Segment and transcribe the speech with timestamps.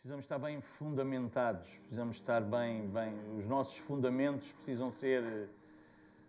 [0.00, 5.50] precisamos estar bem fundamentados, precisamos estar bem, bem, os nossos fundamentos precisam ser,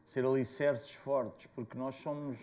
[0.06, 2.38] ser alicerces fortes, porque nós somos,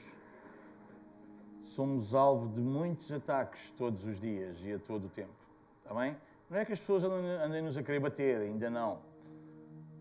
[1.66, 5.34] somos alvo de muitos ataques todos os dias e a todo o tempo.
[5.82, 6.16] Está bem?
[6.48, 8.98] Não é que as pessoas andem-nos a querer bater, ainda não.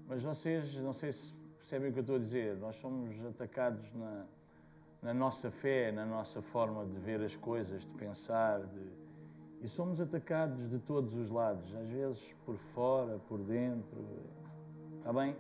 [0.08, 3.94] Mas vocês, não sei se percebem o que eu estou a dizer, nós somos atacados
[3.94, 4.26] na,
[5.02, 9.07] na nossa fé, na nossa forma de ver as coisas, de pensar, de
[9.62, 14.06] e somos atacados de todos os lados, às vezes por fora, por dentro.
[15.00, 15.36] Está bem?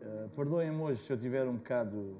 [0.00, 2.16] Uh, Perdoem-me hoje se eu tiver um bocado,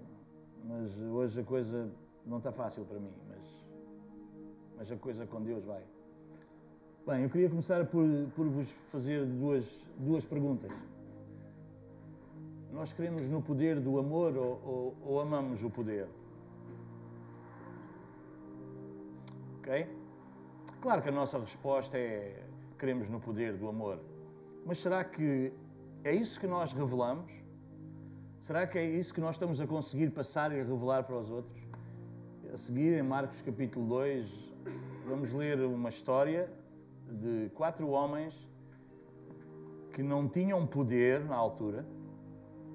[0.64, 1.88] mas hoje a coisa
[2.24, 3.66] não está fácil para mim, mas,
[4.76, 5.82] mas a coisa com Deus vai.
[7.06, 8.04] Bem, eu queria começar por,
[8.34, 10.72] por vos fazer duas, duas perguntas.
[12.72, 16.08] Nós cremos no poder do amor ou, ou, ou amamos o poder?
[19.60, 19.86] Ok?
[20.86, 22.44] Claro que a nossa resposta é
[22.78, 23.98] queremos no poder do amor.
[24.64, 25.52] Mas será que
[26.04, 27.32] é isso que nós revelamos?
[28.40, 31.60] Será que é isso que nós estamos a conseguir passar e revelar para os outros?
[32.54, 34.30] A seguir, em Marcos capítulo 2,
[35.08, 36.48] vamos ler uma história
[37.10, 38.48] de quatro homens
[39.92, 41.84] que não tinham poder na altura,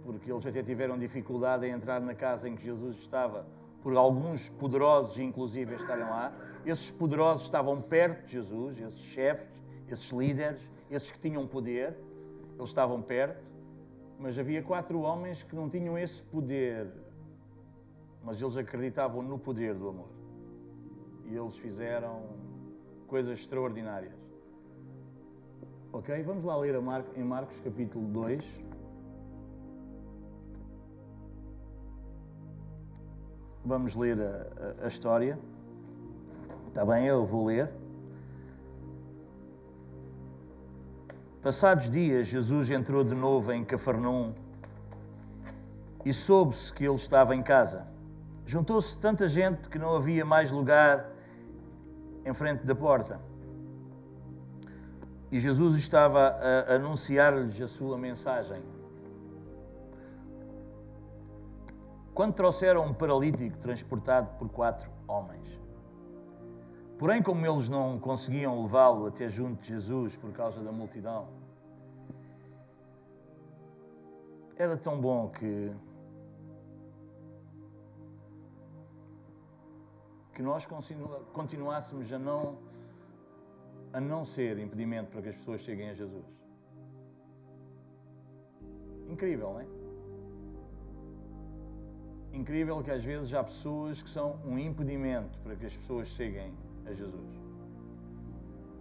[0.04, 3.46] porque eles até tiveram dificuldade em entrar na casa em que Jesus estava,
[3.82, 9.48] por alguns poderosos, inclusive, estarem lá esses poderosos estavam perto de Jesus, esses chefes,
[9.88, 11.98] esses líderes, esses que tinham poder,
[12.58, 13.42] eles estavam perto,
[14.20, 16.88] mas havia quatro homens que não tinham esse poder,
[18.24, 20.10] mas eles acreditavam no poder do amor.
[21.26, 22.24] E eles fizeram
[23.08, 24.14] coisas extraordinárias.
[25.92, 26.22] Ok?
[26.24, 28.46] Vamos lá ler Mar em Marcos capítulo 2.
[33.66, 35.38] Vamos ler a, a, a história.
[36.72, 37.70] Está bem, eu vou ler.
[41.44, 44.34] Passados dias, Jesus entrou de novo em Cafarnaum
[46.06, 47.86] e soube-se que ele estava em casa.
[48.46, 51.12] Juntou-se tanta gente que não havia mais lugar
[52.26, 53.20] em frente da porta.
[55.30, 58.64] E Jesus estava a anunciar-lhes a sua mensagem.
[62.14, 65.61] Quando trouxeram um paralítico transportado por quatro homens,
[67.02, 71.28] Porém, como eles não conseguiam levá-lo até junto de Jesus por causa da multidão,
[74.56, 75.74] era tão bom que
[80.36, 80.68] que nós
[81.34, 82.56] continuássemos a não
[83.92, 86.26] a não ser impedimento para que as pessoas cheguem a Jesus.
[89.10, 89.66] Incrível, não é?
[92.32, 96.54] Incrível que às vezes há pessoas que são um impedimento para que as pessoas cheguem
[96.86, 97.42] a Jesus.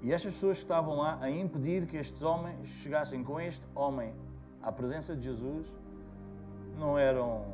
[0.03, 4.15] E estas pessoas que estavam lá a impedir que estes homens chegassem com este homem
[4.63, 5.67] à presença de Jesus
[6.79, 7.45] não eram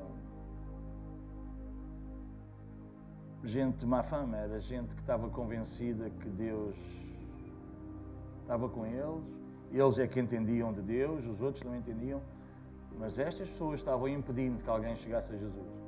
[3.43, 6.77] gente de má fama, era gente que estava convencida que Deus
[8.43, 9.25] estava com eles,
[9.73, 12.23] eles é que entendiam de Deus, os outros não entendiam,
[12.97, 15.86] mas estas pessoas estavam impedindo que alguém chegasse a Jesus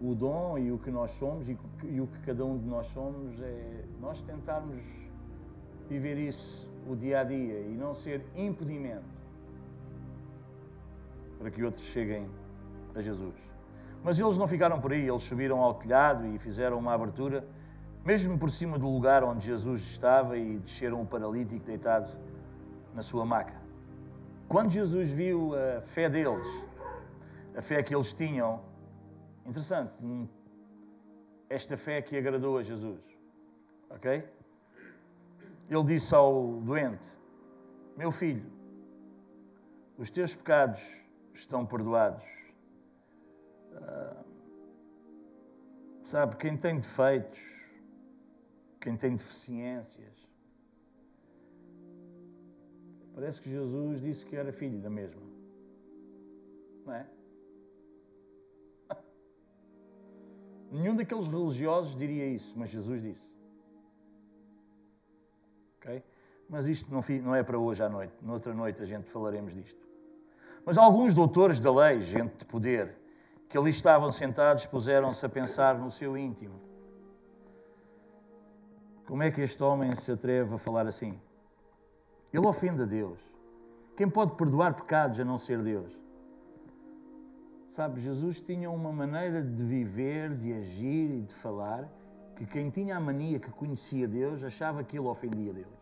[0.00, 2.86] o dom e o que nós somos e, e o que cada um de nós
[2.86, 4.80] somos é nós tentarmos
[5.88, 9.18] viver isso o dia a dia e não ser impedimento
[11.38, 12.28] para que outros cheguem
[12.94, 13.34] a Jesus.
[14.02, 17.44] Mas eles não ficaram por aí, eles subiram ao telhado e fizeram uma abertura,
[18.04, 22.10] mesmo por cima do lugar onde Jesus estava, e desceram o paralítico deitado
[22.94, 23.54] na sua maca.
[24.48, 26.46] Quando Jesus viu a fé deles,
[27.56, 28.60] a fé que eles tinham,
[29.48, 29.94] Interessante.
[30.02, 30.28] Hum,
[31.48, 33.00] esta fé que agradou a Jesus.
[33.88, 34.22] Ok?
[35.70, 37.16] Ele disse ao doente:
[37.96, 38.44] Meu filho,
[39.96, 40.82] os teus pecados
[41.32, 42.24] estão perdoados.
[43.72, 44.24] Uh,
[46.04, 47.40] sabe, quem tem defeitos,
[48.78, 50.28] quem tem deficiências,
[53.14, 55.22] parece que Jesus disse que era filho da mesma.
[56.84, 57.17] Não é?
[60.70, 63.30] Nenhum daqueles religiosos diria isso, mas Jesus disse.
[65.78, 66.02] Ok?
[66.48, 66.90] Mas isto
[67.22, 68.14] não é para hoje à noite.
[68.22, 69.86] Noutra noite a gente falaremos disto.
[70.64, 72.96] Mas alguns doutores da lei, gente de poder,
[73.48, 76.60] que ali estavam sentados, puseram-se a pensar no seu íntimo.
[79.06, 81.18] Como é que este homem se atreve a falar assim?
[82.30, 83.18] Ele ofende a Deus.
[83.96, 85.98] Quem pode perdoar pecados a não ser Deus?
[87.70, 91.88] Sabe, Jesus tinha uma maneira de viver, de agir e de falar
[92.34, 95.78] que quem tinha a mania que conhecia Deus achava que ele ofendia Deus.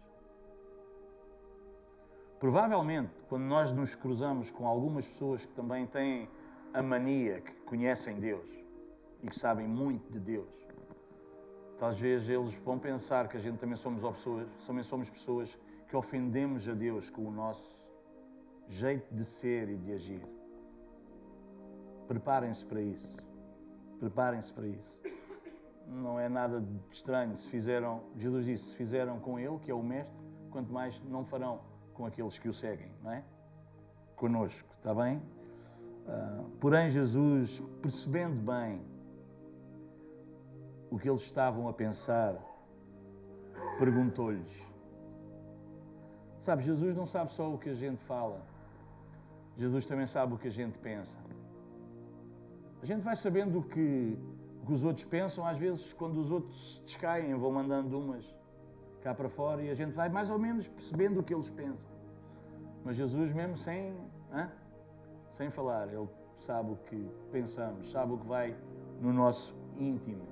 [2.40, 6.28] Provavelmente, quando nós nos cruzamos com algumas pessoas que também têm
[6.74, 8.48] a mania, que conhecem Deus
[9.22, 10.48] e que sabem muito de Deus,
[11.78, 16.68] talvez eles vão pensar que a gente também somos pessoas, também somos pessoas que ofendemos
[16.68, 17.74] a Deus com o nosso
[18.68, 20.35] jeito de ser e de agir.
[22.06, 23.08] Preparem-se para isso.
[23.98, 24.98] Preparem-se para isso.
[25.86, 27.36] Não é nada de estranho.
[27.36, 30.16] Se fizeram, Jesus disse, se fizeram com Ele, que é o Mestre,
[30.50, 31.60] quanto mais não farão
[31.94, 33.24] com aqueles que o seguem, não é?
[34.14, 35.18] Conosco, está bem?
[36.06, 38.80] Uh, porém, Jesus, percebendo bem
[40.90, 42.36] o que eles estavam a pensar,
[43.78, 44.66] perguntou-lhes:
[46.38, 48.40] Sabe, Jesus não sabe só o que a gente fala,
[49.56, 51.18] Jesus também sabe o que a gente pensa.
[52.82, 54.18] A gente vai sabendo o que,
[54.66, 58.36] que os outros pensam, às vezes, quando os outros descaem, vão mandando umas
[59.02, 61.96] cá para fora e a gente vai mais ou menos percebendo o que eles pensam.
[62.84, 63.96] Mas Jesus, mesmo sem,
[65.32, 66.08] sem falar, Ele
[66.40, 68.56] sabe o que pensamos, sabe o que vai
[69.00, 70.26] no nosso íntimo.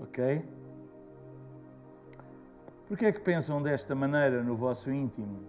[0.00, 0.44] Ok?
[2.88, 5.40] Por que é que pensam desta maneira no vosso íntimo?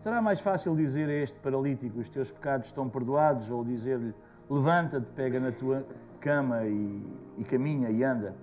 [0.00, 4.14] Será mais fácil dizer a este paralítico: os teus pecados estão perdoados, ou dizer-lhe:
[4.52, 5.82] levanta-te, pega na tua
[6.20, 7.02] cama e,
[7.38, 8.36] e caminha e anda?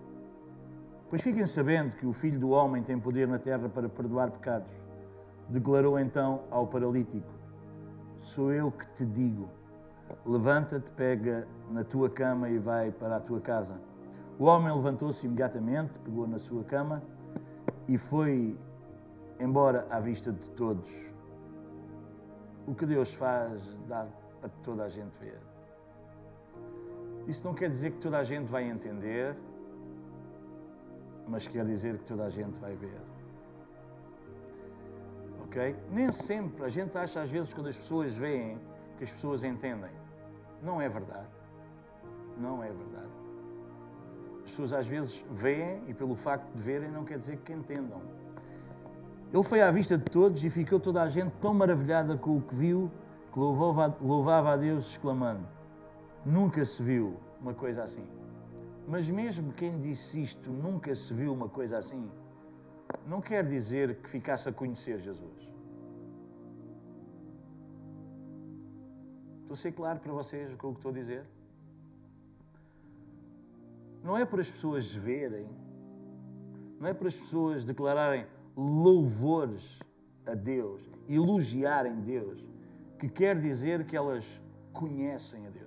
[1.07, 4.71] Pois fiquem sabendo que o Filho do Homem tem poder na terra para perdoar pecados.
[5.47, 7.29] Declarou então ao paralítico:
[8.17, 9.50] Sou eu que te digo:
[10.25, 13.79] levanta-te, pega na tua cama e vai para a tua casa.
[14.39, 17.03] O homem levantou-se imediatamente, pegou na sua cama
[17.88, 18.57] e foi
[19.39, 20.91] embora à vista de todos.
[22.65, 24.07] O que Deus faz dá
[24.39, 25.49] para toda a gente ver.
[27.29, 29.35] Isso não quer dizer que toda a gente vai entender,
[31.27, 32.99] mas quer dizer que toda a gente vai ver.
[35.43, 35.75] Ok?
[35.91, 38.57] Nem sempre, a gente acha às vezes quando as pessoas veem
[38.97, 39.91] que as pessoas entendem.
[40.63, 41.27] Não é verdade.
[42.35, 43.13] Não é verdade.
[44.37, 48.01] As pessoas às vezes veem e pelo facto de verem não quer dizer que entendam.
[49.31, 52.41] Ele foi à vista de todos e ficou toda a gente tão maravilhada com o
[52.41, 52.91] que viu
[53.31, 55.58] que louvava, louvava a Deus exclamando:
[56.25, 58.06] Nunca se viu uma coisa assim.
[58.88, 62.10] Mas mesmo quem disse isto, nunca se viu uma coisa assim,
[63.06, 65.50] não quer dizer que ficasse a conhecer Jesus.
[69.42, 71.25] Estou a ser claro para vocês com o que estou a dizer?
[74.04, 75.48] Não é para as pessoas verem,
[76.80, 78.25] não é para as pessoas declararem
[78.56, 79.80] louvores
[80.25, 82.44] a Deus, elogiarem Deus,
[82.98, 84.42] que quer dizer que elas
[84.72, 85.58] conhecem a Deus.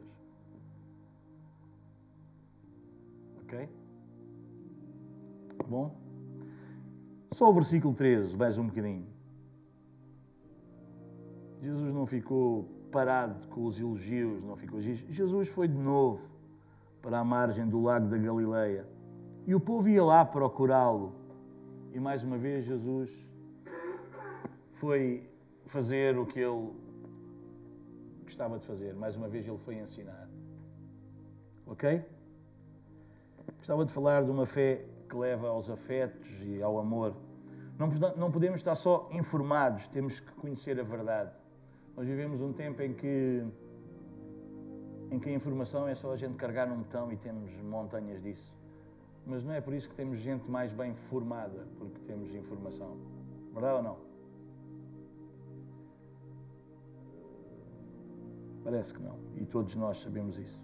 [3.52, 3.68] Ok?
[5.68, 5.94] Bom?
[7.32, 9.06] Só o versículo 13, mais um bocadinho.
[11.60, 14.80] Jesus não ficou parado com os elogios, não ficou.
[14.80, 16.28] Jesus foi de novo
[17.02, 18.86] para a margem do lago da Galileia.
[19.46, 21.12] E o povo ia lá procurá-lo.
[21.92, 23.10] E mais uma vez Jesus
[24.74, 25.28] foi
[25.66, 26.72] fazer o que ele
[28.24, 28.94] gostava de fazer.
[28.94, 30.26] Mais uma vez ele foi ensinar.
[31.66, 32.02] Ok?
[33.62, 37.14] Gostava de falar de uma fé que leva aos afetos e ao amor.
[38.16, 41.30] Não, podemos estar só informados, temos que conhecer a verdade.
[41.96, 43.46] Nós vivemos um tempo em que
[45.12, 48.52] em que a informação é só a gente carregar num botão e temos montanhas disso.
[49.24, 52.96] Mas não é por isso que temos gente mais bem formada, porque temos informação.
[53.52, 53.96] Verdade ou não?
[58.64, 59.20] Parece que não.
[59.36, 60.60] E todos nós sabemos isso.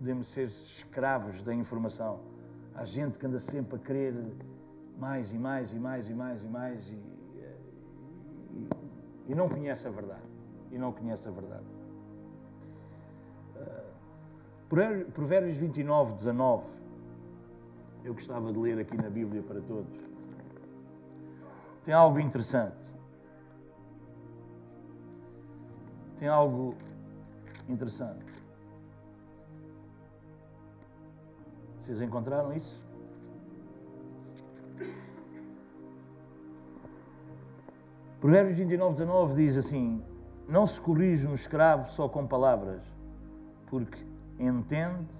[0.00, 2.20] Podemos ser escravos da informação.
[2.74, 4.14] Há gente que anda sempre a querer
[4.98, 6.94] mais e mais e mais e mais e mais e,
[8.54, 8.68] e,
[9.28, 10.22] e não conhece a verdade
[10.72, 11.66] e não conhece a verdade.
[13.56, 16.64] Uh, Provérbios 29, 19.
[18.02, 20.00] Eu gostava de ler aqui na Bíblia para todos.
[21.84, 22.96] Tem algo interessante.
[26.16, 26.74] Tem algo
[27.68, 28.39] interessante.
[31.80, 32.80] Vocês encontraram isso?
[38.20, 40.04] Provérbios 29, 19 diz assim:
[40.46, 42.82] não se corrige um escravo só com palavras,
[43.68, 43.98] porque
[44.38, 45.14] entende,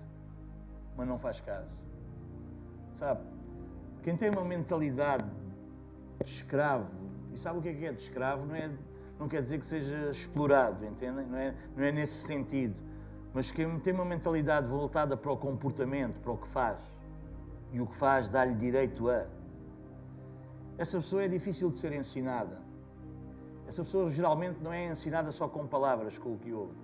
[0.97, 1.71] mas não faz caso.
[2.97, 3.23] Sabe?
[4.03, 5.25] Quem tem uma mentalidade
[6.23, 6.91] de escravo,
[7.33, 8.45] e sabe o que é que é de escravo?
[8.45, 8.71] Não, é,
[9.19, 11.27] não quer dizer que seja explorado, entendem?
[11.27, 12.75] Não é, não é nesse sentido.
[13.33, 16.79] Mas quem tem uma mentalidade voltada para o comportamento, para o que faz,
[17.73, 19.27] e o que faz dá-lhe direito a.
[20.77, 22.59] essa pessoa é difícil de ser ensinada.
[23.69, 26.75] Essa pessoa geralmente não é ensinada só com palavras, com o que ouve.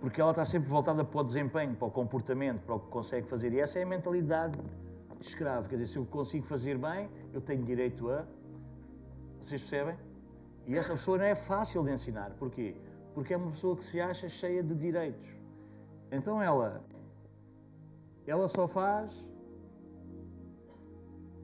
[0.00, 3.28] Porque ela está sempre voltada para o desempenho, para o comportamento, para o que consegue
[3.28, 3.52] fazer.
[3.52, 4.58] E essa é a mentalidade
[5.20, 5.68] de escravo.
[5.68, 8.24] Quer dizer, se eu consigo fazer bem, eu tenho direito a.
[9.40, 9.96] Vocês percebem?
[10.66, 12.30] E essa pessoa não é fácil de ensinar.
[12.30, 12.74] Porquê?
[13.14, 15.28] Porque é uma pessoa que se acha cheia de direitos.
[16.10, 16.82] Então ela,
[18.26, 19.12] ela só faz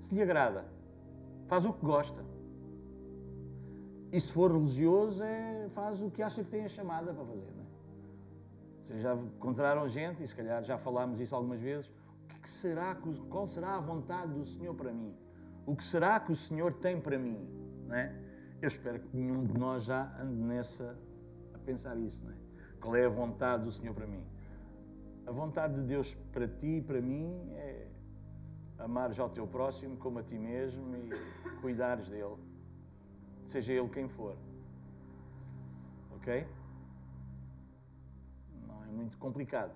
[0.09, 0.65] se lhe agrada.
[1.47, 2.25] Faz o que gosta.
[4.11, 7.53] E se for religioso, é, faz o que acha que tem a chamada para fazer.
[7.55, 7.67] Não é?
[8.85, 11.91] Vocês já encontraram gente, e se calhar já falámos isso algumas vezes,
[12.35, 12.97] o que será,
[13.29, 15.15] qual será a vontade do Senhor para mim?
[15.67, 17.39] O que será que o Senhor tem para mim?
[17.87, 18.15] Não é?
[18.63, 20.99] Eu espero que nenhum de nós já ande nessa,
[21.71, 22.21] pensar isso.
[22.25, 22.37] Não é?
[22.81, 24.25] Qual é a vontade do Senhor para mim?
[25.27, 27.87] A vontade de Deus para ti e para mim é
[28.79, 31.11] amares ao teu próximo como a ti mesmo e
[31.61, 32.37] cuidares dele,
[33.45, 34.37] seja ele quem for.
[36.17, 36.47] Ok?
[38.67, 39.75] Não é muito complicado.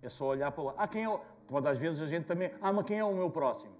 [0.00, 0.74] É só olhar para lá.
[0.78, 1.20] Ah, quem é?
[1.48, 2.50] Pode às vezes a gente também.
[2.60, 3.76] Ah, mas quem é o meu próximo?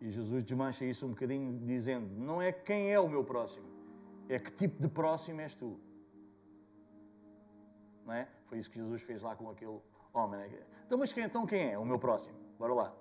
[0.00, 3.67] E Jesus desmancha isso um bocadinho dizendo: não é quem é o meu próximo,
[4.28, 5.80] é que tipo de próximo és tu.
[8.04, 8.28] Não é?
[8.46, 9.80] Foi isso que Jesus fez lá com aquele
[10.12, 10.40] homem.
[10.40, 10.60] Né?
[10.86, 12.36] Então, mas quem, então quem é o meu próximo?
[12.58, 12.94] Bora lá.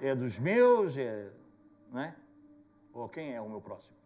[0.00, 0.96] É dos meus?
[0.96, 1.30] É,
[1.90, 2.14] não é?
[2.92, 3.96] Ou quem é o meu próximo?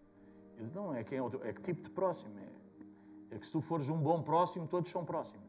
[0.59, 3.35] Ele não, é quem é o teu, é que tipo de próximo é.
[3.35, 5.47] É que se tu fores um bom próximo, todos são próximos.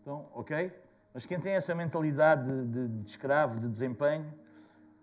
[0.00, 0.72] Então, ok?
[1.14, 4.26] Mas quem tem essa mentalidade de, de, de escravo, de desempenho,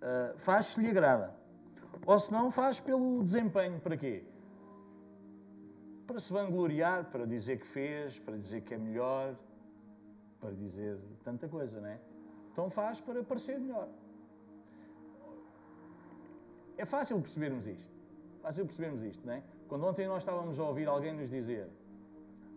[0.02, 1.36] uh, faz se lhe agrada.
[2.06, 3.80] Ou se não, faz pelo desempenho.
[3.80, 4.24] Para quê?
[6.08, 9.36] Para se vangloriar, para dizer que fez, para dizer que é melhor,
[10.40, 12.00] para dizer tanta coisa, não é?
[12.52, 13.88] Então faz para parecer melhor.
[16.78, 17.94] É fácil percebermos isto.
[18.42, 19.44] Fácil percebermos isto, não é?
[19.68, 21.70] Quando ontem nós estávamos a ouvir alguém nos dizer: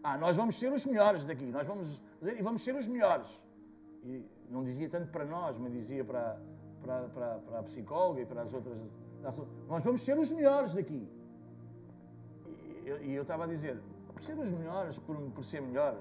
[0.03, 3.41] Ah, nós vamos ser os melhores daqui, nós vamos e vamos ser os melhores.
[4.05, 6.39] E não dizia tanto para nós, mas dizia para,
[6.83, 8.77] para, para, para a psicóloga e para as outras.
[9.69, 11.09] Nós vamos ser os melhores daqui.
[12.87, 15.97] E eu, estava a dizer: por ser os melhores, por, por ser melhor,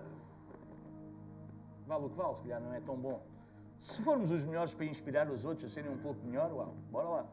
[1.88, 3.20] vale o que vale, se calhar não é tão bom.
[3.80, 7.10] Se formos os melhores para inspirar os outros a serem um pouco melhor, uau, bora
[7.10, 7.26] lá.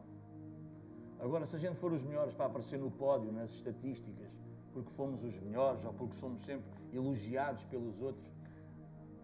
[1.19, 4.27] Agora, se a gente for os melhores para aparecer no pódio, nas estatísticas,
[4.73, 8.25] porque fomos os melhores ou porque somos sempre elogiados pelos outros.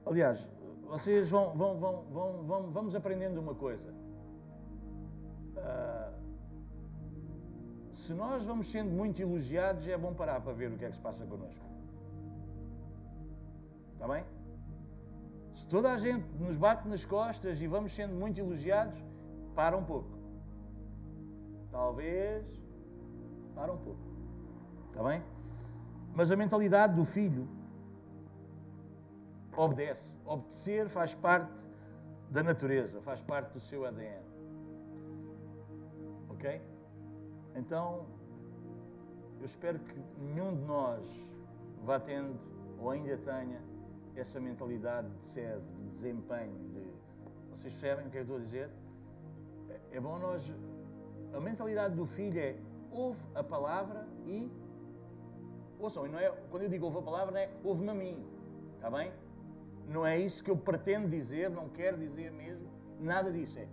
[0.05, 0.47] Aliás,
[0.87, 3.91] vocês vão, vão, vão, vão, vão vamos aprendendo uma coisa.
[5.57, 6.28] Uh,
[7.99, 10.95] se nós vamos sendo muito elogiados, é bom parar para ver o que é que
[10.95, 11.65] se passa connosco.
[13.93, 14.23] Está bem?
[15.53, 18.97] Se toda a gente nos bate nas costas e vamos sendo muito elogiados,
[19.53, 20.17] para um pouco.
[21.69, 22.45] Talvez.
[23.53, 23.99] Para um pouco.
[24.87, 25.21] Está bem?
[26.15, 27.47] Mas a mentalidade do filho
[29.57, 30.13] obedece.
[30.25, 31.67] Obedecer faz parte
[32.29, 34.23] da natureza, faz parte do seu ADN.
[36.29, 36.61] Ok?
[37.55, 38.05] Então,
[39.39, 41.27] eu espero que nenhum de nós
[41.83, 42.37] vá tendo
[42.79, 43.61] ou ainda tenha
[44.15, 46.99] essa mentalidade de sede, de desempenho, de.
[47.51, 48.69] Vocês percebem o que eu estou a dizer?
[49.69, 50.51] É, é bom nós.
[51.33, 52.55] A mentalidade do filho é
[52.91, 54.49] ouve a palavra e.
[55.79, 58.25] Ouçam, e não é, quando eu digo ouve a palavra, não é ouve-me a mim.
[58.75, 59.11] Está bem?
[59.87, 62.67] Não é isso que eu pretendo dizer, não quero dizer mesmo.
[62.99, 63.59] Nada disso.
[63.59, 63.67] É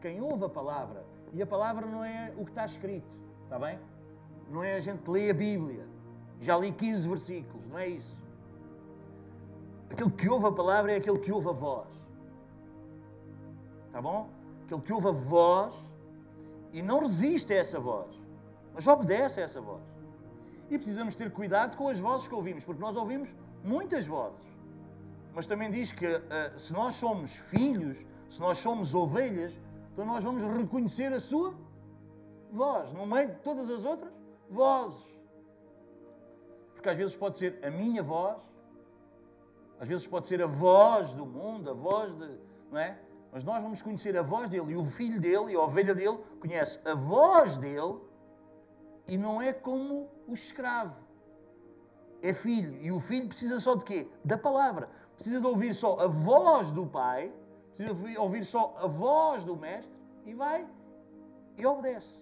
[0.00, 3.06] quem ouve a palavra, e a palavra não é o que está escrito,
[3.44, 3.78] está bem?
[4.50, 5.86] Não é a gente ler a Bíblia.
[6.40, 8.16] Já li 15 versículos, não é isso.
[9.90, 11.88] Aquele que ouve a palavra é aquele que ouve a voz.
[13.86, 14.28] Está bom?
[14.64, 15.74] Aquele que ouve a voz
[16.72, 18.14] e não resiste a essa voz,
[18.74, 19.82] mas obedece a essa voz.
[20.68, 24.44] E precisamos ter cuidado com as vozes que ouvimos, porque nós ouvimos muitas vozes.
[25.34, 29.58] Mas também diz que uh, se nós somos filhos, se nós somos ovelhas,
[29.96, 31.54] então nós vamos reconhecer a sua
[32.52, 34.12] voz, no meio de todas as outras
[34.50, 35.02] vozes.
[36.74, 38.36] Porque às vezes pode ser a minha voz,
[39.80, 42.28] às vezes pode ser a voz do mundo, a voz de.
[42.70, 43.00] Não é?
[43.32, 46.18] Mas nós vamos conhecer a voz dele e o filho dele e a ovelha dele
[46.40, 47.98] conhece a voz dele
[49.08, 50.94] e não é como o escravo.
[52.20, 52.76] É filho.
[52.82, 54.10] E o filho precisa só de quê?
[54.22, 54.90] Da palavra.
[55.14, 57.32] Precisa de ouvir só a voz do pai,
[57.76, 59.92] precisa ouvir só a voz do Mestre
[60.24, 60.66] e vai
[61.58, 62.18] e obedece.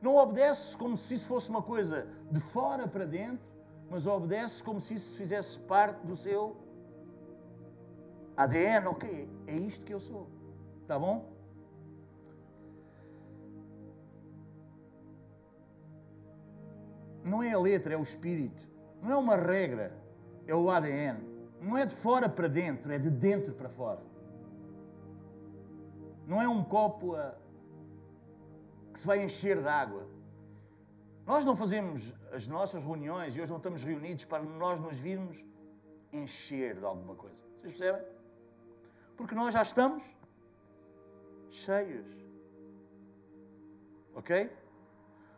[0.00, 3.46] Não obedece como se isso fosse uma coisa de fora para dentro,
[3.90, 6.56] mas obedece como se isso fizesse parte do seu
[8.36, 8.86] ADN.
[8.86, 10.28] Ok, é isto que eu sou.
[10.86, 11.28] Tá bom?
[17.22, 18.66] Não é a letra, é o espírito.
[19.02, 19.92] Não é uma regra,
[20.46, 21.18] é o ADN.
[21.60, 24.09] Não é de fora para dentro, é de dentro para fora.
[26.30, 27.34] Não é um copo a...
[28.92, 30.06] que se vai encher de água.
[31.26, 35.44] Nós não fazemos as nossas reuniões e hoje não estamos reunidos para nós nos virmos
[36.12, 37.34] encher de alguma coisa.
[37.56, 38.06] Vocês percebem?
[39.16, 40.04] Porque nós já estamos
[41.50, 42.06] cheios.
[44.14, 44.52] Ok?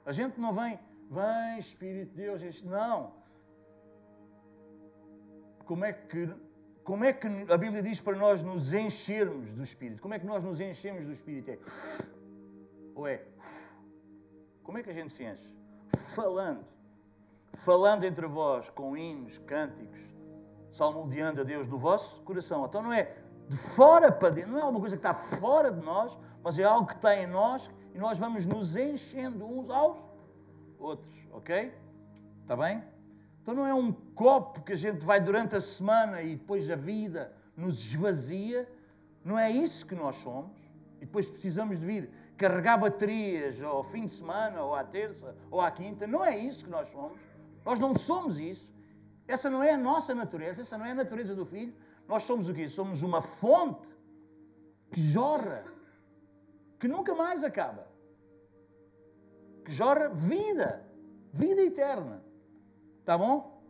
[0.05, 0.79] A gente não vem,
[1.11, 3.15] vem Espírito de Deus, não.
[5.65, 6.29] Como é que
[6.85, 10.03] como é que a Bíblia diz para nós nos enchermos do Espírito?
[10.03, 11.51] Como é que nós nos enchemos do Espírito?
[11.51, 11.59] É
[12.95, 13.23] ou é
[14.63, 15.51] como é que a gente se enche?
[16.15, 16.65] Falando.
[17.55, 20.01] Falando entre vós com hinos, cânticos,
[20.73, 22.65] salmodiando a Deus no vosso coração.
[22.65, 23.15] Então não é
[23.49, 26.65] de fora para dentro, não é alguma coisa que está fora de nós, mas é
[26.65, 29.99] algo que está em nós e nós vamos nos enchendo uns aos
[30.79, 31.75] outros, ok?
[32.41, 32.83] Está bem?
[33.43, 36.77] Então não é um copo que a gente vai durante a semana e depois a
[36.77, 38.69] vida nos esvazia,
[39.25, 40.57] não é isso que nós somos.
[41.01, 45.61] E depois precisamos de vir carregar baterias ao fim de semana, ou à terça, ou
[45.61, 46.07] à quinta.
[46.07, 47.19] Não é isso que nós somos.
[47.65, 48.73] Nós não somos isso.
[49.27, 51.75] Essa não é a nossa natureza, essa não é a natureza do Filho.
[52.07, 52.69] Nós somos o quê?
[52.69, 53.89] Somos uma fonte
[54.91, 55.65] que jorra,
[56.79, 57.87] que nunca mais acaba.
[59.65, 60.85] Que jorra vida,
[61.33, 62.23] vida eterna.
[63.03, 63.61] Está bom?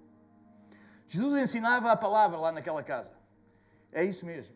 [1.09, 3.13] Jesus ensinava a palavra lá naquela casa.
[3.91, 4.55] É isso mesmo.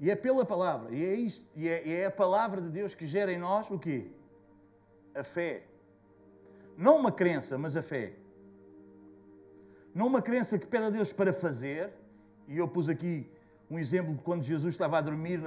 [0.00, 2.94] E é pela palavra, e é, isto, e é, e é a palavra de Deus
[2.94, 4.10] que gera em nós o quê?
[5.14, 5.64] A fé.
[6.76, 8.14] Não uma crença, mas a fé.
[9.94, 11.92] Não uma crença que pede a Deus para fazer,
[12.48, 13.30] e eu pus aqui
[13.70, 15.38] um exemplo de quando Jesus estava a dormir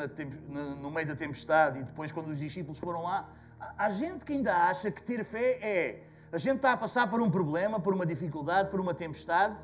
[0.81, 3.29] no meio da tempestade e depois quando os discípulos foram lá.
[3.77, 7.21] Há gente que ainda acha que ter fé é a gente está a passar por
[7.21, 9.57] um problema, por uma dificuldade, por uma tempestade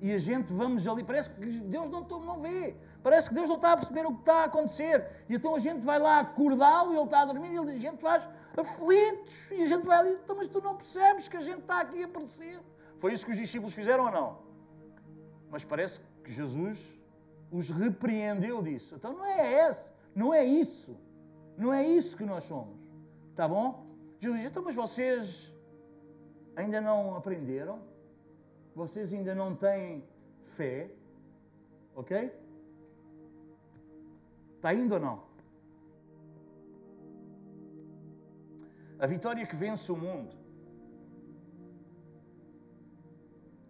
[0.00, 3.56] e a gente vamos ali, parece que Deus não, não vê, parece que Deus não
[3.56, 5.24] está a perceber o que está a acontecer.
[5.28, 8.00] E então a gente vai lá acordá-lo e ele está a dormir e a gente
[8.00, 11.60] faz aflitos e a gente vai ali, então, mas tu não percebes que a gente
[11.60, 12.60] está aqui a perecer.
[12.98, 14.38] Foi isso que os discípulos fizeram ou não?
[15.50, 16.94] Mas parece que Jesus
[17.50, 18.94] os repreendeu disso.
[18.94, 20.96] Então não é esse, não é isso.
[21.56, 22.78] Não é isso que nós somos.
[23.34, 23.86] Tá bom?
[24.20, 25.50] Jesus diz, então, mas vocês
[26.56, 27.80] ainda não aprenderam?
[28.74, 30.02] Vocês ainda não têm
[30.56, 30.90] fé?
[31.94, 32.32] Ok?
[34.56, 35.24] Está indo ou não?
[38.98, 40.34] A vitória que vence o mundo.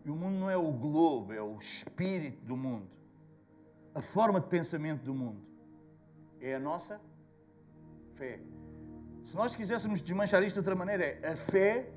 [0.05, 2.89] E o mundo não é o globo, é o espírito do mundo.
[3.93, 5.45] A forma de pensamento do mundo.
[6.41, 7.01] É a nossa
[8.15, 8.41] fé.
[9.25, 11.91] Se nós quiséssemos desmanchar isto de outra maneira, é a fé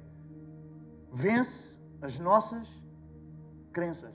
[1.12, 2.70] vence as nossas
[3.72, 4.14] crenças.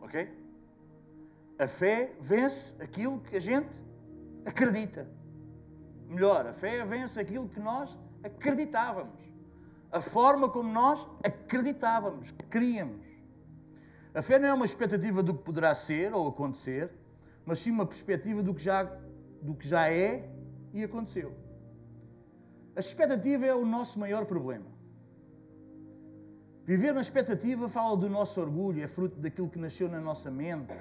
[0.00, 0.28] Ok?
[1.58, 3.74] A fé vence aquilo que a gente
[4.44, 5.08] acredita.
[6.08, 9.20] Melhor, a fé vence aquilo que nós acreditávamos.
[9.90, 13.06] A forma como nós acreditávamos, queríamos.
[14.12, 16.90] A fé não é uma expectativa do que poderá ser ou acontecer,
[17.44, 18.84] mas sim uma perspectiva do que já,
[19.40, 20.28] do que já é
[20.72, 21.43] e aconteceu.
[22.76, 24.66] A expectativa é o nosso maior problema.
[26.64, 30.74] Viver na expectativa fala do nosso orgulho, é fruto daquilo que nasceu na nossa mente,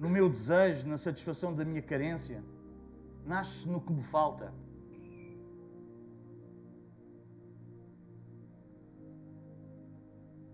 [0.00, 2.42] no meu desejo, na satisfação da minha carência.
[3.24, 4.52] Nasce no que me falta.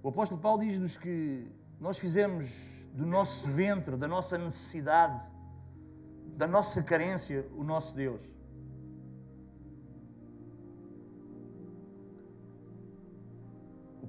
[0.03, 1.47] O apóstolo Paulo diz-nos que
[1.79, 2.51] nós fizemos
[2.93, 5.31] do nosso ventre, da nossa necessidade,
[6.37, 8.21] da nossa carência, o nosso Deus.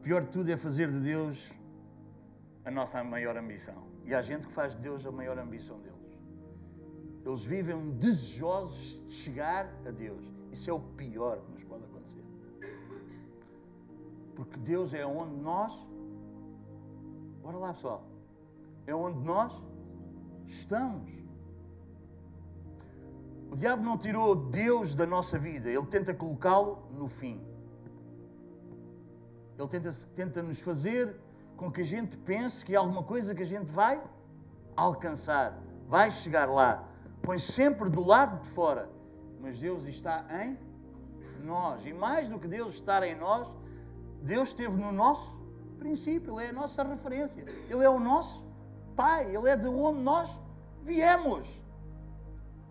[0.01, 1.51] Pior de tudo é fazer de Deus
[2.65, 3.83] a nossa maior ambição.
[4.05, 5.99] E há gente que faz de Deus a maior ambição deles.
[7.25, 10.23] Eles vivem desejosos de chegar a Deus.
[10.51, 12.25] Isso é o pior que nos pode acontecer.
[14.35, 15.73] Porque Deus é onde nós.
[17.43, 18.03] Bora lá, pessoal.
[18.87, 19.53] É onde nós
[20.47, 21.11] estamos.
[23.51, 27.50] O diabo não tirou Deus da nossa vida, ele tenta colocá-lo no fim.
[29.61, 31.15] Ele tenta, tenta nos fazer
[31.55, 34.01] com que a gente pense que é alguma coisa que a gente vai
[34.75, 35.55] alcançar,
[35.87, 36.83] vai chegar lá.
[37.21, 38.89] Põe sempre do lado de fora.
[39.39, 40.57] Mas Deus está em
[41.43, 41.85] nós.
[41.85, 43.47] E mais do que Deus estar em nós,
[44.23, 45.39] Deus esteve no nosso
[45.77, 48.43] princípio, Ele é a nossa referência, Ele é o nosso
[48.95, 50.39] Pai, Ele é de onde nós
[50.83, 51.47] viemos.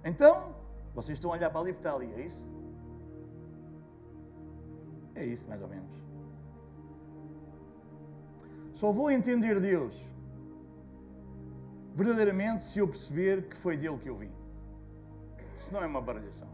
[0.04, 0.54] Então,
[0.94, 2.42] vocês estão a olhar para ali porque está ali, é isso?
[5.14, 5.99] É isso, mais ou menos.
[8.80, 9.94] Só vou entender Deus
[11.94, 14.32] verdadeiramente se eu perceber que foi dele que eu vim.
[15.54, 16.48] Se não é uma baralhação.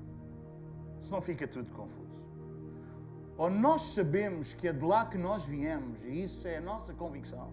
[1.00, 2.18] Se não fica tudo confuso.
[3.36, 6.92] Ou nós sabemos que é de lá que nós viemos, e isso é a nossa
[6.94, 7.48] convicção.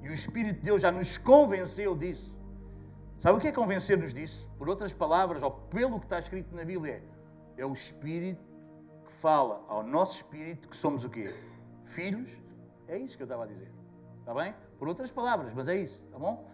[0.00, 2.34] E o Espírito de Deus já nos convenceu disso.
[3.20, 4.48] Sabe o que é convencer-nos disso?
[4.56, 7.04] Por outras palavras, ou pelo que está escrito na Bíblia,
[7.58, 8.42] é o Espírito
[9.04, 11.34] que fala ao nosso Espírito que somos o quê?
[11.84, 12.41] Filhos.
[12.92, 13.72] É isso que eu estava a dizer.
[14.20, 14.54] Está bem?
[14.78, 16.46] Por outras palavras, mas é isso, está bom?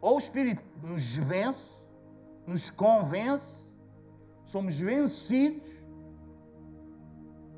[0.00, 1.72] Ou o Espírito nos vence,
[2.44, 3.60] nos convence,
[4.44, 5.68] somos vencidos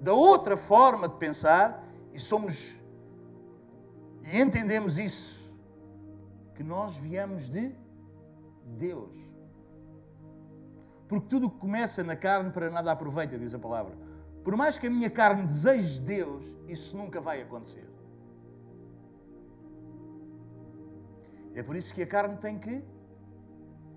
[0.03, 2.79] da outra forma de pensar e somos
[4.23, 5.41] e entendemos isso
[6.55, 7.75] que nós viemos de
[8.77, 9.19] Deus.
[11.09, 13.97] Porque tudo o que começa na carne para nada aproveita, diz a palavra.
[14.45, 17.89] Por mais que a minha carne deseje Deus, isso nunca vai acontecer.
[21.55, 22.83] É por isso que a carne tem que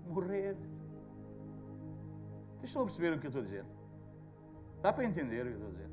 [0.06, 0.56] morrer.
[2.56, 3.64] Vocês estão a perceber o que eu estou a dizer?
[4.82, 5.90] Dá para entender o que eu estou a dizer?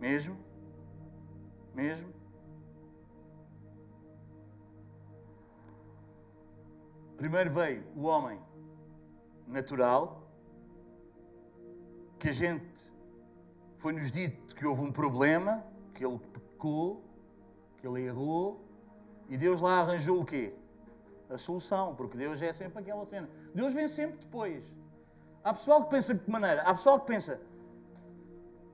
[0.00, 0.36] Mesmo?
[1.74, 2.12] Mesmo?
[7.16, 8.38] Primeiro veio o homem
[9.46, 10.28] natural,
[12.18, 12.93] que a gente
[13.84, 17.04] foi-nos dito que houve um problema, que ele pecou,
[17.76, 18.64] que ele errou,
[19.28, 20.54] e Deus lá arranjou o quê?
[21.28, 23.28] A solução, porque Deus é sempre aquela cena.
[23.54, 24.64] Deus vem sempre depois.
[25.42, 26.62] Há pessoal que pensa de que maneira?
[26.62, 27.38] Há pessoal que pensa,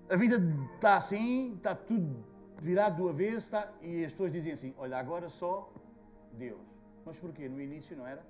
[0.09, 0.37] a vida
[0.77, 2.25] está assim, está tudo
[2.61, 3.69] virado do avesso, está...
[3.83, 5.73] e as pessoas dizem assim: olha, agora só
[6.35, 6.61] Deus.
[7.05, 7.49] Mas porquê?
[7.49, 8.25] No início não era?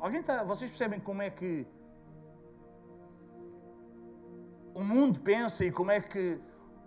[0.00, 0.42] Alguém está.
[0.42, 1.64] Vocês percebem como é que
[4.74, 6.38] o mundo pensa e como é que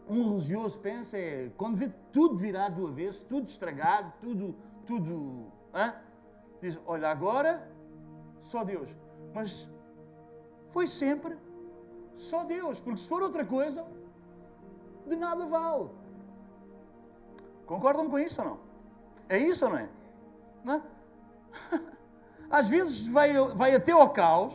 [0.08, 1.18] um religioso pensa?
[1.18, 4.56] É quando vê tudo virado do avesso, tudo estragado, tudo.
[4.86, 5.96] tudo hã?
[6.62, 7.70] diz: olha, agora
[8.42, 8.96] só Deus.
[9.34, 9.68] Mas
[10.72, 11.38] foi sempre
[12.16, 13.86] só Deus, porque se for outra coisa,
[15.06, 15.90] de nada vale.
[17.66, 18.60] Concordam com isso ou não?
[19.28, 19.90] É isso ou não é?
[20.64, 20.82] Não é?
[22.50, 24.54] Às vezes vai, vai até ao caos,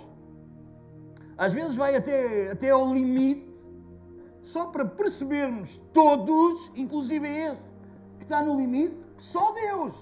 [1.40, 3.48] às vezes vai até, até ao limite,
[4.42, 7.62] só para percebermos todos, inclusive esse
[8.18, 9.96] que está no limite, que só Deus.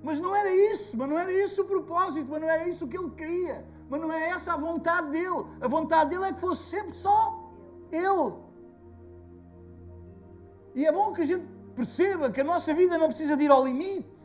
[0.00, 2.96] Mas não era isso, mas não era isso o propósito, mas não era isso que
[2.96, 3.66] ele queria.
[3.90, 5.44] Mas não é essa a vontade dele.
[5.60, 7.50] A vontade dele é que fosse sempre só
[7.90, 8.34] ele.
[10.76, 13.50] E é bom que a gente perceba que a nossa vida não precisa de ir
[13.50, 14.23] ao limite.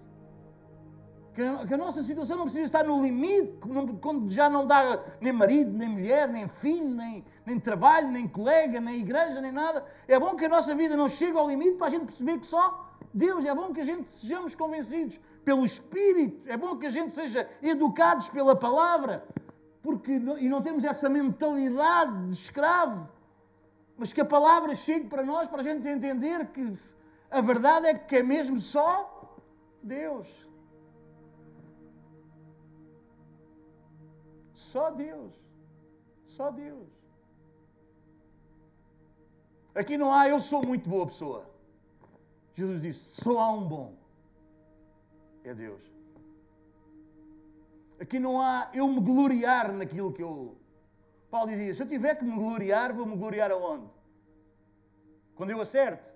[1.68, 3.58] Que a, nossa situação não precisa estar no limite,
[4.02, 8.82] quando já não dá nem marido, nem mulher, nem filho, nem, nem trabalho, nem colega,
[8.82, 9.86] nem igreja, nem nada.
[10.08, 12.46] É bom que a nossa vida não chegue ao limite para a gente perceber que
[12.46, 13.46] só Deus.
[13.46, 16.42] É bom que a gente sejamos convencidos pelo Espírito.
[16.46, 19.24] É bom que a gente seja educados pela palavra
[19.82, 23.08] porque, e não temos essa mentalidade de escravo,
[23.98, 26.74] mas que a palavra chegue para nós, para a gente entender que
[27.32, 29.38] a verdade é que é mesmo só
[29.82, 30.49] Deus.
[34.60, 35.34] Só Deus.
[36.26, 36.90] Só Deus.
[39.74, 41.50] Aqui não há eu sou muito boa pessoa.
[42.54, 43.96] Jesus disse: só há um bom.
[45.46, 45.82] É Deus.
[48.02, 50.58] Aqui não há eu me gloriar naquilo que eu.
[51.32, 53.90] Paulo dizia: se eu tiver que me gloriar, vou me gloriar aonde?
[55.36, 56.12] Quando eu acerte?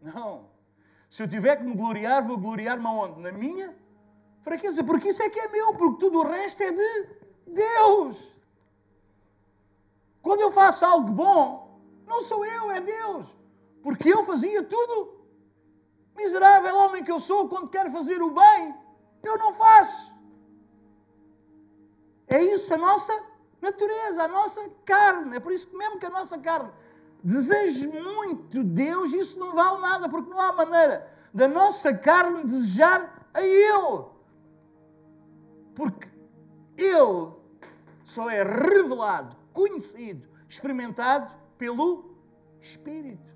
[0.00, 0.48] Não.
[1.10, 3.20] Se eu tiver que me gloriar, vou gloriar-me aonde?
[3.20, 3.74] Na minha
[4.42, 8.30] fraqueza, porque isso é que é meu, porque tudo o resto é de Deus.
[10.22, 13.26] Quando eu faço algo bom, não sou eu, é Deus.
[13.82, 15.14] Porque eu fazia tudo.
[16.16, 18.74] Miserável homem que eu sou, quando quero fazer o bem,
[19.22, 20.12] eu não faço.
[22.26, 23.12] É isso a nossa
[23.60, 25.36] natureza, a nossa carne.
[25.36, 26.72] É por isso que mesmo que a nossa carne
[27.22, 33.28] deseje muito Deus, isso não vale nada, porque não há maneira da nossa carne desejar
[33.32, 34.04] a Ele.
[35.74, 36.08] Porque
[36.76, 37.35] Ele
[38.06, 42.16] só é revelado, conhecido, experimentado pelo
[42.58, 43.30] Espírito.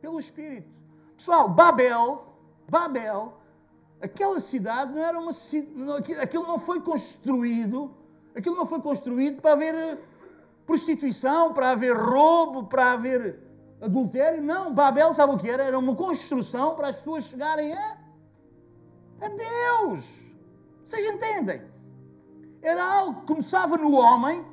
[0.00, 0.68] Pelo Espírito.
[1.16, 2.34] Pessoal, Babel,
[2.68, 3.38] Babel
[4.00, 5.32] Aquela cidade não era uma
[6.22, 7.94] aquilo não foi construído,
[8.34, 9.98] aquilo não foi construído para haver eh,
[10.66, 13.40] prostituição, para haver roubo, para haver
[13.80, 14.42] adultério.
[14.42, 15.64] Não, Babel sabe o que era?
[15.64, 17.96] Era uma construção para as pessoas chegarem a
[19.18, 20.06] a Deus.
[20.84, 21.62] Vocês entendem?
[22.66, 24.44] Era algo que começava no homem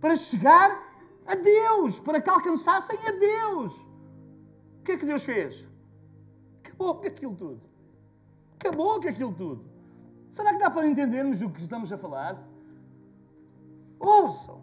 [0.00, 0.80] para chegar
[1.26, 3.74] a Deus, para que alcançassem a Deus.
[4.78, 5.66] O que é que Deus fez?
[6.62, 7.60] Acabou com aquilo tudo.
[8.54, 9.64] Acabou com aquilo tudo.
[10.30, 12.40] Será que dá para entendermos o que estamos a falar?
[13.98, 14.60] Ouçam.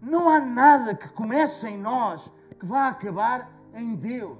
[0.00, 4.38] Não há nada que comece em nós que vá acabar em Deus.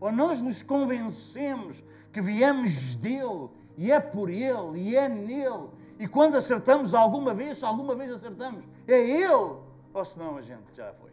[0.00, 5.68] Ou nós nos convencemos que viemos dele e é por ele e é nele.
[6.00, 9.58] E quando acertamos alguma vez, se alguma vez acertamos, é ele.
[9.92, 11.10] Ou senão a gente já foi.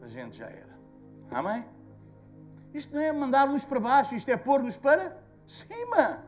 [0.00, 0.78] A gente já era.
[1.32, 1.64] Amém?
[2.72, 6.22] Isto não é mandar-nos para baixo, isto é pôr-nos para cima.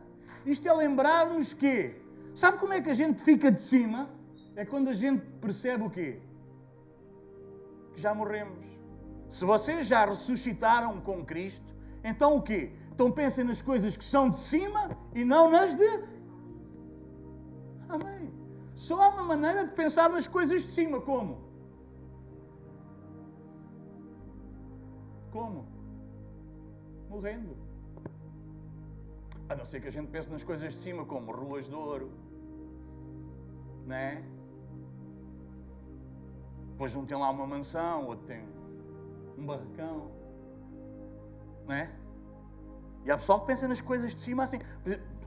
[0.44, 1.94] Isto é lembrar-nos que,
[2.34, 4.10] sabe como é que a gente fica de cima?
[4.56, 6.20] É quando a gente percebe o quê?
[7.94, 8.66] Que já morremos.
[9.30, 12.72] Se vocês já ressuscitaram com Cristo, então o quê?
[12.92, 16.15] Então pensem nas coisas que são de cima e não nas de.
[18.76, 21.00] Só há uma maneira de pensar nas coisas de cima.
[21.00, 21.38] Como?
[25.32, 25.66] Como?
[27.08, 27.56] Morrendo.
[29.48, 32.10] A não ser que a gente pense nas coisas de cima, como ruas de ouro,
[33.86, 34.22] né?
[36.72, 38.44] Depois um tem lá uma mansão, outro tem
[39.38, 40.10] um barracão,
[41.66, 41.96] né?
[43.06, 44.58] E há pessoal que pensa nas coisas de cima assim.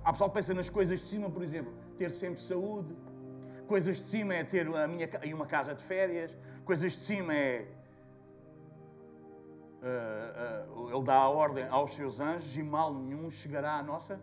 [0.04, 2.96] Há pessoal que pensa nas coisas de cima, por exemplo, ter sempre saúde.
[3.70, 6.36] Coisas de cima é ter a minha, uma casa de férias.
[6.66, 7.68] Coisas de cima é
[9.84, 14.20] uh, uh, ele dá a ordem aos seus anjos e mal nenhum chegará à nossa.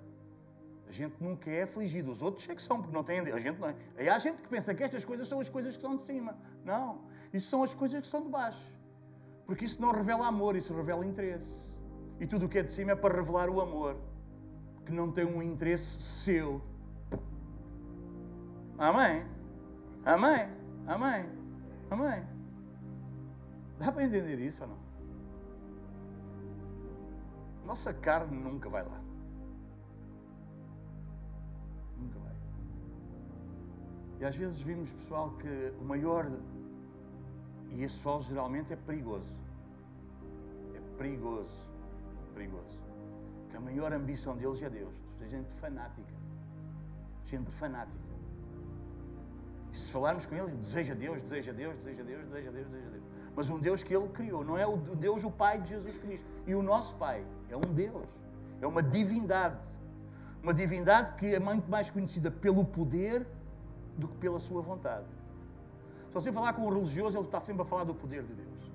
[0.88, 2.10] A gente nunca é afligido.
[2.10, 3.20] Os outros é que são, porque não têm.
[3.20, 3.76] A gente não é.
[3.96, 6.36] Aí há gente que pensa que estas coisas são as coisas que são de cima.
[6.64, 7.02] Não.
[7.32, 8.66] Isso são as coisas que são de baixo.
[9.46, 11.70] Porque isso não revela amor, isso revela interesse.
[12.18, 13.96] E tudo o que é de cima é para revelar o amor,
[14.84, 16.60] que não tem um interesse seu.
[18.76, 19.35] Amém?
[20.06, 20.48] Amém?
[20.86, 21.26] Amém?
[21.90, 22.24] Amém?
[23.76, 24.78] Dá para entender isso ou não?
[27.66, 29.00] Nossa carne nunca vai lá.
[31.98, 32.36] Nunca vai.
[34.20, 36.30] E às vezes vimos, pessoal, que o maior.
[37.70, 39.34] E esse pessoal geralmente é perigoso.
[40.76, 41.68] É perigoso.
[42.32, 42.78] Perigoso.
[43.50, 44.94] Que a maior ambição deles é Deus.
[45.28, 46.14] Gente fanática.
[47.24, 48.05] Gente fanática.
[49.76, 53.04] E se falarmos com ele, deseja Deus, deseja Deus, deseja Deus, deseja Deus, deseja Deus.
[53.36, 56.26] Mas um Deus que ele criou, não é o Deus, o Pai de Jesus Cristo.
[56.46, 58.08] E o nosso Pai é um Deus,
[58.62, 59.68] é uma divindade.
[60.42, 63.26] Uma divindade que é muito mais conhecida pelo poder
[63.98, 65.04] do que pela sua vontade.
[66.08, 68.72] Se você falar com um religioso, ele está sempre a falar do poder de Deus.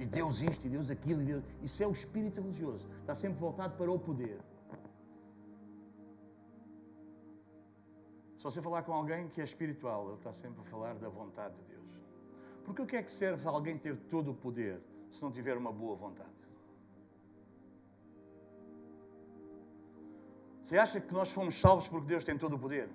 [0.00, 1.44] E Deus isto, e Deus aquilo, e Deus...
[1.62, 2.84] Isso é o espírito religioso.
[3.02, 4.40] Está sempre voltado para o poder.
[8.38, 11.56] Se você falar com alguém que é espiritual, ele está sempre a falar da vontade
[11.56, 11.88] de Deus.
[12.64, 15.72] Porque o que é que serve alguém ter todo o poder se não tiver uma
[15.72, 16.30] boa vontade?
[20.62, 22.88] Você acha que nós fomos salvos porque Deus tem todo o poder?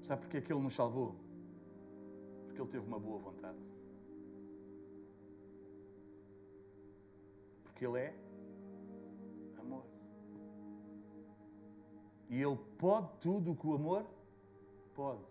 [0.00, 1.16] Sabe porque é que Ele nos salvou?
[2.46, 3.58] Porque Ele teve uma boa vontade.
[7.64, 8.14] Porque Ele é
[12.28, 14.04] E Ele pode tudo que o amor
[14.94, 15.22] pode.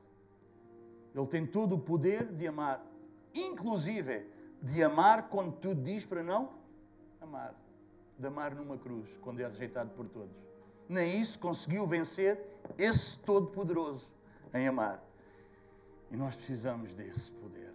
[1.13, 2.85] Ele tem todo o poder de amar,
[3.33, 4.25] inclusive
[4.61, 6.51] de amar quando tu diz para não
[7.21, 7.55] amar
[8.17, 10.35] de amar numa cruz, quando é rejeitado por todos.
[10.89, 12.39] Nem isso conseguiu vencer
[12.77, 14.09] esse Todo-Poderoso
[14.53, 15.03] em amar.
[16.09, 17.73] E nós precisamos desse poder,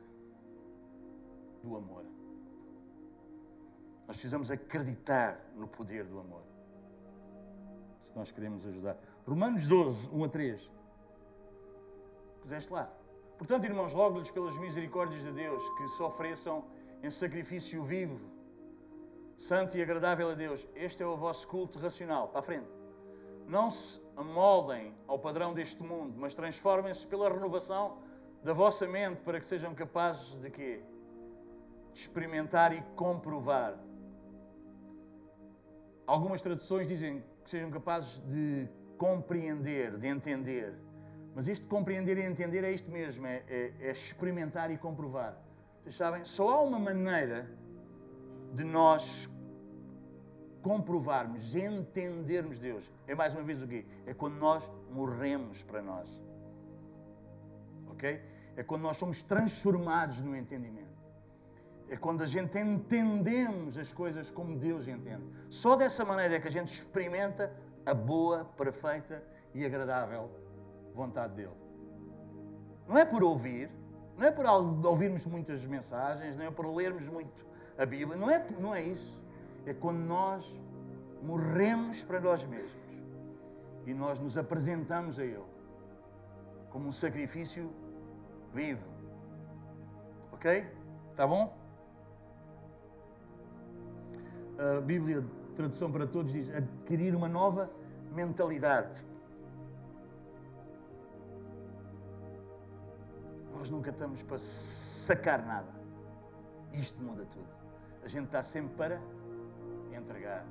[1.63, 2.05] do amor.
[4.07, 6.43] Nós precisamos acreditar no poder do amor.
[8.01, 8.97] Se nós queremos ajudar.
[9.27, 10.71] Romanos 12, 1 a 3.
[12.41, 12.93] Puseste lá.
[13.39, 16.65] Portanto, irmãos, rogo-lhes pelas misericórdias de Deus que se ofereçam
[17.03, 18.21] em sacrifício vivo,
[19.39, 20.67] santo e agradável a Deus.
[20.75, 22.29] Este é o vosso culto racional.
[22.29, 22.69] Para a frente.
[23.47, 27.99] Não se amoldem ao padrão deste mundo, mas transformem-se pela renovação
[28.43, 30.83] da vossa mente para que sejam capazes de quê?
[31.95, 33.79] Experimentar e comprovar.
[36.07, 38.69] Algumas traduções dizem que sejam capazes de
[39.03, 40.73] compreender, de entender.
[41.35, 45.37] Mas isto de compreender e entender é isto mesmo, é, é, é experimentar e comprovar.
[45.83, 47.51] Vocês sabem, só há uma maneira
[48.55, 49.29] de nós
[50.63, 52.89] comprovarmos, entendermos Deus.
[53.09, 53.85] É mais uma vez o quê?
[54.07, 56.09] É quando nós morremos para nós.
[57.89, 58.23] Ok?
[58.57, 61.03] É quando nós somos transformados no entendimento.
[61.89, 65.25] É quando a gente entendemos as coisas como Deus entende.
[65.51, 67.53] Só dessa maneira é que a gente experimenta
[67.85, 69.23] a boa, perfeita
[69.55, 70.31] e agradável
[70.95, 71.57] vontade dele.
[72.87, 73.71] Não é por ouvir,
[74.17, 77.47] não é por ouvirmos muitas mensagens, não é por lermos muito
[77.79, 79.21] a Bíblia, não é, não é isso.
[79.65, 80.55] É quando nós
[81.23, 82.73] morremos para nós mesmos
[83.87, 85.45] e nós nos apresentamos a Ele
[86.71, 87.71] como um sacrifício
[88.53, 88.85] vivo.
[90.33, 90.67] Ok?
[91.11, 91.57] Está bom?
[94.59, 97.71] A Bíblia, tradução para todos, diz adquirir uma nova
[98.13, 99.05] mentalidade.
[103.57, 105.73] Nós nunca estamos para sacar nada.
[106.73, 107.49] Isto muda tudo.
[108.03, 109.01] A gente está sempre para
[109.93, 110.45] entregar.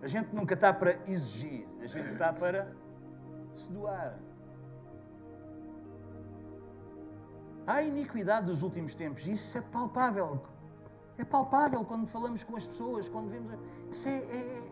[0.00, 1.66] A gente nunca está para exigir.
[1.80, 2.72] A gente está para
[3.54, 4.18] se doar.
[7.66, 9.26] Há iniquidade dos últimos tempos.
[9.26, 10.42] Isso é palpável.
[11.22, 13.56] É palpável quando falamos com as pessoas, quando vemos.
[13.92, 14.68] Isso é, é,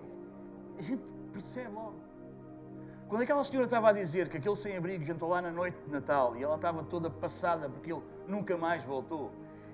[0.81, 1.95] a gente percebe logo.
[3.09, 6.37] Quando aquela senhora estava a dizer que aquele sem-abrigo jantou lá na noite de Natal
[6.37, 9.31] e ela estava toda passada porque ele nunca mais voltou,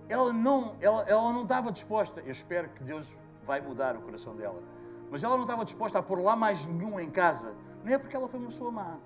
[0.06, 2.20] ela não, ela, ela não estava disposta.
[2.20, 4.62] Eu espero que Deus vai mudar o coração dela.
[5.10, 7.54] Mas ela não estava disposta a pôr lá mais nenhum em casa.
[7.82, 8.98] Não é porque ela foi uma pessoa má.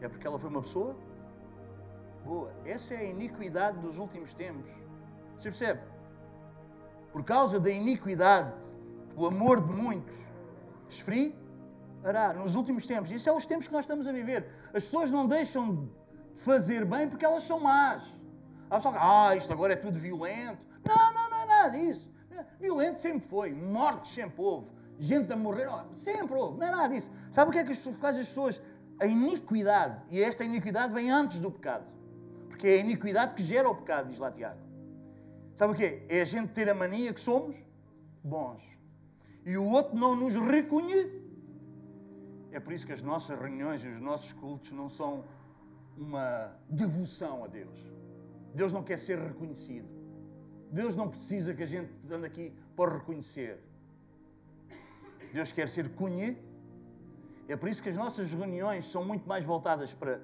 [0.00, 0.96] É porque ela foi uma pessoa
[2.24, 2.52] boa.
[2.64, 4.68] Essa é a iniquidade dos últimos tempos.
[5.36, 5.97] Você percebe?
[7.12, 8.52] Por causa da iniquidade,
[9.16, 10.16] o amor de muitos
[10.88, 13.10] esfriará nos últimos tempos.
[13.10, 14.48] Isso é os tempos que nós estamos a viver.
[14.68, 15.90] As pessoas não deixam de
[16.36, 18.02] fazer bem porque elas são más.
[18.70, 20.58] Há pessoal que, ah, isto agora é tudo violento.
[20.84, 22.08] Não, não, não é nada disso.
[22.60, 24.68] Violento sempre foi, mortes sempre houve,
[24.98, 27.10] gente a morrer, sempre houve, não é nada disso.
[27.30, 28.60] Sabe o que é que as pessoas?
[29.00, 31.84] A iniquidade, e esta iniquidade vem antes do pecado,
[32.48, 34.58] porque é a iniquidade que gera o pecado, diz lá Tiago.
[35.58, 36.22] Sabe o que é?
[36.22, 37.66] a gente ter a mania que somos
[38.22, 38.62] bons
[39.44, 41.20] e o outro não nos reconhece.
[42.52, 45.24] É por isso que as nossas reuniões e os nossos cultos não são
[45.96, 47.76] uma devoção a Deus.
[48.54, 49.88] Deus não quer ser reconhecido.
[50.70, 53.58] Deus não precisa que a gente ande aqui para reconhecer.
[55.32, 56.38] Deus quer ser conhecido.
[57.48, 60.20] É por isso que as nossas reuniões são muito mais voltadas para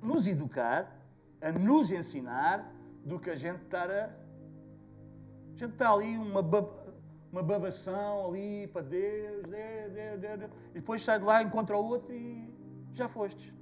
[0.00, 0.96] nos educar,
[1.40, 2.72] a nos ensinar,
[3.06, 4.04] do que a gente estar a.
[4.04, 6.42] A gente está ali uma,
[7.32, 11.82] uma babação ali para Deus, Deus, Deus, Deus, e depois sai de lá, encontra o
[11.82, 12.52] outro e
[12.92, 13.56] já foste.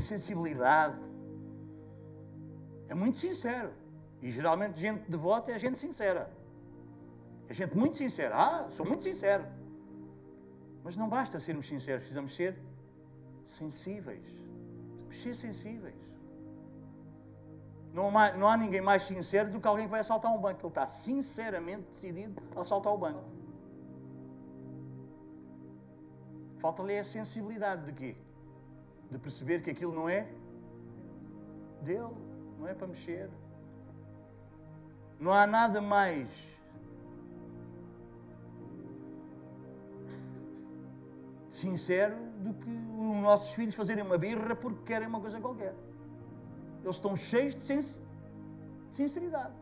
[0.00, 0.98] de sensibilidade.
[2.88, 3.72] É muito sincero.
[4.22, 6.30] E geralmente gente devota é gente sincera.
[7.48, 8.34] É gente muito sincera.
[8.36, 9.44] Ah, sou muito sincero.
[10.82, 12.58] Mas não basta sermos sinceros, precisamos ser
[13.52, 14.24] sensíveis.
[15.08, 15.94] Precisamos ser sensíveis.
[17.92, 20.60] Não há, não há ninguém mais sincero do que alguém que vai assaltar um banco.
[20.60, 23.24] Ele está sinceramente decidido a assaltar o banco.
[26.58, 28.16] Falta-lhe a sensibilidade de quê?
[29.10, 30.28] de perceber que aquilo não é
[31.82, 32.14] dele,
[32.58, 33.28] não é para mexer.
[35.18, 36.28] Não há nada mais
[41.48, 45.74] sincero do que os nossos filhos fazerem uma birra porque querem uma coisa qualquer.
[46.82, 48.00] Eles estão cheios de,
[48.90, 49.54] sinceridade.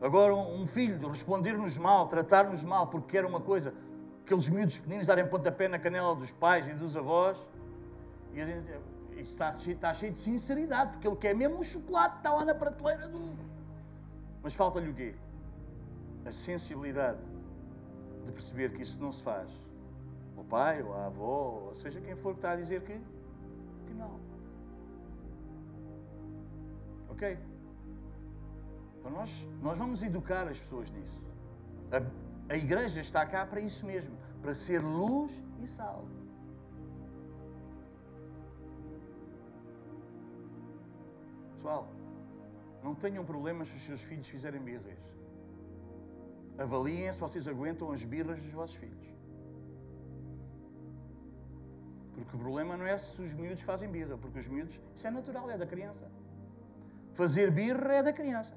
[0.00, 3.72] Agora, um filho responder-nos mal, tratar-nos mal porque quer uma coisa,
[4.24, 7.38] aqueles miúdos pequeninos darem pontapé na canela dos pais e dos avós.
[8.34, 8.66] E a gente,
[9.16, 13.08] está, está cheio de sinceridade, porque ele quer mesmo um chocolate, está lá na prateleira
[13.08, 13.32] do.
[14.42, 15.14] Mas falta-lhe o quê?
[16.26, 17.18] A sensibilidade
[18.26, 19.48] de perceber que isso não se faz.
[20.36, 23.00] O pai, ou a avó, ou seja quem for que está a dizer que,
[23.86, 24.20] que não.
[27.08, 27.38] Ok?
[28.98, 31.22] Então nós, nós vamos educar as pessoas nisso.
[32.48, 36.04] A igreja está cá para isso mesmo, para ser luz e sal.
[41.54, 41.88] Pessoal,
[42.82, 44.98] não tenham problemas se os seus filhos fizerem birras.
[46.58, 49.13] Avaliem se vocês aguentam as birras dos vossos filhos.
[52.14, 55.10] Porque o problema não é se os miúdos fazem birra, porque os miúdos, isso é
[55.10, 56.10] natural, é da criança.
[57.14, 58.54] Fazer birra é da criança.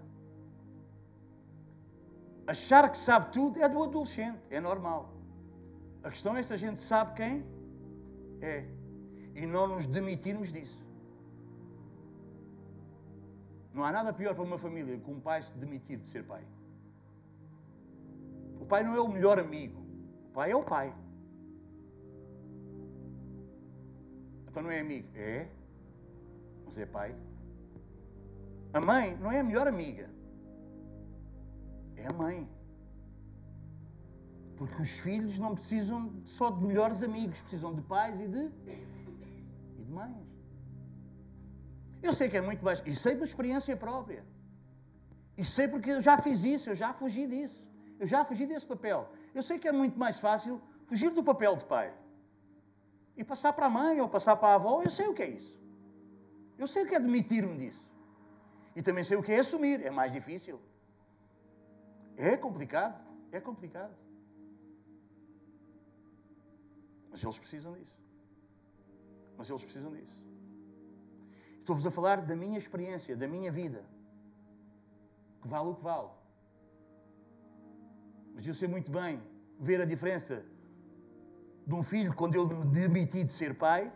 [2.45, 5.13] Achar que sabe tudo é do adolescente, é normal.
[6.03, 7.45] A questão é se a gente sabe quem
[8.41, 8.65] é
[9.35, 10.85] e não nos demitirmos disso.
[13.73, 16.43] Não há nada pior para uma família que um pai se demitir de ser pai.
[18.59, 19.79] O pai não é o melhor amigo,
[20.29, 20.93] o pai é o pai.
[24.57, 25.07] Então não é amigo.
[25.13, 25.47] É,
[26.65, 27.15] mas é pai.
[28.73, 30.09] A mãe não é a melhor amiga.
[31.95, 32.49] É a mãe.
[34.55, 38.51] Porque os filhos não precisam só de melhores amigos, precisam de pais e de,
[39.77, 40.25] e de mães.
[42.01, 42.81] Eu sei que é muito mais.
[42.83, 44.25] E sei por experiência própria.
[45.37, 47.63] E sei porque eu já fiz isso, eu já fugi disso.
[47.99, 49.07] Eu já fugi desse papel.
[49.35, 51.93] Eu sei que é muito mais fácil fugir do papel de pai
[53.17, 54.83] e passar para a mãe ou passar para a avó.
[54.83, 55.59] Eu sei o que é isso.
[56.57, 57.85] Eu sei o que é admitir-me disso.
[58.75, 59.83] E também sei o que é assumir.
[59.83, 60.59] É mais difícil.
[62.15, 63.03] É complicado.
[63.31, 63.95] É complicado.
[67.09, 67.97] Mas eles precisam disso.
[69.35, 70.15] Mas eles precisam disso.
[71.59, 73.83] Estou-vos a falar da minha experiência, da minha vida.
[75.41, 76.09] Que vale o que vale.
[78.35, 79.19] Mas eu sei muito bem
[79.59, 80.45] ver a diferença
[81.67, 83.91] de um filho quando eu me demiti de ser pai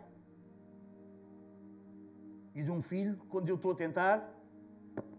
[2.54, 4.30] e de um filho quando eu estou a tentar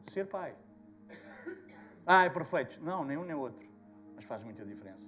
[0.07, 0.55] ser pai.
[2.07, 2.78] Ah, é perfeito.
[2.82, 3.66] Não, nem um nem outro.
[4.14, 5.07] Mas faz muita diferença.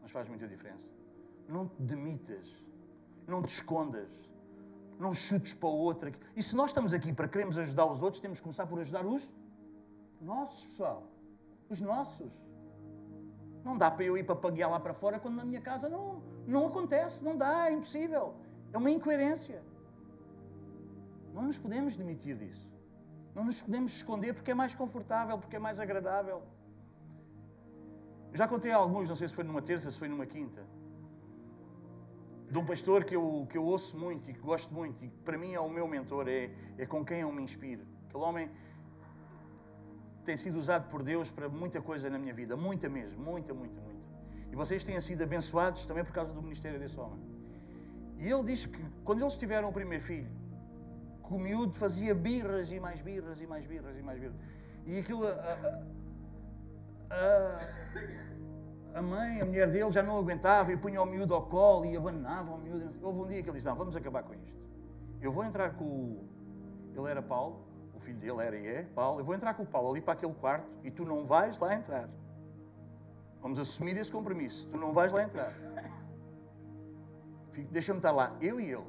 [0.00, 0.86] Mas faz muita diferença.
[1.48, 2.46] Não te demitas.
[3.26, 4.08] Não te escondas.
[5.00, 6.12] Não chutes para o outro.
[6.36, 9.04] E se nós estamos aqui para queremos ajudar os outros, temos que começar por ajudar
[9.04, 9.28] os
[10.20, 11.08] nossos, pessoal.
[11.68, 12.30] Os nossos.
[13.64, 16.22] Não dá para eu ir para paguear lá para fora quando na minha casa não,
[16.46, 17.22] não acontece.
[17.22, 18.34] Não dá, é impossível.
[18.72, 19.62] É uma incoerência.
[21.32, 22.70] Não nos podemos demitir disso.
[23.34, 26.42] Não nos podemos esconder porque é mais confortável, porque é mais agradável.
[28.34, 30.66] Já contei a alguns, não sei se foi numa terça, se foi numa quinta,
[32.50, 35.18] de um pastor que eu, que eu ouço muito e que gosto muito e que
[35.18, 37.86] para mim é o meu mentor, é, é com quem eu me inspiro.
[38.06, 38.50] Aquele homem
[40.24, 43.80] tem sido usado por Deus para muita coisa na minha vida, muita mesmo, muita, muita,
[43.80, 44.02] muita.
[44.50, 47.18] E vocês têm sido abençoados também por causa do ministério desse homem.
[48.18, 50.30] E ele diz que quando eles tiveram o primeiro filho,
[51.26, 54.36] que o miúdo fazia birras e mais birras e mais birras e mais birras.
[54.86, 55.26] E aquilo.
[55.26, 55.80] A,
[57.10, 61.84] a, a mãe, a mulher dele já não aguentava e punha o miúdo ao colo
[61.86, 62.92] e abandonava o miúdo.
[63.02, 64.52] Houve um dia que ele disse: Não, vamos acabar com isto.
[65.20, 66.28] Eu vou entrar com o.
[66.94, 67.64] Ele era Paulo,
[68.02, 69.20] filho dele era e é, Paulo.
[69.20, 71.74] Eu vou entrar com o Paulo ali para aquele quarto e tu não vais lá
[71.74, 72.08] entrar.
[73.40, 74.68] Vamos assumir esse compromisso.
[74.70, 75.52] Tu não vais lá entrar.
[77.70, 78.86] Deixa-me estar lá, eu e ele.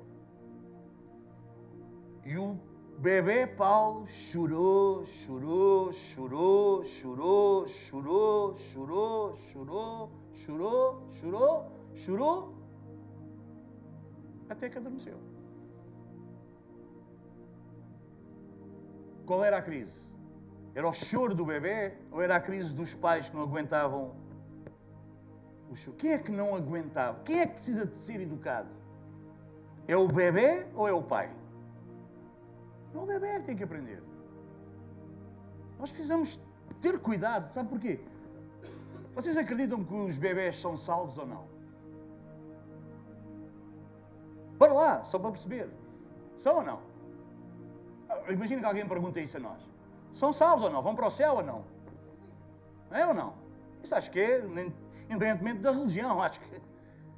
[2.25, 2.57] E o
[2.97, 12.53] bebê Paulo chorou, chorou, chorou, chorou, chorou, chorou, chorou, chorou, chorou, chorou,
[14.47, 15.32] até que adormeceu.
[19.25, 20.01] Qual era a crise?
[20.75, 24.15] Era o choro do bebê ou era a crise dos pais que não aguentavam
[25.69, 25.97] o choro?
[25.97, 27.19] Quem é que não aguentava?
[27.23, 28.69] Quem é que precisa de ser educado?
[29.87, 31.31] É o bebê ou é o pai?
[32.93, 34.01] Não o bebê é que tem que aprender.
[35.79, 36.39] Nós precisamos
[36.81, 37.99] ter cuidado, sabe porquê?
[39.15, 41.45] Vocês acreditam que os bebés são salvos ou não?
[44.57, 45.69] Bora lá, só para perceber.
[46.37, 46.92] São ou não?
[48.29, 49.61] Imagina que alguém pergunta isso a nós.
[50.13, 50.81] São salvos ou não?
[50.81, 51.65] Vão para o céu ou não?
[52.91, 53.33] É ou não?
[53.83, 54.39] Isso acho que é,
[55.09, 56.61] independentemente da religião, acho que.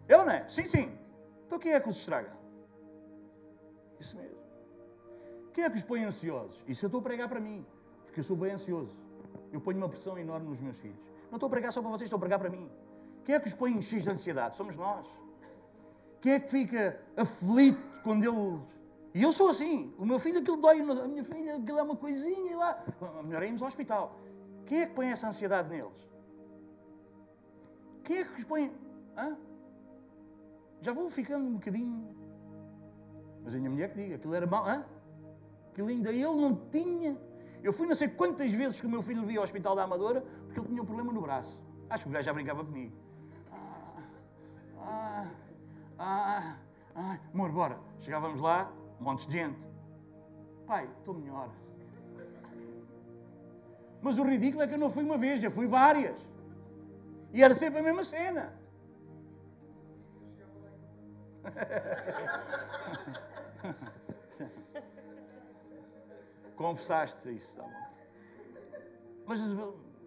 [0.07, 0.47] Eu não é?
[0.47, 0.97] Sim, sim.
[1.45, 2.31] Então quem é que os estraga?
[3.99, 4.35] Isso mesmo.
[5.53, 6.63] Quem é que os põe ansiosos?
[6.67, 7.65] Isso eu estou a pregar para mim,
[8.05, 8.95] porque eu sou bem ansioso.
[9.51, 10.99] Eu ponho uma pressão enorme nos meus filhos.
[11.29, 12.69] Não estou a pregar só para vocês, estou a pregar para mim.
[13.23, 14.57] Quem é que os põe cheios de ansiedade?
[14.57, 15.07] Somos nós.
[16.21, 18.61] Quem é que fica aflito quando ele.
[19.15, 19.93] E eu sou assim.
[19.97, 20.81] O meu filho, aquilo dói.
[20.81, 22.83] A minha filha, aquilo é uma coisinha e lá.
[23.23, 24.19] Melhor irmos ao hospital.
[24.65, 26.09] Quem é que põe essa ansiedade neles?
[28.03, 28.69] Quem é que os põe.
[29.17, 29.37] Hã?
[30.81, 32.13] Já vou ficando um bocadinho.
[33.41, 34.67] Mas a minha mulher que diga, aquilo era mal.
[34.67, 34.85] Hã?
[35.71, 37.17] Aquilo ainda ele não tinha.
[37.63, 40.25] Eu fui não sei quantas vezes que o meu filho via ao Hospital da Amadora
[40.43, 41.57] porque ele tinha um problema no braço.
[41.89, 42.93] Acho que o gajo já brincava comigo.
[44.77, 45.27] Ah,
[45.97, 46.57] ah, ah,
[46.95, 47.19] ah.
[47.33, 47.79] Amor, bora.
[48.01, 49.59] Chegávamos lá, um monte de gente.
[50.65, 51.49] Pai, estou melhor.
[54.01, 56.15] Mas o ridículo é que eu não fui uma vez, já fui várias.
[57.33, 58.53] E era sempre a mesma cena.
[66.55, 67.65] Confessaste isso, tá
[69.25, 69.41] Mas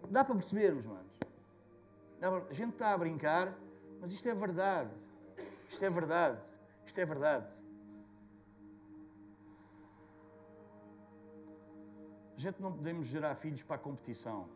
[0.09, 1.09] dá para percebermos, manos.
[2.21, 3.53] A gente está a brincar,
[4.01, 4.89] mas isto é verdade.
[5.69, 6.41] Isto é verdade.
[6.85, 7.45] Isto é verdade.
[12.39, 14.47] A gente não podemos gerar filhos para a competição.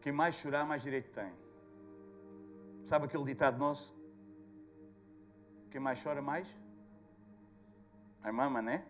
[0.00, 1.30] Quem mais chorar, mais direito tem.
[2.86, 3.94] Sabe aquele ditado nosso?
[5.70, 6.48] Quem mais chora mais?
[8.22, 8.86] A mama, né?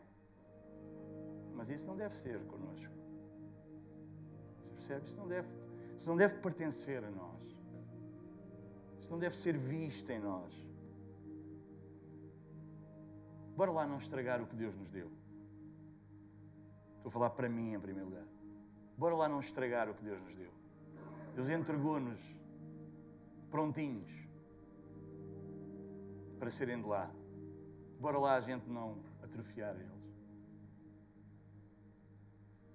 [1.53, 2.95] Mas isso não deve ser connosco.
[4.55, 5.07] Você percebe?
[5.07, 5.49] Isso não deve,
[5.99, 7.59] isso não deve pertencer a nós.
[9.01, 10.55] Isso não deve ser visto em nós.
[13.57, 15.11] Bora lá não estragar o que Deus nos deu.
[17.07, 18.24] Estou a falar para mim em primeiro lugar.
[18.98, 20.50] Bora lá não estragar o que Deus nos deu.
[21.36, 22.20] Deus entregou-nos
[23.48, 24.11] prontinhos
[26.36, 27.09] para serem de lá.
[28.00, 30.11] Bora lá a gente não atrofiar eles.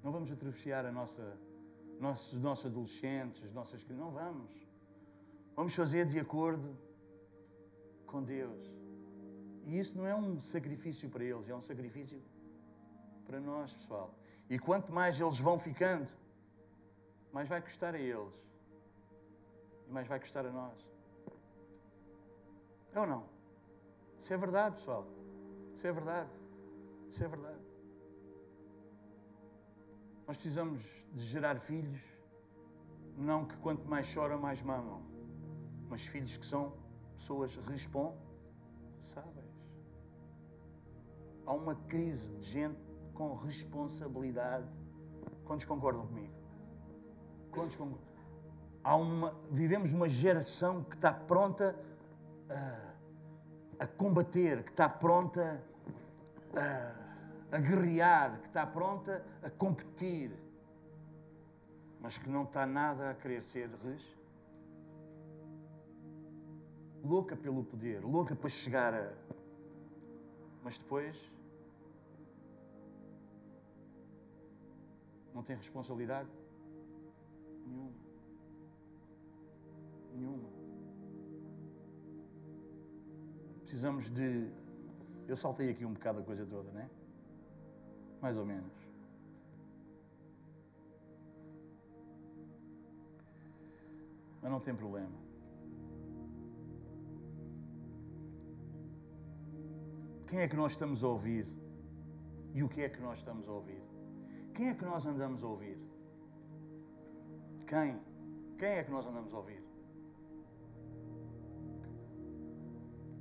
[0.01, 1.38] Não vamos atrofiar a nossa,
[1.99, 4.05] nossos, nossos adolescentes, as nossas crianças.
[4.05, 4.53] Não vamos.
[5.57, 6.73] Vamos fazer de acordo
[8.05, 8.65] com Deus.
[9.65, 12.17] E isso não é um sacrifício para eles, é um sacrifício
[13.25, 14.20] para nós, pessoal.
[14.50, 16.12] E quanto mais eles vão ficando,
[17.32, 18.34] mais vai custar a eles.
[19.88, 20.92] E mais vai custar a nós.
[22.94, 23.24] É ou não?
[24.20, 25.08] Isso é verdade, pessoal.
[25.74, 26.30] Isso é verdade.
[27.10, 27.62] Isso é verdade.
[30.28, 30.82] Nós precisamos
[31.14, 32.02] de gerar filhos,
[33.18, 35.02] não que quanto mais choram, mais mamam,
[35.89, 36.74] mas filhos que são
[37.18, 38.22] pessoas responsáveis.
[41.46, 42.91] Há uma crise de gente
[43.22, 44.65] com responsabilidade.
[45.45, 46.34] Quantos concordam comigo?
[47.51, 48.09] Quantos concordam?
[48.84, 51.76] Há uma, vivemos uma geração que está pronta
[52.49, 55.63] a, a combater, que está pronta
[56.55, 60.32] a, a guerrear, que está pronta a competir,
[61.99, 64.17] mas que não está nada a querer ser res.
[67.03, 69.11] Louca pelo poder, louca para chegar a.
[70.63, 71.32] Mas depois.
[75.34, 76.29] Não tem responsabilidade
[77.65, 77.93] nenhuma.
[80.13, 80.49] Nenhuma.
[83.63, 84.51] Precisamos de
[85.27, 86.89] eu saltei aqui um bocado a coisa toda, né?
[88.21, 88.73] Mais ou menos.
[94.41, 95.17] Mas não tem problema.
[100.27, 101.47] Quem é que nós estamos a ouvir?
[102.53, 103.82] E o que é que nós estamos a ouvir?
[104.54, 105.78] Quem é que nós andamos a ouvir?
[107.68, 107.99] Quem?
[108.58, 109.64] Quem é que nós andamos a ouvir?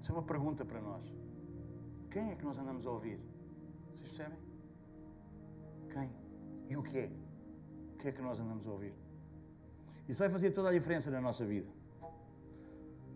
[0.00, 1.04] Isso é uma pergunta para nós.
[2.10, 3.18] Quem é que nós andamos a ouvir?
[3.84, 4.38] Vocês percebem?
[5.92, 6.10] Quem?
[6.68, 7.10] E o que é?
[7.94, 8.94] O que é que nós andamos a ouvir?
[10.08, 11.70] Isso vai fazer toda a diferença na nossa vida.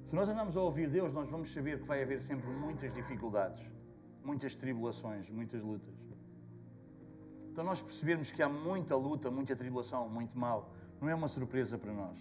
[0.07, 3.69] Se nós andamos a ouvir Deus, nós vamos saber que vai haver sempre muitas dificuldades,
[4.23, 5.95] muitas tribulações, muitas lutas.
[7.55, 11.79] Então, nós percebermos que há muita luta, muita tribulação, muito mal, não é uma surpresa
[11.79, 12.19] para nós.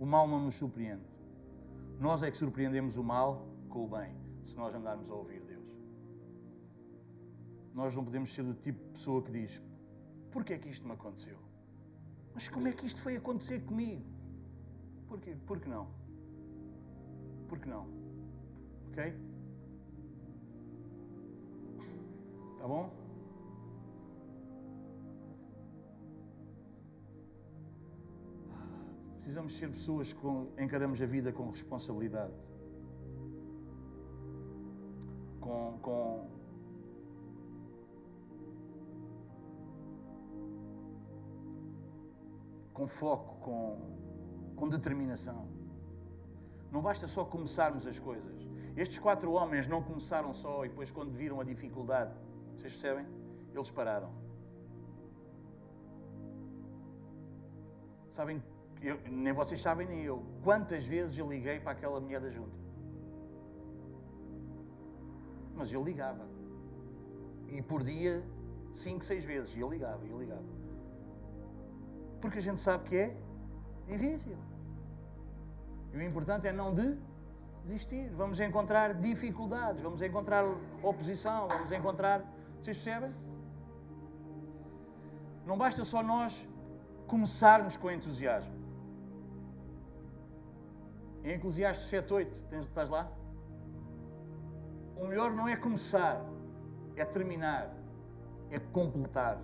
[0.00, 1.04] O mal não nos surpreende.
[2.00, 5.64] Nós é que surpreendemos o mal com o bem se nós andarmos a ouvir Deus.
[7.72, 9.62] Nós não podemos ser do tipo de pessoa que diz:
[10.32, 11.38] Porquê é que isto me aconteceu?
[12.34, 14.02] Mas como é que isto foi acontecer comigo?
[15.06, 15.36] Porquê?
[15.46, 15.86] Por que não?
[17.48, 17.86] Por que não?
[18.88, 19.14] Ok?
[22.58, 23.01] Tá bom?
[29.22, 30.26] Precisamos ser pessoas que
[30.62, 32.34] encaramos a vida com responsabilidade.
[35.42, 36.30] com, com
[42.72, 43.62] com foco, com,
[44.56, 45.46] com determinação.
[46.70, 48.48] Não basta só começarmos as coisas.
[48.74, 52.14] Estes quatro homens não começaram só e depois, quando viram a dificuldade,
[52.56, 53.06] vocês percebem?
[53.54, 54.10] Eles pararam.
[58.10, 58.42] Sabem,
[58.82, 60.24] eu, nem vocês sabem, nem eu.
[60.42, 62.56] Quantas vezes eu liguei para aquela mulher da junta?
[65.54, 66.26] Mas eu ligava.
[67.48, 68.24] E por dia,
[68.74, 69.54] cinco, seis vezes.
[69.54, 70.42] E eu ligava, eu ligava.
[72.20, 73.16] Porque a gente sabe que é
[73.86, 74.36] difícil.
[75.92, 76.96] E o importante é não de
[77.64, 78.08] desistir.
[78.10, 80.44] Vamos encontrar dificuldades, vamos encontrar
[80.82, 82.20] oposição, vamos encontrar.
[82.60, 83.14] Vocês percebem?
[85.46, 86.48] Não basta só nós
[87.06, 88.61] começarmos com entusiasmo.
[91.24, 93.10] Em Eclesiastes 7, 8, estás lá?
[95.02, 96.24] o melhor não é começar,
[96.96, 97.74] é terminar,
[98.50, 99.36] é completar.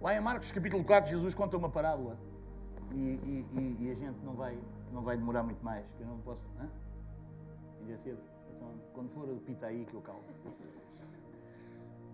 [0.00, 2.16] Lá em Marcos capítulo 4, Jesus conta uma parábola.
[2.92, 4.58] E, e, e, a gente não vai,
[4.90, 5.84] não vai demorar muito mais.
[6.00, 6.40] Eu não posso.
[6.58, 6.68] Hã?
[7.80, 8.22] Ainda é cedo.
[8.56, 10.24] Então, quando for, pita aí que eu calmo.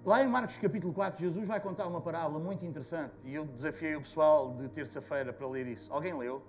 [0.04, 3.14] Lá em Marcos capítulo 4, Jesus vai contar uma parábola muito interessante.
[3.24, 5.92] E eu desafiei o pessoal de terça-feira para ler isso.
[5.92, 6.42] Alguém leu?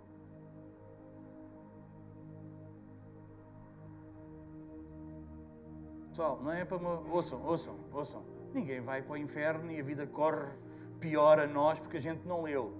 [6.17, 6.79] Pessoal, não é para.
[7.11, 8.23] Ouçam, ouçam, ouçam.
[8.51, 10.47] Ninguém vai para o inferno e a vida corre
[10.99, 12.73] pior a nós porque a gente não leu.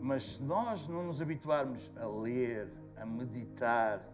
[0.00, 4.08] Mas se nós não nos habituarmos a ler, a meditar,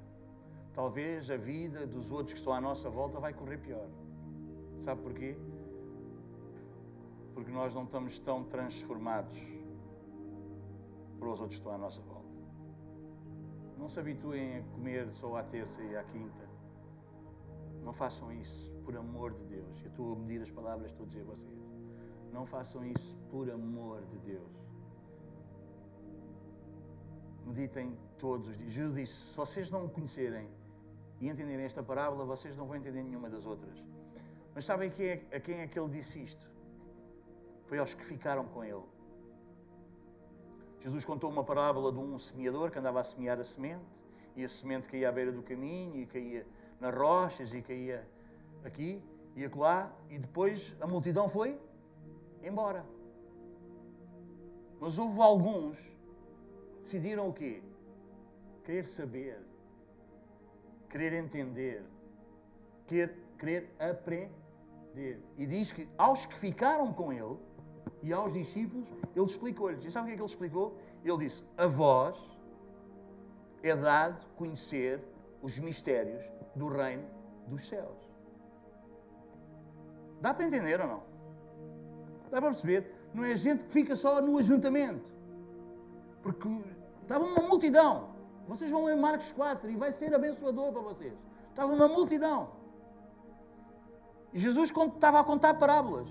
[0.72, 3.86] talvez a vida dos outros que estão à nossa volta vai correr pior.
[4.80, 5.36] Sabe porquê?
[7.34, 9.38] Porque nós não estamos tão transformados
[11.18, 12.24] para os outros que estão à nossa volta.
[13.76, 16.53] Não se habituem a comer só à terça e à quinta.
[17.84, 19.80] Não façam isso, por amor de Deus.
[19.82, 21.58] Eu estou a medir as palavras estou a dizer a vocês.
[22.32, 24.52] Não façam isso por amor de Deus.
[27.46, 28.72] Meditem todos os dias.
[28.72, 30.48] Jesus disse: se vocês não me conhecerem
[31.20, 33.84] e entenderem esta parábola, vocês não vão entender nenhuma das outras.
[34.54, 36.50] Mas sabem quem é, a quem é que ele disse isto?
[37.66, 38.82] Foi aos que ficaram com ele.
[40.80, 43.84] Jesus contou uma parábola de um semeador que andava a semear a semente,
[44.36, 46.46] e a semente caía à beira do caminho, e caía
[46.84, 48.06] nas rochas, e caía
[48.62, 49.02] aqui
[49.34, 51.58] e acolá, e depois a multidão foi
[52.42, 52.84] embora.
[54.78, 57.62] Mas houve alguns que decidiram o quê?
[58.64, 59.40] Querer saber,
[60.90, 61.82] querer entender,
[62.86, 65.22] querer, querer aprender.
[65.38, 67.38] E diz que aos que ficaram com ele,
[68.02, 69.82] e aos discípulos, ele explicou-lhes.
[69.82, 70.78] E sabe o que é que ele explicou?
[71.02, 72.18] Ele disse: A vós
[73.62, 75.02] é dado conhecer
[75.42, 76.22] os mistérios
[76.54, 77.04] do reino
[77.46, 77.98] dos céus.
[80.20, 81.02] Dá para entender ou não?
[82.30, 82.90] Dá para perceber?
[83.12, 85.04] Não é gente que fica só no ajuntamento.
[86.22, 86.48] Porque
[87.02, 88.08] estava uma multidão.
[88.48, 91.14] Vocês vão ler Marcos 4 e vai ser abençoador para vocês.
[91.50, 92.50] Estava uma multidão.
[94.32, 96.08] E Jesus estava a contar parábolas.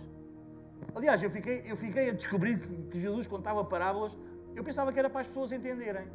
[0.96, 4.18] Aliás, eu fiquei, eu fiquei a descobrir que, Jesus contava parábolas.
[4.56, 6.08] Eu pensava que era para as pessoas entenderem.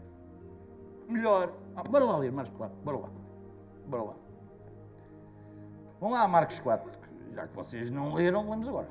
[1.09, 1.53] Melhor.
[1.74, 2.76] Ah, bora lá ler Marcos 4.
[2.85, 3.11] Bora lá.
[3.89, 4.16] Bora lá.
[5.99, 6.91] Vamos lá, Marcos 4.
[7.32, 8.89] Já que vocês não leram, lemos agora.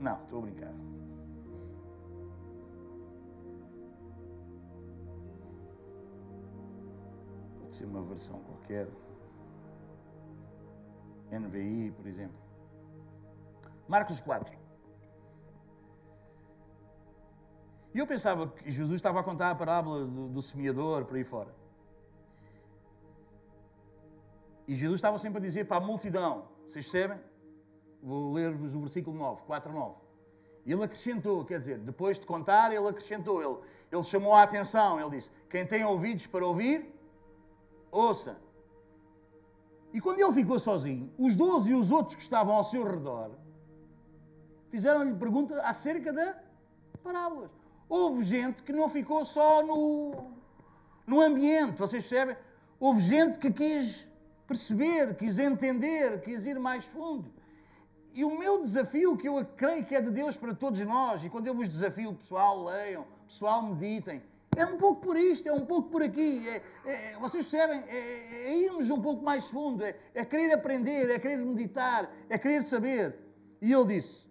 [0.00, 0.72] Não, estou a brincar.
[7.60, 8.88] Pode ser uma versão qualquer.
[11.30, 12.38] NVI, por exemplo.
[13.86, 14.58] Marcos 4.
[17.94, 21.24] E eu pensava que Jesus estava a contar a parábola do, do semeador por aí
[21.24, 21.61] fora.
[24.72, 27.20] E Jesus estava sempre a dizer para a multidão, vocês percebem?
[28.02, 29.94] Vou ler-vos o versículo 9, 4 a 9.
[30.64, 33.58] Ele acrescentou, quer dizer, depois de contar, ele acrescentou, ele,
[33.92, 36.90] ele chamou a atenção, ele disse: Quem tem ouvidos para ouvir,
[37.90, 38.38] ouça.
[39.92, 43.30] E quando ele ficou sozinho, os doze e os outros que estavam ao seu redor
[44.70, 46.34] fizeram-lhe pergunta acerca da
[47.02, 47.50] parábolas.
[47.90, 50.30] Houve gente que não ficou só no,
[51.06, 52.38] no ambiente, vocês percebem?
[52.80, 54.10] Houve gente que quis
[54.46, 57.32] perceber, quis entender, quis ir mais fundo.
[58.14, 61.30] E o meu desafio, que eu creio que é de Deus para todos nós, e
[61.30, 64.22] quando eu vos desafio, pessoal, leiam, pessoal, meditem,
[64.54, 66.46] é um pouco por isto, é um pouco por aqui.
[66.46, 67.82] É, é, vocês percebem?
[67.88, 72.36] É, é, irmos um pouco mais fundo, é, é querer aprender, é querer meditar, é
[72.36, 73.16] querer saber.
[73.62, 74.26] E ele disse: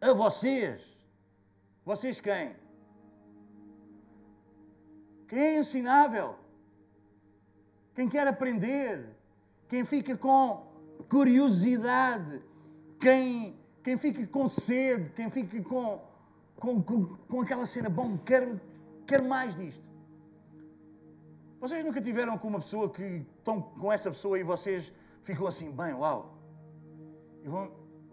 [0.00, 0.98] a vocês.
[1.84, 2.54] Vocês quem?
[5.28, 6.36] Quem é ensinável?
[8.00, 9.14] Quem quer aprender?
[9.68, 10.66] Quem fica com
[11.06, 12.42] curiosidade?
[12.98, 15.10] Quem, quem fica com sede?
[15.10, 16.00] Quem fica com,
[16.56, 18.58] com, com, com aquela cena, bom, quero,
[19.06, 19.84] quero mais disto.
[21.60, 24.90] Vocês nunca tiveram com uma pessoa que estão com essa pessoa e vocês
[25.22, 26.38] ficam assim, bem, uau.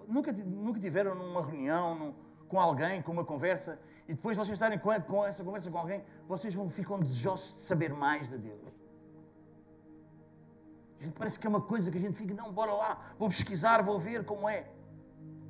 [0.05, 2.13] Nunca, nunca tiveram numa reunião num,
[2.49, 6.03] com alguém, com uma conversa, e depois vocês estarem com, com, essa conversa com alguém,
[6.27, 8.76] vocês vão, ficam desejosos de saber mais de Deus.
[10.99, 13.29] A gente parece que é uma coisa que a gente fica, não, bora lá, vou
[13.29, 14.67] pesquisar, vou ver como é.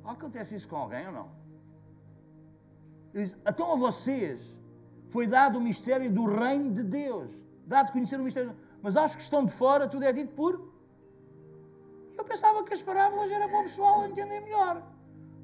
[0.04, 1.28] Acontece isso com alguém ou não?
[3.12, 4.40] Diz, então a vocês
[5.08, 7.30] foi dado o mistério do reino de Deus,
[7.66, 10.68] dado conhecer o mistério, mas aos que estão de fora tudo é dito por
[12.18, 14.82] eu pensava que as parábolas eram para o pessoal entender melhor.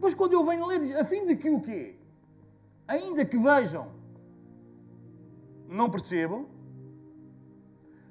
[0.01, 1.95] Mas quando eu venho ler, a fim de que o quê?
[2.89, 3.93] Ainda que vejam,
[5.69, 6.47] não percebam,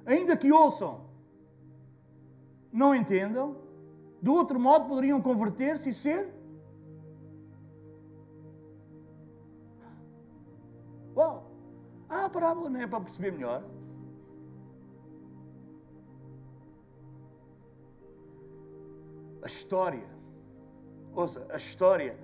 [0.06, 1.03] ainda que ouçam,
[2.74, 3.56] não entendam,
[4.22, 6.34] do outro modo poderiam converter-se e ser.
[11.16, 11.52] Uau!
[12.10, 13.64] Ah, a parábola não é para perceber melhor.
[19.44, 20.08] a história.
[21.14, 22.18] Ouça, a história,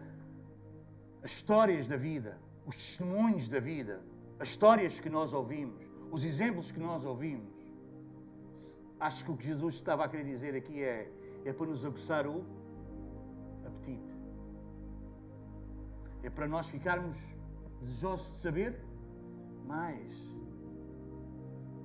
[1.21, 4.01] as histórias da vida, os testemunhos da vida,
[4.39, 7.48] as histórias que nós ouvimos, os exemplos que nós ouvimos,
[8.99, 11.09] acho que o que Jesus estava a querer dizer aqui é,
[11.45, 12.43] é para nos aguçar o
[13.65, 14.13] apetite.
[16.21, 17.17] É para nós ficarmos
[17.81, 18.79] desejosos de saber
[19.65, 20.13] mais.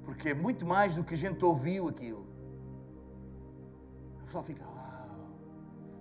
[0.04, 2.26] Porque é muito mais do que a gente ouviu aquilo.
[4.22, 5.30] A pessoa fica, uau.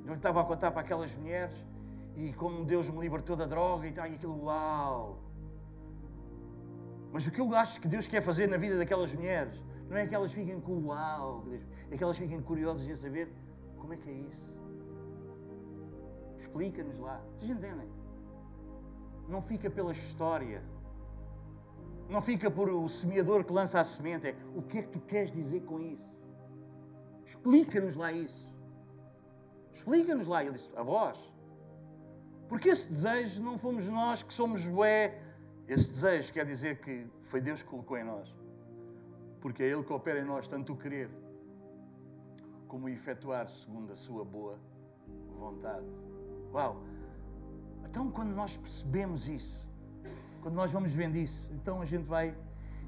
[0.06, 1.56] Eu estava a contar para aquelas mulheres
[2.16, 5.20] e como Deus me libertou da droga e tal, e aquilo, uau.
[7.12, 9.62] Mas o que eu acho que Deus quer fazer na vida daquelas mulheres
[9.94, 11.46] não é que elas fiquem com uau,
[11.92, 13.32] é que elas fiquem curiosas em saber
[13.78, 14.46] como é que é isso.
[16.40, 17.22] Explica-nos lá.
[17.36, 17.88] Vocês entendem?
[19.30, 20.64] Não fica pela história.
[22.10, 24.28] Não fica por o semeador que lança a semente.
[24.30, 26.12] É o que é que tu queres dizer com isso?
[27.26, 28.52] Explica-nos lá isso.
[29.74, 30.44] Explica-nos lá.
[30.44, 31.20] Ele disse, a vós.
[32.50, 35.20] Porque esse desejo não fomos nós que somos bué.
[35.68, 38.43] Esse desejo quer dizer que foi Deus que colocou em nós.
[39.44, 41.10] Porque é Ele que opera em nós tanto o querer
[42.66, 44.58] como o efetuar segundo a sua boa
[45.38, 45.86] vontade.
[46.54, 46.82] Uau!
[47.84, 49.68] Então, quando nós percebemos isso,
[50.42, 52.34] quando nós vamos vendo isso, então a gente vai.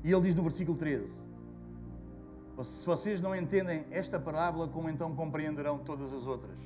[0.01, 1.13] E ele diz no versículo 13:
[2.63, 6.57] Se vocês não entendem esta parábola, como então compreenderão todas as outras?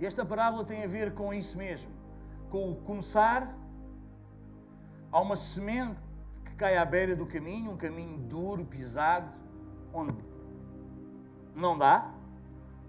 [0.00, 1.92] E esta parábola tem a ver com isso mesmo,
[2.50, 3.56] com o começar.
[5.12, 6.03] Há uma semente
[6.54, 9.32] cai à beira do caminho, um caminho duro, pisado,
[9.92, 10.14] onde
[11.54, 12.12] não dá.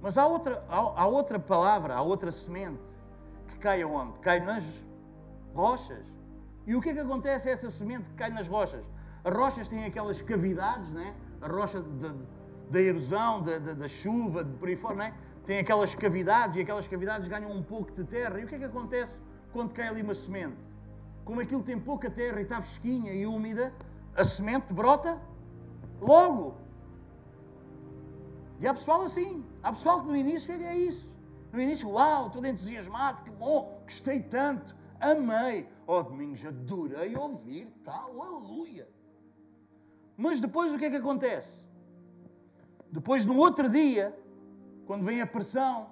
[0.01, 2.79] Mas há outra, há, há outra palavra, há outra semente
[3.47, 4.19] que cai aonde?
[4.19, 4.83] Cai nas
[5.53, 6.05] rochas.
[6.67, 8.83] E o que é que acontece a essa semente que cai nas rochas?
[9.23, 11.15] As rochas têm aquelas cavidades, né?
[11.41, 11.83] a rocha
[12.69, 15.13] da erosão, da, da, da, chuva, de por aí fora, né?
[15.45, 18.39] tem aquelas cavidades e aquelas cavidades ganham um pouco de terra.
[18.39, 19.17] E o que é que acontece
[19.51, 20.57] quando cai ali uma semente?
[21.25, 23.73] Como aquilo tem pouca terra e está fresquinha e úmida,
[24.15, 25.19] a semente brota
[25.99, 26.55] logo.
[28.59, 29.43] E há pessoal assim.
[29.61, 31.09] Há pessoal que no início é isso.
[31.51, 35.67] No início, uau, todo entusiasmado, que bom, gostei tanto, amei.
[35.87, 38.87] Oh, Domingos, adorei ouvir tal, aleluia.
[40.17, 41.65] Mas depois o que é que acontece?
[42.91, 44.17] Depois, no outro dia,
[44.85, 45.89] quando vem a pressão,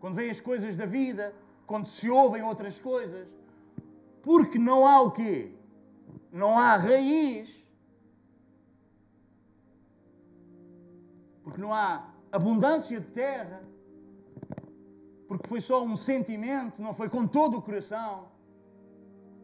[0.00, 1.34] quando vêm as coisas da vida,
[1.66, 3.26] quando se ouvem outras coisas,
[4.26, 5.52] porque não há o quê?
[6.32, 7.48] Não há raiz.
[11.44, 13.62] Porque não há abundância de terra
[15.28, 18.28] porque foi só um sentimento, não foi com todo o coração.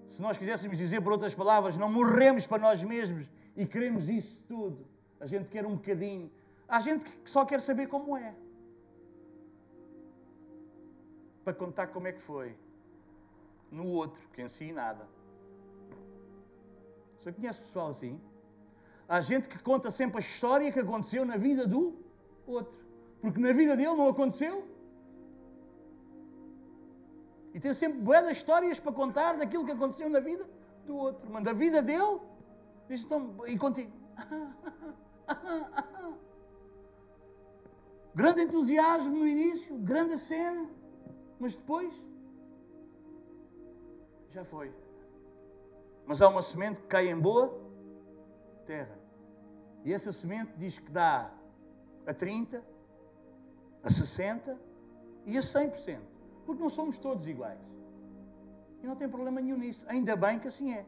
[0.08, 4.42] Se nós quiséssemos dizer por outras palavras, não morremos para nós mesmos e queremos isso
[4.48, 4.84] tudo.
[5.20, 6.28] A gente quer um bocadinho.
[6.66, 8.34] Há gente que só quer saber como é.
[11.44, 12.56] Para contar como é que foi.
[13.72, 15.08] No outro, que em si nada.
[17.18, 18.20] Você conhece pessoal assim?
[19.08, 21.96] Há gente que conta sempre a história que aconteceu na vida do
[22.46, 22.78] outro.
[23.20, 24.68] Porque na vida dele não aconteceu
[27.54, 30.48] e tem sempre boas histórias para contar daquilo que aconteceu na vida
[30.86, 31.28] do outro.
[31.30, 32.20] Mas da vida dele,
[32.88, 33.92] diz então, e contigo.
[38.14, 40.68] grande entusiasmo no início, grande cena,
[41.38, 41.92] mas depois
[44.32, 44.72] já foi.
[46.06, 47.58] Mas há uma semente que cai em boa
[48.66, 48.98] terra.
[49.84, 51.30] E essa semente diz que dá
[52.06, 52.62] a 30,
[53.82, 54.58] a 60
[55.26, 56.00] e a 100%.
[56.46, 57.60] Porque não somos todos iguais.
[58.82, 59.84] E não tem problema nenhum nisso.
[59.88, 60.84] Ainda bem que assim é.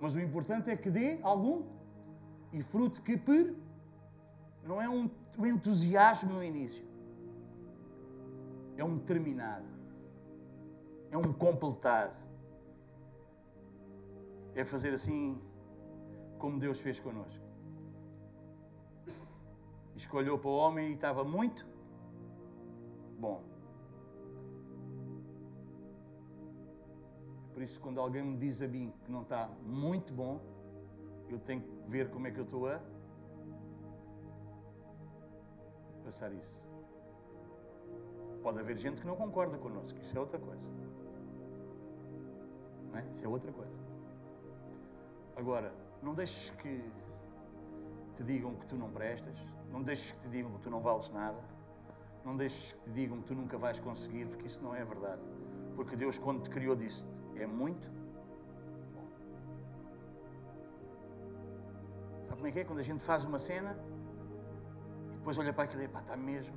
[0.00, 1.64] Mas o importante é que dê algum
[2.52, 3.54] e fruto que per
[4.64, 6.84] não é um, entusiasmo no início.
[8.76, 9.62] É um terminar.
[11.10, 12.14] É um completar.
[14.54, 15.40] É fazer assim
[16.38, 17.44] como Deus fez connosco.
[19.94, 21.66] Escolheu para o homem e estava muito
[23.18, 23.42] bom.
[27.52, 30.40] Por isso, quando alguém me diz a mim que não está muito bom,
[31.28, 32.80] eu tenho que ver como é que eu estou a
[36.04, 36.57] passar isso.
[38.42, 40.62] Pode haver gente que não concorda connosco, isso é outra coisa.
[42.90, 43.04] Não é?
[43.14, 43.72] Isso é outra coisa.
[45.36, 45.72] Agora,
[46.02, 46.84] não deixes que
[48.16, 49.36] te digam que tu não prestas,
[49.70, 51.38] não deixes que te digam que tu não vales nada
[52.28, 55.22] não deixes que te digam que tu nunca vais conseguir, porque isso não é verdade.
[55.74, 57.02] Porque Deus, quando te criou, disse:
[57.36, 57.88] é muito
[58.94, 59.06] bom.
[62.26, 62.64] Sabe como é que é?
[62.64, 63.78] Quando a gente faz uma cena
[65.12, 66.56] e depois olha para aquilo e pá, está mesmo.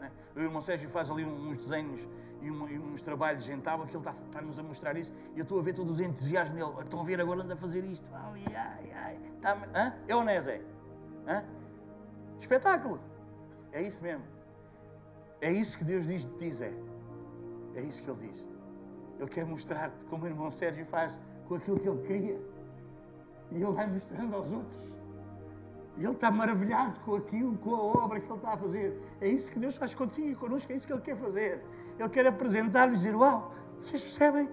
[0.00, 0.10] É?
[0.38, 2.06] O irmão Sérgio faz ali uns desenhos
[2.42, 5.12] e, e uns trabalhos em tábua que ele está, está-nos a mostrar isso.
[5.34, 6.82] E eu estou a ver todo o entusiasmo dele.
[6.82, 8.06] Estão a ver agora anda a fazer isto.
[8.12, 9.18] Ai, ai, ai.
[9.36, 9.94] Está, hã?
[10.06, 10.60] É ou não é, Zé?
[11.26, 11.44] Hã?
[12.40, 13.00] Espetáculo.
[13.72, 14.24] É isso mesmo.
[15.40, 16.72] É isso que Deus diz de ti, Zé.
[17.74, 18.44] É isso que Ele diz.
[19.18, 21.12] Ele quer mostrar-te como o irmão Sérgio faz
[21.46, 22.40] com aquilo que ele cria.
[23.50, 24.93] E ele vai mostrando aos outros.
[25.96, 29.00] E ele está maravilhado com aquilo, com a obra que ele está a fazer.
[29.20, 31.62] É isso que Deus faz contigo e connosco, é isso que Ele quer fazer.
[31.98, 34.48] Ele quer apresentar-nos e dizer: Uau, vocês percebem?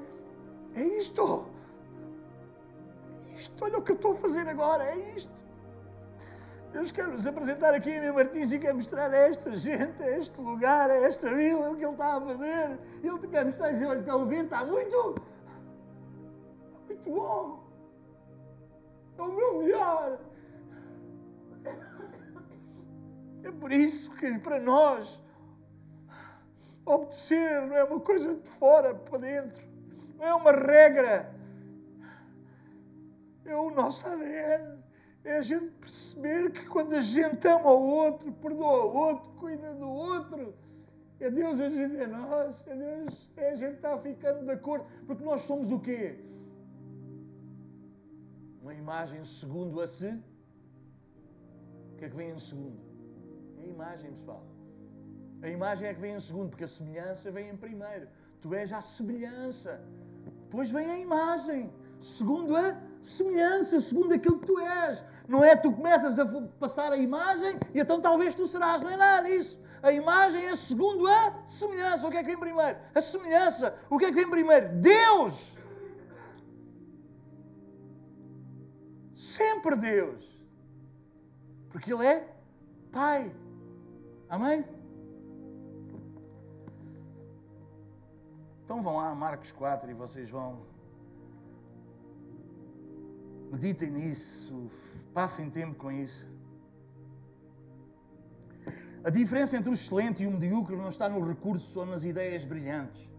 [0.75, 1.45] É isto.
[3.27, 5.31] É isto, olha o que eu estou a fazer agora, é isto.
[6.71, 10.39] Deus quer nos apresentar aqui a Martins e quer mostrar a esta gente, a este
[10.39, 12.79] lugar, a esta vila, o que Ele está a fazer.
[13.03, 15.21] Ele te quer mostrar e dizer: Olha, estão a ver, está muito.
[16.87, 17.63] Muito bom.
[19.17, 20.19] É o meu melhor.
[23.43, 25.19] É por isso que para nós
[26.85, 29.63] obedecer não é uma coisa de fora para dentro,
[30.17, 31.33] não é uma regra,
[33.45, 34.81] é o nosso ADN.
[35.23, 39.71] É a gente perceber que quando a gente ama o outro, perdoa o outro, cuida
[39.75, 40.55] do outro,
[41.19, 44.87] é Deus a gente é nós, é Deus, é a gente está ficando de acordo,
[45.05, 46.17] porque nós somos o quê?
[48.63, 50.19] Uma imagem segundo a si.
[51.93, 52.90] O que é que vem em segundo?
[53.61, 54.43] É a imagem, pessoal.
[55.41, 58.07] A imagem é que vem em segundo, porque a semelhança vem em primeiro.
[58.41, 59.81] Tu és a semelhança.
[60.43, 61.71] Depois vem a imagem.
[61.99, 65.03] Segundo a semelhança, segundo aquilo que tu és.
[65.27, 66.25] Não é tu começas a
[66.59, 68.81] passar a imagem e então talvez tu serás.
[68.81, 69.59] Não é nada disso.
[69.83, 72.07] A imagem é segundo a semelhança.
[72.07, 72.77] O que é que vem primeiro?
[72.93, 73.75] A semelhança.
[73.89, 74.69] O que é que vem primeiro?
[74.75, 75.53] Deus.
[79.15, 80.25] Sempre Deus.
[81.69, 82.27] Porque Ele é
[82.91, 83.31] Pai.
[84.31, 84.63] Amém?
[88.63, 90.61] Então vão lá Marcos 4 e vocês vão.
[93.51, 94.71] Meditem nisso,
[95.13, 96.25] passem tempo com isso.
[99.03, 102.45] A diferença entre o excelente e o medíocre não está no recurso ou nas ideias
[102.45, 103.09] brilhantes.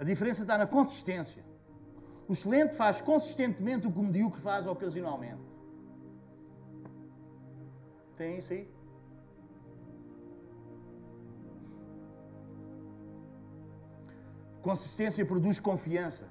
[0.00, 1.44] A diferença está na consistência.
[2.26, 5.44] O excelente faz consistentemente o que o medíocre faz ocasionalmente.
[8.16, 8.75] Tem isso aí?
[14.66, 16.24] Consistência produz confiança.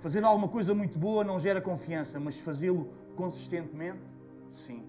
[0.00, 4.00] Fazer alguma coisa muito boa não gera confiança, mas fazê-lo consistentemente,
[4.50, 4.82] sim.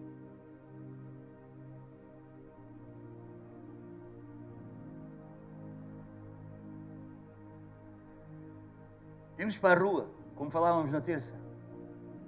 [9.37, 11.35] Irmos para a rua, como falávamos na terça,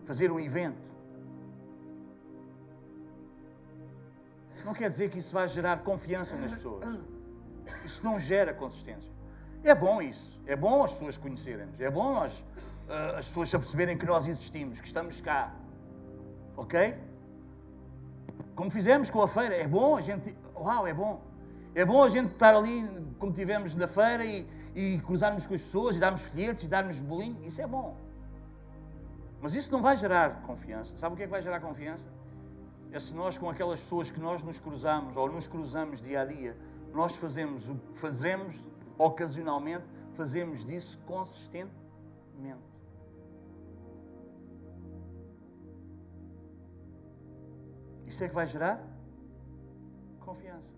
[0.03, 0.83] fazer um evento.
[4.65, 6.83] Não quer dizer que isso vai gerar confiança nas pessoas.
[7.85, 9.16] Isso não gera consistência.
[9.63, 10.39] É bom isso.
[10.45, 11.79] É bom as pessoas conhecerem-nos.
[11.79, 15.53] É bom nós, uh, as pessoas perceberem que nós existimos, que estamos cá.
[16.55, 16.95] Ok?
[18.55, 19.55] Como fizemos com a feira.
[19.55, 20.35] É bom a gente.
[20.55, 21.21] Uau, é bom.
[21.75, 22.83] É bom a gente estar ali,
[23.19, 27.01] como tivemos na feira, e, e cruzarmos com as pessoas, e darmos folhetos, e darmos
[27.01, 27.45] bolinho.
[27.45, 27.95] Isso é bom.
[29.41, 30.97] Mas isso não vai gerar confiança.
[30.97, 32.07] Sabe o que é que vai gerar confiança?
[32.91, 36.25] É se nós, com aquelas pessoas que nós nos cruzamos, ou nos cruzamos dia a
[36.25, 36.57] dia,
[36.93, 38.63] nós fazemos o que fazemos
[38.97, 41.77] ocasionalmente, fazemos disso consistentemente.
[48.05, 48.81] Isso é que vai gerar
[50.19, 50.73] confiança.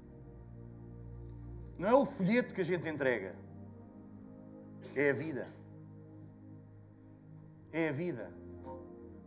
[1.78, 3.36] Não é o folheto que a gente entrega,
[4.95, 5.47] é a vida.
[7.72, 8.32] É a vida.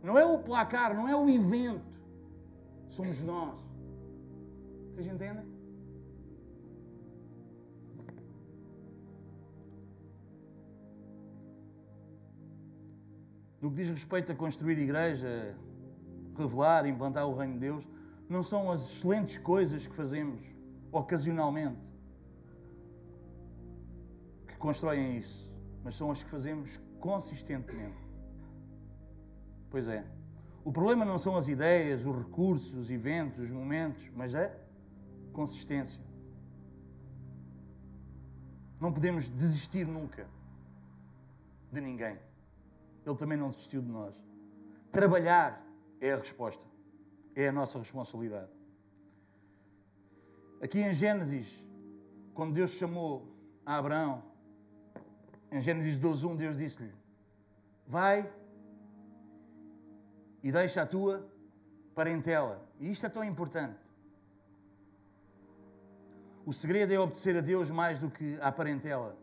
[0.03, 1.97] Não é o placar, não é o evento.
[2.89, 3.59] Somos nós.
[4.91, 5.52] Vocês entendem?
[13.63, 15.55] No que diz respeito a construir igreja,
[16.37, 17.87] revelar, implantar o reino de Deus,
[18.27, 20.41] não são as excelentes coisas que fazemos
[20.91, 21.89] ocasionalmente
[24.45, 25.49] que constroem isso,
[25.81, 28.05] mas são as que fazemos consistentemente.
[29.69, 30.05] Pois é.
[30.65, 34.51] O problema não são as ideias, os recursos, os eventos, os momentos, mas a
[35.31, 36.01] consistência.
[38.77, 40.27] Não podemos desistir nunca
[41.71, 42.32] de ninguém.
[43.05, 44.13] Ele também não desistiu de nós.
[44.91, 45.65] Trabalhar
[45.99, 46.65] é a resposta.
[47.35, 48.51] É a nossa responsabilidade.
[50.61, 51.63] Aqui em Gênesis,
[52.33, 53.27] quando Deus chamou
[53.65, 54.23] a Abraão,
[55.51, 56.93] em Gênesis 12.1, Deus disse-lhe,
[57.85, 58.31] vai
[60.41, 61.27] e deixa a tua
[61.93, 62.65] parentela.
[62.79, 63.79] E isto é tão importante.
[66.45, 69.17] O segredo é obedecer a Deus mais do que à parentela.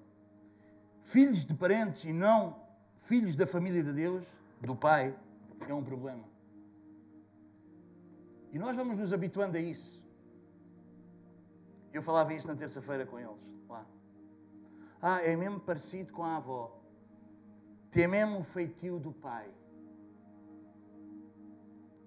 [1.03, 2.60] filhos de parentes e não
[3.01, 4.27] filhos da família de Deus,
[4.61, 5.17] do Pai,
[5.69, 6.25] é um problema.
[8.53, 10.01] E nós vamos nos habituando a isso.
[11.93, 13.37] Eu falava isso na terça-feira com eles,
[13.69, 13.85] lá.
[15.03, 16.77] Ah, é mesmo parecido com a avó.
[17.91, 19.51] Tem mesmo o feitio do pai.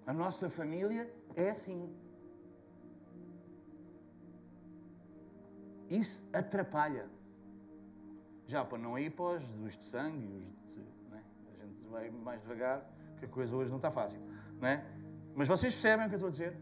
[0.06, 1.94] A nossa família é assim.
[5.90, 7.08] Isso atrapalha.
[8.46, 10.63] Já para não ir para os dos de sangue, os
[11.94, 14.18] vai mais devagar, porque a coisa hoje não está fácil.
[14.60, 14.84] Né?
[15.34, 16.56] Mas vocês percebem o que eu estou a dizer?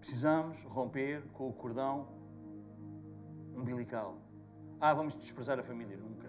[0.00, 2.08] Precisamos romper com o cordão
[3.56, 4.18] umbilical.
[4.80, 5.96] Ah, vamos desprezar a família.
[5.96, 6.28] Nunca.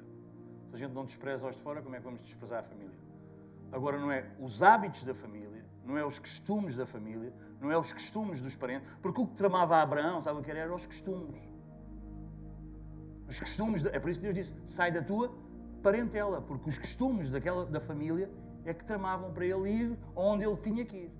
[0.69, 2.97] Se a gente não despreza os de fora, como é que vamos desprezar a família?
[3.71, 7.33] Agora, não é os hábitos da família, não é os costumes da família,
[7.65, 10.61] não é os costumes dos parentes, porque o que tramava Abraão, sabe o que era?
[10.61, 11.41] Eram os costumes.
[13.27, 15.35] Os costumes, de, é por isso que Deus disse: sai da tua
[15.81, 18.29] parentela, porque os costumes daquela, da família
[18.63, 21.11] é que tramavam para ele ir onde ele tinha que ir.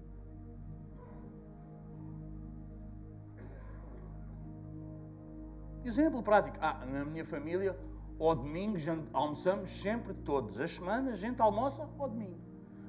[5.83, 6.57] Exemplo prático.
[6.61, 7.77] Ah, na minha família,
[8.19, 8.77] ao domingo,
[9.13, 10.59] almoçamos sempre todos.
[10.59, 12.39] As semanas, a gente almoça ao domingo.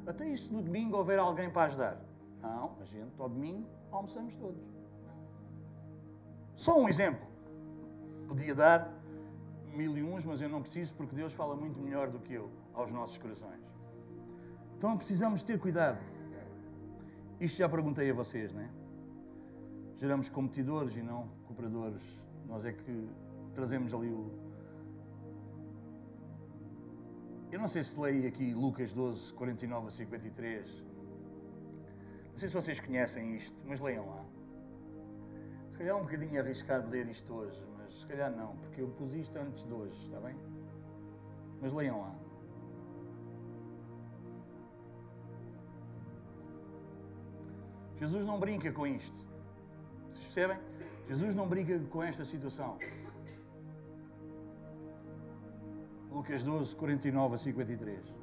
[0.07, 2.01] Até isso no domingo houver alguém para ajudar.
[2.47, 4.63] Não, a gente ao domingo almoçamos todos.
[6.57, 7.27] Só um exemplo.
[8.29, 8.93] Podia dar
[9.75, 12.51] mil e uns, mas eu não preciso porque Deus fala muito melhor do que eu
[12.73, 13.61] aos nossos corações.
[14.77, 15.99] Então precisamos ter cuidado.
[17.41, 18.71] Isto já perguntei a vocês, não é?
[19.97, 22.03] Geramos competidores e não cooperadores
[22.47, 23.09] nós é que
[23.55, 24.31] trazemos ali o.
[27.51, 30.86] Eu não sei se leio aqui Lucas 12, 49 a 53.
[32.37, 34.23] Não sei se vocês conhecem isto, mas leiam lá.
[35.71, 38.89] Se calhar é um bocadinho arriscado ler isto hoje, mas se calhar não, porque eu
[38.89, 40.37] pus isto antes de hoje, está bem?
[41.63, 42.15] Mas leiam lá.
[47.99, 49.25] Jesus não brinca com isto.
[50.11, 50.59] Vocês percebem?
[51.09, 52.77] Jesus não briga com esta situação.
[56.11, 58.16] Lucas 12, 49 a 53.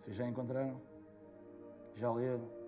[0.00, 0.80] Vocês já encontraram?
[1.94, 2.60] Já leram?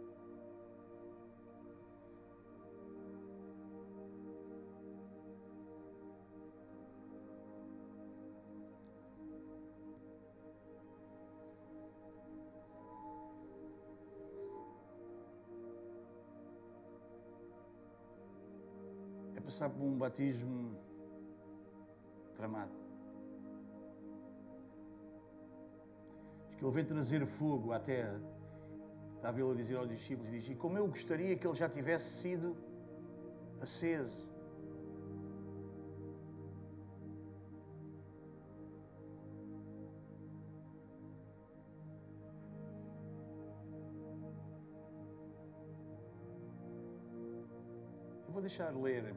[19.53, 20.79] passar por um batismo
[22.35, 22.82] tramado.
[26.63, 28.21] Que ele veio trazer fogo à terra.
[29.21, 32.57] A dizer aos discípulos, diz, e como eu gostaria que ele já tivesse sido
[33.61, 34.31] aceso.
[48.29, 49.15] vou deixar ler,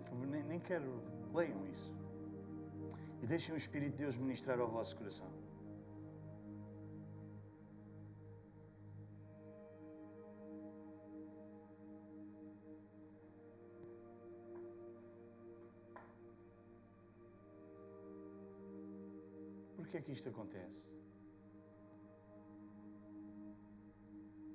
[0.48, 1.02] nem quero.
[1.34, 1.92] Leiam isso.
[3.22, 5.45] E deixem o Espírito de Deus ministrar ao vosso coração.
[19.96, 20.86] Por que é que isto acontece?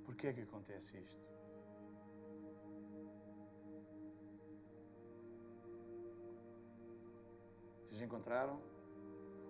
[0.05, 1.25] Por que é que acontece isto?
[7.83, 8.61] Vocês encontraram?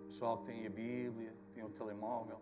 [0.07, 2.39] Pessoal que tem a Bíblia, tem o telemóvel.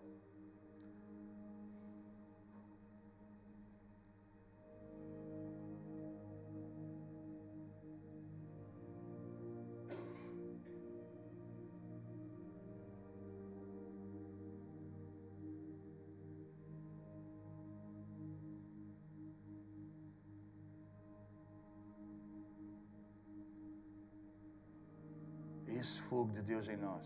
[25.79, 27.05] Esse fogo de Deus em nós.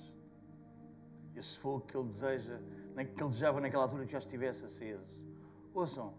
[1.36, 2.60] Esse fogo que Ele deseja,
[2.96, 5.06] que Ele desejava naquela altura que já estivesse aceso.
[5.74, 6.14] Ouçam,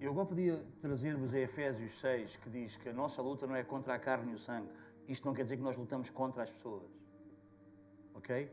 [0.00, 3.62] eu agora podia trazer-vos a Efésios 6, que diz que a nossa luta não é
[3.62, 4.68] contra a carne e o sangue.
[5.06, 6.90] Isto não quer dizer que nós lutamos contra as pessoas.
[8.14, 8.50] Ok?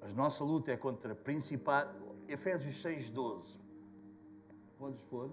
[0.00, 1.88] A nossa luta é contra principal.
[2.28, 3.58] Efésios 6, 12.
[4.78, 5.30] Podes pôr?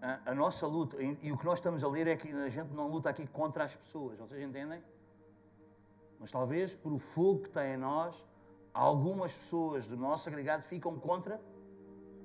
[0.00, 2.72] a, a nossa luta, e, o que nós estamos a ler é que a gente
[2.72, 4.82] não luta aqui contra as pessoas, vocês entendem?
[6.18, 8.24] Mas talvez por o fogo que tem em nós,
[8.72, 11.40] algumas pessoas do nosso agregado ficam contra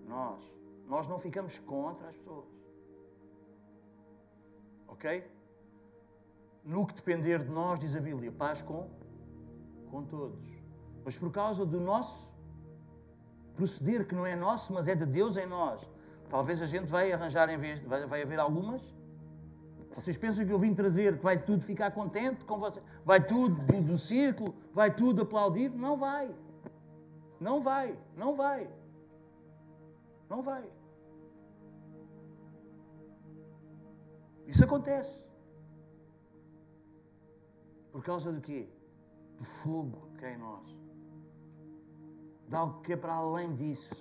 [0.08, 0.44] nós.
[0.88, 2.46] Nós não ficamos contra as pessoas.
[4.88, 5.30] Ok?
[6.64, 8.90] No que depender de nós, diz a Bíblia, paz com,
[9.90, 10.46] com todos.
[11.04, 12.30] Mas por causa do nosso
[13.56, 15.82] proceder, que não é nosso, mas é de Deus em nós,
[16.30, 18.82] talvez a gente vai arranjar, em vez, vai, vai haver algumas.
[19.96, 22.84] Vocês pensam que eu vim trazer que vai tudo ficar contente com vocês?
[23.04, 24.56] Vai tudo do, do círculo?
[24.74, 25.70] Vai tudo aplaudir?
[25.70, 26.34] Não vai.
[27.40, 27.98] Não vai.
[28.16, 28.70] Não vai.
[30.30, 30.64] Não vai.
[34.48, 35.22] Isso acontece.
[37.92, 38.70] Por causa do quê?
[39.38, 40.78] Do fogo que é em nós.
[42.48, 43.96] De algo que é para além disso.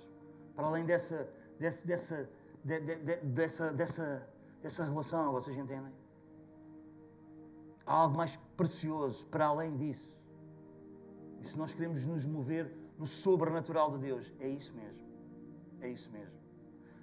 [0.55, 1.27] Para além dessa,
[1.59, 2.29] dessa, dessa,
[2.63, 4.27] de, de, de, dessa, dessa,
[4.61, 5.93] dessa relação, vocês entendem?
[7.85, 10.09] Há algo mais precioso para além disso.
[11.41, 15.01] E se nós queremos nos mover no sobrenatural de Deus, é isso mesmo.
[15.81, 16.39] É isso mesmo.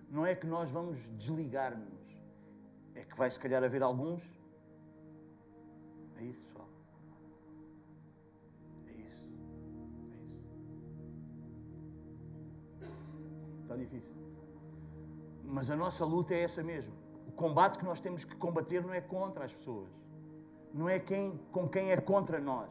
[0.09, 2.23] Não é que nós vamos desligar-nos,
[2.95, 4.23] é que vai se calhar haver alguns.
[6.17, 6.69] É isso, pessoal.
[8.87, 9.29] É isso.
[10.15, 10.49] É isso.
[13.63, 14.15] Está difícil.
[15.45, 16.98] Mas a nossa luta é essa mesmo.
[17.39, 19.89] Combate que nós temos que combater não é contra as pessoas.
[20.75, 22.69] Não é quem, com quem é contra nós.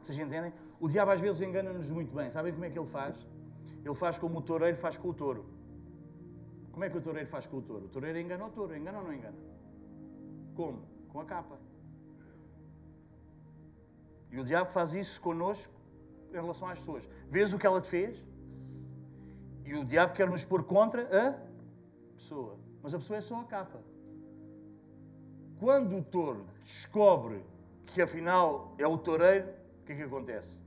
[0.00, 0.52] Vocês entendem?
[0.78, 2.30] O diabo às vezes engana-nos muito bem.
[2.30, 3.16] Sabem como é que ele faz?
[3.84, 5.44] Ele faz como o toureiro faz com o touro.
[6.70, 7.86] Como é que o toureiro faz com o touro?
[7.86, 8.76] O toureiro engana o touro.
[8.76, 9.36] Engana ou não engana?
[10.54, 10.82] Como?
[11.08, 11.58] Com a capa.
[14.30, 15.74] E o diabo faz isso connosco
[16.30, 17.08] em relação às pessoas.
[17.28, 18.24] Vês o que ela te fez?
[19.64, 21.34] E o diabo quer nos pôr contra a
[22.14, 22.56] pessoa.
[22.84, 23.80] Mas a pessoa é só a capa.
[25.58, 27.42] Quando o touro descobre
[27.86, 29.48] que afinal é o toureiro,
[29.80, 30.58] o que é que acontece?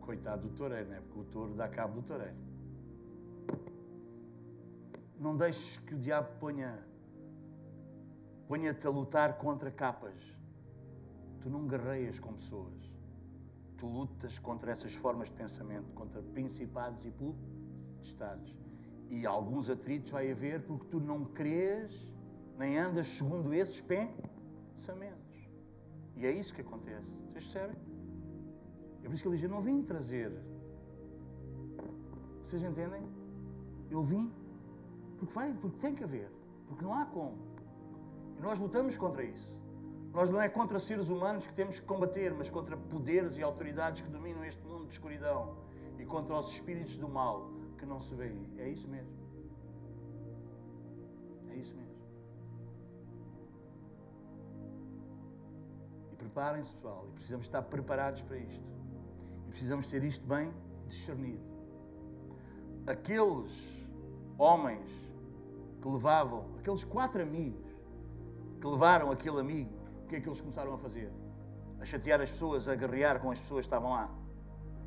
[0.00, 1.00] Coitado do toureiro, não é?
[1.00, 2.36] Porque o touro dá cabo do toureiro.
[5.18, 6.82] Não deixes que o diabo ponha
[8.48, 10.14] ponha-te a lutar contra capas.
[11.40, 12.90] Tu não guerreias com pessoas.
[13.76, 18.54] Tu lutas contra essas formas de pensamento, contra principados e potestades.
[19.10, 22.15] E alguns atritos vai haver porque tu não crês
[22.58, 25.48] nem andas segundo esses pensamentos.
[26.16, 27.14] E é isso que acontece.
[27.30, 27.76] Vocês percebem?
[29.02, 30.32] É por isso que ele diz: Eu não vim trazer.
[32.44, 33.02] Vocês entendem?
[33.90, 34.32] Eu vim
[35.18, 36.30] porque vai, porque tem que haver.
[36.66, 37.36] Porque não há como.
[38.38, 39.54] E nós lutamos contra isso.
[40.12, 44.00] Nós não é contra seres humanos que temos que combater, mas contra poderes e autoridades
[44.00, 45.56] que dominam este mundo de escuridão
[45.98, 48.46] e contra os espíritos do mal que não se veem.
[48.58, 49.12] É isso mesmo.
[51.50, 51.85] É isso mesmo.
[56.26, 58.64] Preparem-se, pessoal, e precisamos estar preparados para isto.
[59.46, 60.52] E precisamos ter isto bem
[60.88, 61.42] discernido.
[62.86, 63.52] Aqueles
[64.38, 64.88] homens
[65.80, 67.64] que levavam, aqueles quatro amigos,
[68.60, 69.70] que levaram aquele amigo,
[70.04, 71.10] o que é que eles começaram a fazer?
[71.80, 74.10] A chatear as pessoas, a guerrear com as pessoas que estavam lá.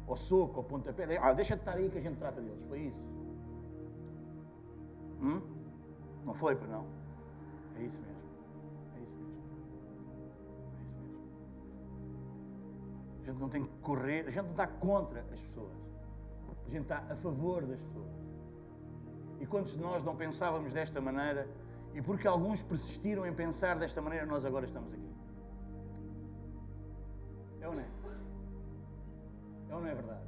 [0.07, 1.17] Ao soco, ao pontapé.
[1.21, 2.63] Ah, deixa de estar aí que a gente trata deles.
[2.67, 3.03] Foi isso.
[5.21, 5.41] Hum?
[6.25, 6.85] Não foi, pois não?
[7.77, 8.18] É isso mesmo.
[13.31, 15.77] Gente não tem que correr, a gente não está contra as pessoas.
[16.67, 18.07] A gente está a favor das pessoas.
[19.39, 21.47] E quantos de nós não pensávamos desta maneira
[21.93, 25.09] e porque alguns persistiram em pensar desta maneira, nós agora estamos aqui.
[27.61, 27.87] É ou não é?
[29.69, 30.27] É ou não é verdade?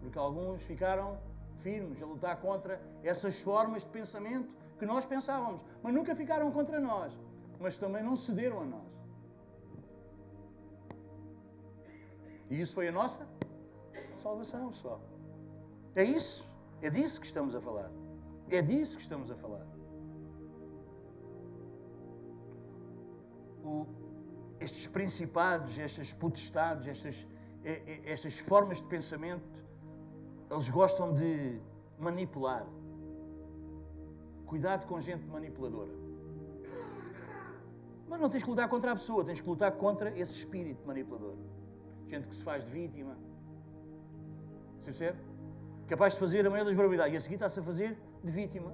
[0.00, 1.18] Porque alguns ficaram
[1.58, 4.48] firmes a lutar contra essas formas de pensamento
[4.78, 7.12] que nós pensávamos, mas nunca ficaram contra nós,
[7.60, 8.97] mas também não cederam a nós.
[12.50, 13.26] E isso foi a nossa
[14.16, 15.00] salvação, pessoal.
[15.94, 16.48] É isso,
[16.80, 17.90] é disso que estamos a falar.
[18.50, 19.66] É disso que estamos a falar.
[23.68, 23.86] o,
[24.60, 27.26] estes principados, estas potestades, estas,
[28.04, 29.64] estas formas de pensamento,
[30.50, 31.60] eles gostam de
[31.98, 32.66] manipular.
[34.46, 35.92] Cuidado com gente manipuladora.
[38.08, 41.36] Mas não tens que lutar contra a pessoa, tens que lutar contra esse espírito manipulador.
[42.08, 43.16] Gente que se faz de vítima.
[44.78, 45.18] Você percebe?
[45.86, 48.72] Capaz de fazer a maior das barbaridades e a seguir está-se a fazer de vítima.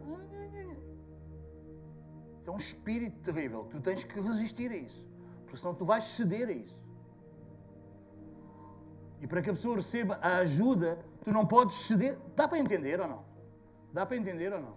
[2.47, 3.65] É um espírito terrível.
[3.70, 5.05] Tu tens que resistir a isso.
[5.44, 6.77] Porque senão tu vais ceder a isso.
[9.20, 12.19] E para que a pessoa receba a ajuda, tu não podes ceder.
[12.36, 13.24] Dá para entender ou não?
[13.93, 14.77] Dá para entender ou não?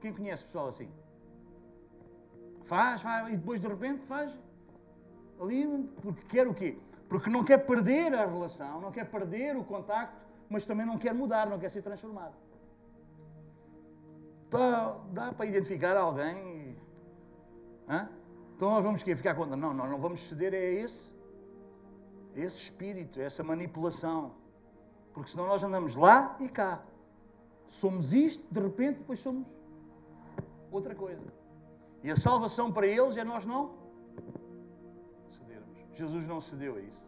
[0.00, 0.88] Quem conhece pessoal assim?
[2.64, 4.36] Faz, faz, e depois de repente faz
[5.40, 6.78] ali, porque quer o quê?
[7.08, 10.16] Porque não quer perder a relação, não quer perder o contacto,
[10.48, 12.34] mas também não quer mudar, não quer ser transformado.
[14.50, 16.76] Dá, dá para identificar alguém?
[17.88, 18.08] Hã?
[18.54, 19.56] Então nós vamos ficar contra?
[19.56, 21.10] Não, nós não vamos ceder a esse,
[22.34, 24.32] a esse espírito, a essa manipulação.
[25.12, 26.82] Porque senão nós andamos lá e cá.
[27.68, 29.46] Somos isto, de repente, depois somos
[30.70, 31.22] outra coisa.
[32.02, 33.85] E a salvação para eles é nós não.
[35.98, 37.06] Jesus não cedeu a isso.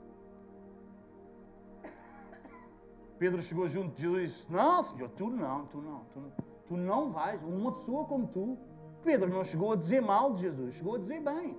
[3.19, 6.33] Pedro chegou junto de Jesus e disse: Não, Senhor, tu não, tu não, tu não,
[6.67, 7.43] tu não vais.
[7.43, 8.57] Uma pessoa como tu.
[9.03, 11.57] Pedro não chegou a dizer mal de Jesus, chegou a dizer bem.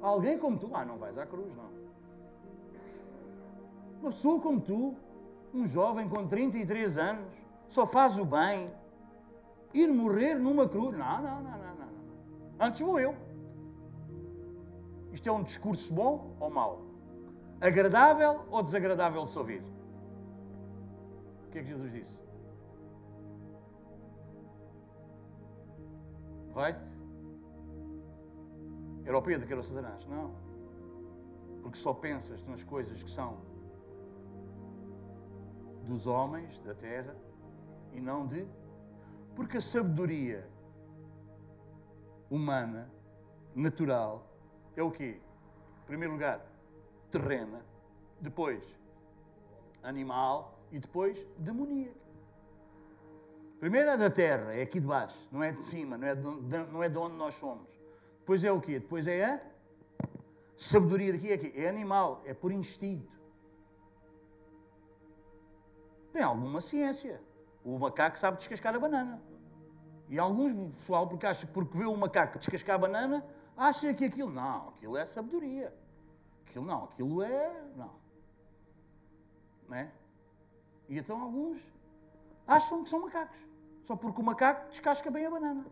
[0.00, 1.70] Alguém como tu, ah, não vais à cruz, não.
[4.00, 4.96] Uma pessoa como tu,
[5.54, 7.32] um jovem com 33 anos,
[7.68, 8.68] só faz o bem,
[9.72, 10.96] ir morrer numa cruz.
[10.96, 11.88] Não, não, não, não, não.
[12.60, 13.14] Antes vou eu.
[15.12, 16.80] Isto é um discurso bom ou mau?
[17.60, 19.62] Agradável ou desagradável de se ouvir?
[21.46, 22.18] O que é que Jesus disse?
[26.52, 26.92] Vai-te.
[29.04, 30.06] Era o Pedro que era o Satanás.
[30.06, 30.32] Não.
[31.60, 33.38] Porque só pensas nas coisas que são
[35.84, 37.14] dos homens, da terra,
[37.92, 38.46] e não de.
[39.34, 40.48] Porque a sabedoria
[42.30, 42.90] humana,
[43.54, 44.31] natural,
[44.76, 45.20] é o quê?
[45.82, 46.44] Em primeiro lugar,
[47.10, 47.64] terrena,
[48.20, 48.62] depois
[49.82, 52.00] animal e depois demoníaca.
[53.60, 56.72] Primeiro é da terra, é aqui de baixo, não é de cima, não é de,
[56.72, 57.68] não é de onde nós somos.
[58.18, 58.78] Depois é o quê?
[58.78, 59.40] Depois é a
[60.56, 63.12] sabedoria daqui, é aqui, é animal, é por instinto.
[66.12, 67.20] Tem alguma ciência.
[67.64, 69.22] O macaco sabe descascar a banana.
[70.08, 73.24] E alguns pessoal, porque, acha, porque vê o macaco descascar a banana,
[73.68, 74.30] acha que aquilo.
[74.30, 75.74] Não, aquilo é sabedoria.
[76.46, 77.62] Aquilo não, aquilo é.
[77.76, 77.94] Não.
[79.68, 79.90] Né?
[80.88, 81.60] E então alguns
[82.46, 83.38] acham que são macacos.
[83.84, 85.64] Só porque o macaco descasca bem a banana.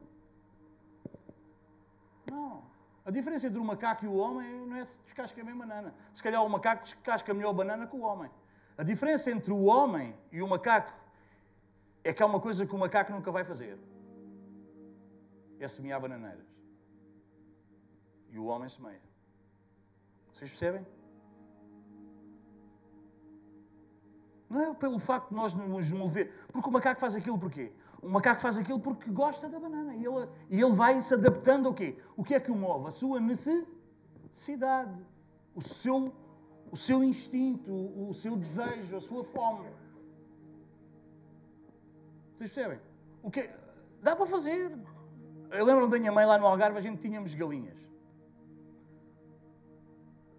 [2.31, 2.63] Não.
[3.05, 5.95] A diferença entre o macaco e o homem não é se descasca bem a banana.
[6.13, 8.31] Se calhar o macaco descasca melhor a banana que o homem.
[8.77, 10.93] A diferença entre o homem e o macaco
[12.03, 13.79] é que há uma coisa que o macaco nunca vai fazer:
[15.59, 16.50] é semear bananeiras.
[18.31, 19.01] E o homem semeia.
[20.33, 20.87] Vocês percebem?
[24.49, 26.33] Não é pelo facto de nós nos mover.
[26.53, 27.73] Porque o macaco faz aquilo porquê?
[28.03, 29.95] O macaco faz aquilo porque gosta da banana.
[29.95, 31.99] E ele, e ele vai se adaptando ao quê?
[32.17, 32.89] O que é que o move?
[32.89, 34.97] A sua necessidade.
[35.55, 36.13] O seu
[36.73, 39.69] o seu instinto, o seu desejo, a sua fome.
[42.37, 42.81] Vocês percebem?
[43.23, 43.51] O que
[44.01, 44.79] dá para fazer.
[45.51, 47.77] Eu lembro-me da minha mãe lá no Algarve, a gente tínhamos galinhas.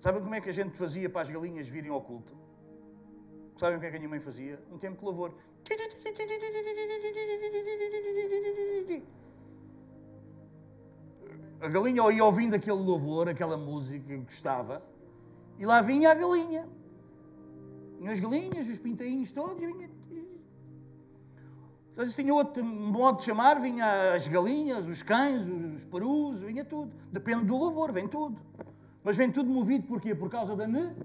[0.02, 2.36] Sabem como é que a gente fazia para as galinhas virem ao culto?
[3.60, 4.60] Sabem o que é que a minha mãe fazia?
[4.72, 5.32] Um tempo de louvor.
[11.62, 14.84] A galinha ia ouvindo aquele louvor, aquela música que gostava,
[15.60, 16.68] e lá vinha a galinha.
[18.00, 19.88] E as galinhas, os pintainhos todos, vinha.
[21.96, 26.92] Eles tinham outro modo de chamar, vinha as galinhas, os cães, os perus, vinha tudo.
[27.12, 28.42] Depende do louvor, vem tudo.
[29.04, 30.14] Mas vem tudo movido porquê?
[30.14, 30.96] Por causa da ne.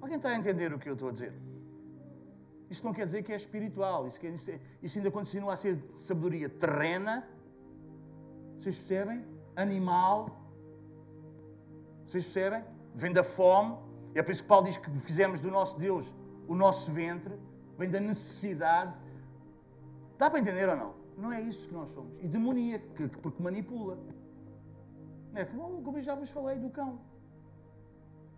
[0.00, 1.32] Alguém está a entender o que eu estou a dizer?
[2.68, 4.18] Isto não quer dizer que é espiritual, isso,
[4.82, 7.26] isso ainda continua a ser sabedoria terrena.
[8.58, 9.24] Vocês percebem?
[9.54, 10.40] Animal.
[12.06, 12.64] Vocês percebem?
[12.96, 13.76] vem da fome.
[14.14, 16.12] É por isso que Paulo diz que fizemos do nosso Deus
[16.48, 17.34] o nosso ventre,
[17.76, 18.94] vem da necessidade.
[20.16, 20.94] Dá para entender ou não?
[21.18, 22.12] Não é isso que nós somos.
[22.22, 22.86] E demoníaco,
[23.20, 23.98] porque manipula.
[25.36, 26.98] É como, como eu já vos falei do cão.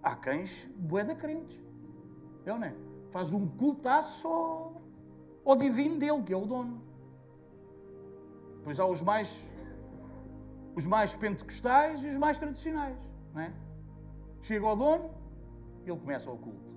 [0.02, 1.56] Há cães boeda crentes.
[2.44, 2.74] É ou não é?
[3.12, 4.82] Faz um cultaço ao,
[5.44, 6.82] ao divino dele, que é o dono.
[8.64, 9.48] Pois há os mais,
[10.74, 12.98] os mais pentecostais e os mais tradicionais.
[13.32, 13.52] Não é?
[14.42, 15.08] Chega ao dono
[15.86, 16.68] e ele começa o culto.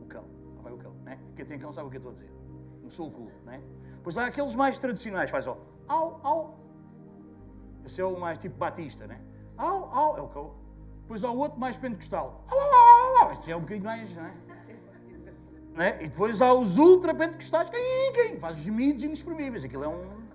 [0.00, 0.26] O cão.
[0.54, 1.18] Lá vai o cão, né?
[1.34, 2.32] Quem tem cão sabe o que eu estou a dizer.
[2.78, 3.60] Começou o culto, né?
[4.04, 6.60] Pois há aqueles mais tradicionais, faz ó, au, au.
[7.84, 9.25] Esse é o mais tipo batista, né?
[9.56, 10.54] Au, au, é o cão.
[11.02, 12.44] Depois há o outro mais pentecostal.
[12.48, 13.32] Au, au, au, au.
[13.32, 14.34] Este é um bocadinho mais, né?
[15.74, 15.98] né?
[16.02, 17.70] E depois há os ultra pentecostais.
[17.70, 18.40] Quem, quem?
[18.40, 19.64] Faz gemidos inexprimíveis.
[19.64, 20.26] Aquilo é um.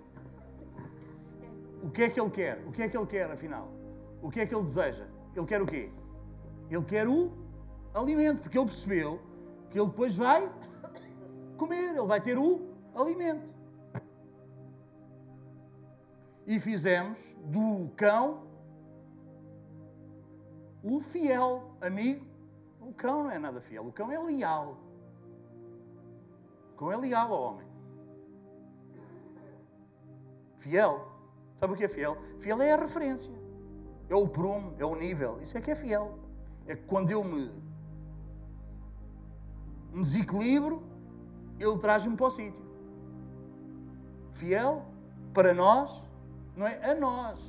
[1.83, 2.63] O que é que ele quer?
[2.67, 3.67] O que é que ele quer, afinal?
[4.21, 5.05] O que é que ele deseja?
[5.35, 5.91] Ele quer o quê?
[6.69, 7.31] Ele quer o
[7.93, 9.19] alimento, porque ele percebeu
[9.69, 10.49] que ele depois vai
[11.57, 12.61] comer, ele vai ter o
[12.95, 13.51] alimento.
[16.45, 18.43] e fizemos do cão
[20.83, 22.25] o fiel amigo.
[22.79, 24.77] O cão não é nada fiel, o cão é leal.
[26.73, 27.67] O cão é leal ao homem.
[30.57, 31.07] Fiel.
[31.55, 32.17] Sabe o que é fiel?
[32.39, 33.31] Fiel é a referência.
[34.09, 35.39] É o prumo, é o nível.
[35.41, 36.17] Isso é que é fiel.
[36.67, 37.51] É que quando eu me,
[39.91, 40.83] me desequilibro,
[41.59, 42.61] ele traz-me para o sítio.
[44.33, 44.85] Fiel
[45.33, 46.01] para nós,
[46.55, 47.39] não é a nós.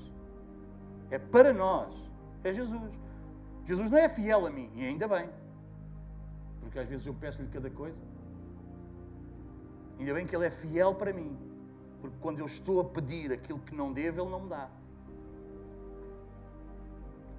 [1.10, 1.94] É para nós.
[2.44, 3.01] É Jesus.
[3.64, 5.28] Jesus não é fiel a mim, e ainda bem.
[6.60, 7.96] Porque às vezes eu peço-lhe cada coisa.
[9.98, 11.36] Ainda bem que Ele é fiel para mim.
[12.00, 14.68] Porque quando eu estou a pedir aquilo que não devo, Ele não me dá.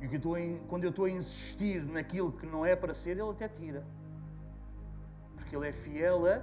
[0.01, 0.07] E
[0.67, 3.85] quando eu estou a insistir naquilo que não é para ser, Ele até tira.
[5.35, 6.41] Porque Ele é fiel a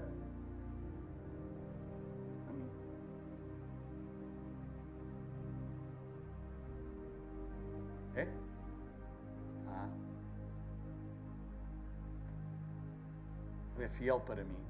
[13.89, 14.65] fiel para mim.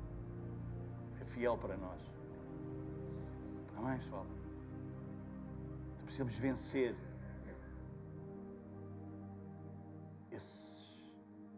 [1.20, 2.01] É fiel para nós.
[3.77, 4.27] Amém, pessoal?
[5.95, 6.95] Então precisamos vencer
[10.31, 10.70] esses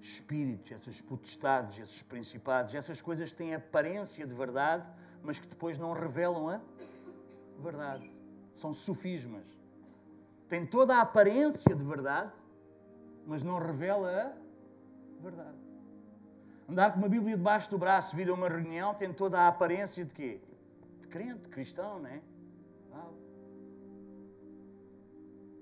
[0.01, 4.89] espíritos, essas potestades, esses principados, essas coisas que têm aparência de verdade,
[5.23, 6.61] mas que depois não revelam a
[7.59, 8.13] verdade.
[8.55, 9.47] São sofismas.
[10.49, 12.33] Tem toda a aparência de verdade,
[13.27, 14.37] mas não revela
[15.19, 15.62] a verdade.
[16.73, 20.07] Andar com uma Bíblia debaixo do braço, vir a uma reunião, tem toda a aparência
[20.07, 20.41] de quê?
[21.03, 22.23] De crente, de cristão, não é?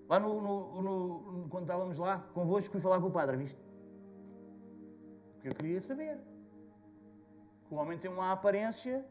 [0.08, 3.58] Lá no, no, no, quando estávamos lá convosco, fui falar com o padre, viste?
[5.32, 6.16] Porque eu queria saber.
[7.68, 9.04] O homem tem uma aparência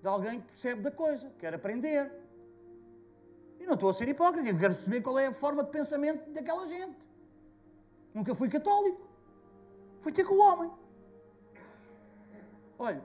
[0.00, 2.10] de alguém que percebe da coisa, quer aprender.
[3.60, 6.30] E não estou a ser hipócrita, eu quero perceber qual é a forma de pensamento
[6.30, 6.96] daquela gente.
[8.14, 9.06] Nunca fui católico.
[10.00, 10.72] Fui ter com o homem.
[12.78, 13.02] Olha,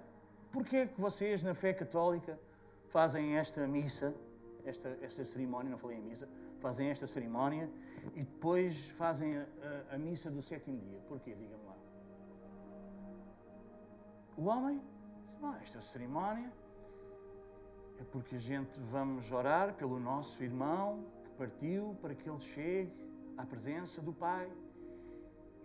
[0.51, 2.39] porquê é que vocês na fé católica
[2.89, 4.13] fazem esta missa,
[4.65, 6.27] esta, esta cerimónia, não falei em missa,
[6.59, 7.69] fazem esta cerimónia
[8.15, 9.45] e depois fazem a,
[9.91, 10.99] a, a missa do sétimo dia?
[11.07, 11.35] Porquê?
[11.35, 11.75] Diga-me lá.
[14.37, 14.81] O homem
[15.39, 16.51] diz, esta cerimónia
[17.99, 22.91] é porque a gente vamos orar pelo nosso irmão que partiu para que ele chegue
[23.37, 24.49] à presença do Pai.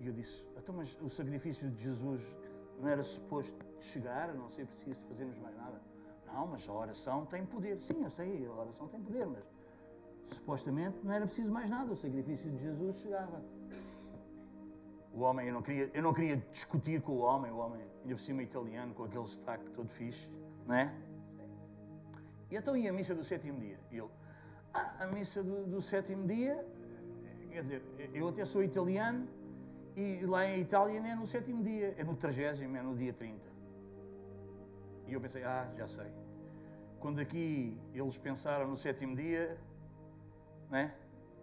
[0.01, 2.37] E eu disse, então, mas o sacrifício de Jesus
[2.81, 5.81] não era suposto chegar, a não ser preciso fazermos mais nada.
[6.27, 7.81] Não, mas a oração tem poder.
[7.81, 9.45] Sim, eu sei, a oração tem poder, mas
[10.29, 11.93] supostamente não era preciso mais nada.
[11.93, 13.43] O sacrifício de Jesus chegava.
[15.13, 18.15] O homem, eu não queria, eu não queria discutir com o homem, o homem, ainda
[18.17, 20.29] por cima italiano, com aquele sotaque todo fixe,
[20.67, 20.93] não é?
[22.51, 23.79] E então ia a missa do sétimo dia.
[23.93, 24.11] E ele,
[24.73, 26.67] ah, a missa do, do sétimo dia,
[27.53, 27.83] quer dizer,
[28.13, 29.29] eu até sou italiano,
[29.97, 33.13] e lá em Itália não é no sétimo dia, é no trigésimo, é no dia
[33.13, 33.54] 30.
[35.07, 36.11] E eu pensei, ah, já sei.
[36.99, 39.59] Quando aqui eles pensaram no sétimo dia,
[40.71, 40.95] né?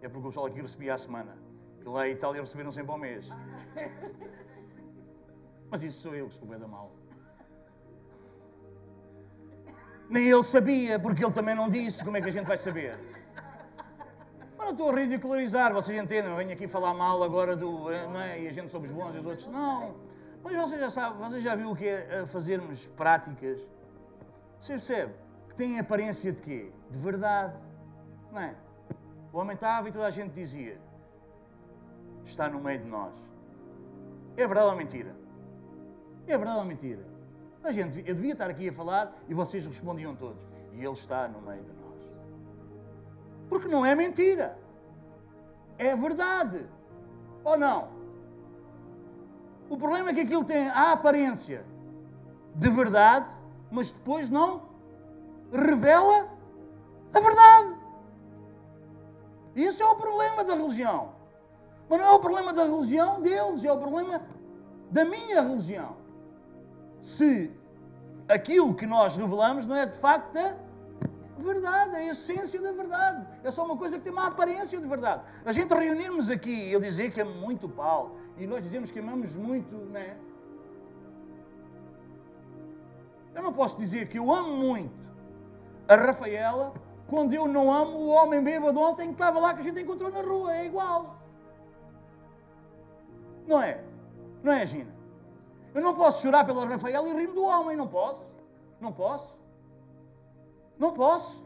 [0.02, 1.36] é porque o pessoal aqui recebia a semana.
[1.80, 3.28] E lá em Itália receberam sempre ao mês.
[5.70, 6.92] Mas isso sou eu que sou bem da mal.
[10.10, 12.04] Nem ele sabia, porque ele também não disse.
[12.04, 12.98] Como é que a gente vai saber?
[14.58, 17.90] Mas não estou a ridicularizar, vocês entendem, eu venho aqui falar mal agora do.
[17.90, 18.40] Eh, não é?
[18.42, 19.46] E a gente somos bons e os outros.
[19.46, 19.94] Não.
[20.42, 23.58] Mas vocês já sabem, vocês já viram o que é eh, fazermos práticas?
[24.60, 25.14] Vocês percebem?
[25.48, 26.72] Que têm aparência de quê?
[26.90, 27.54] De verdade.
[28.30, 28.54] Não é?
[29.32, 30.78] O homem estava e toda a gente dizia:
[32.24, 33.12] Está no meio de nós.
[34.36, 35.14] É verdade ou mentira?
[36.26, 37.04] É verdade ou mentira?
[37.62, 40.42] A gente, eu devia estar aqui a falar e vocês respondiam todos.
[40.72, 41.92] E ele está no meio de nós.
[43.48, 44.58] Porque não é mentira.
[45.78, 46.66] É verdade.
[47.44, 48.01] Ou não?
[49.72, 51.64] O problema é que aquilo tem a aparência
[52.54, 53.34] de verdade,
[53.70, 54.64] mas depois não
[55.50, 56.28] revela
[57.14, 57.74] a verdade.
[59.56, 61.14] Esse é o problema da religião.
[61.88, 64.20] Mas não é o problema da religião deles, é o problema
[64.90, 65.96] da minha religião.
[67.00, 67.50] Se
[68.28, 70.54] aquilo que nós revelamos não é de facto a
[71.42, 73.26] verdade, a essência da verdade.
[73.44, 75.22] É só uma coisa que tem uma aparência de verdade.
[75.44, 78.98] A gente reunirmos aqui e eu dizer que amo muito Paulo, e nós dizemos que
[78.98, 80.16] amamos muito, não é?
[83.34, 85.02] Eu não posso dizer que eu amo muito
[85.88, 86.74] a Rafaela
[87.06, 90.10] quando eu não amo o homem bêbado ontem que estava lá que a gente encontrou
[90.10, 90.54] na rua.
[90.56, 91.16] É igual.
[93.46, 93.82] Não é?
[94.42, 94.94] Não é, Gina?
[95.74, 97.76] Eu não posso chorar pela Rafaela e rir do homem.
[97.76, 98.22] Não posso.
[98.80, 99.34] Não posso.
[100.82, 101.40] Não posso.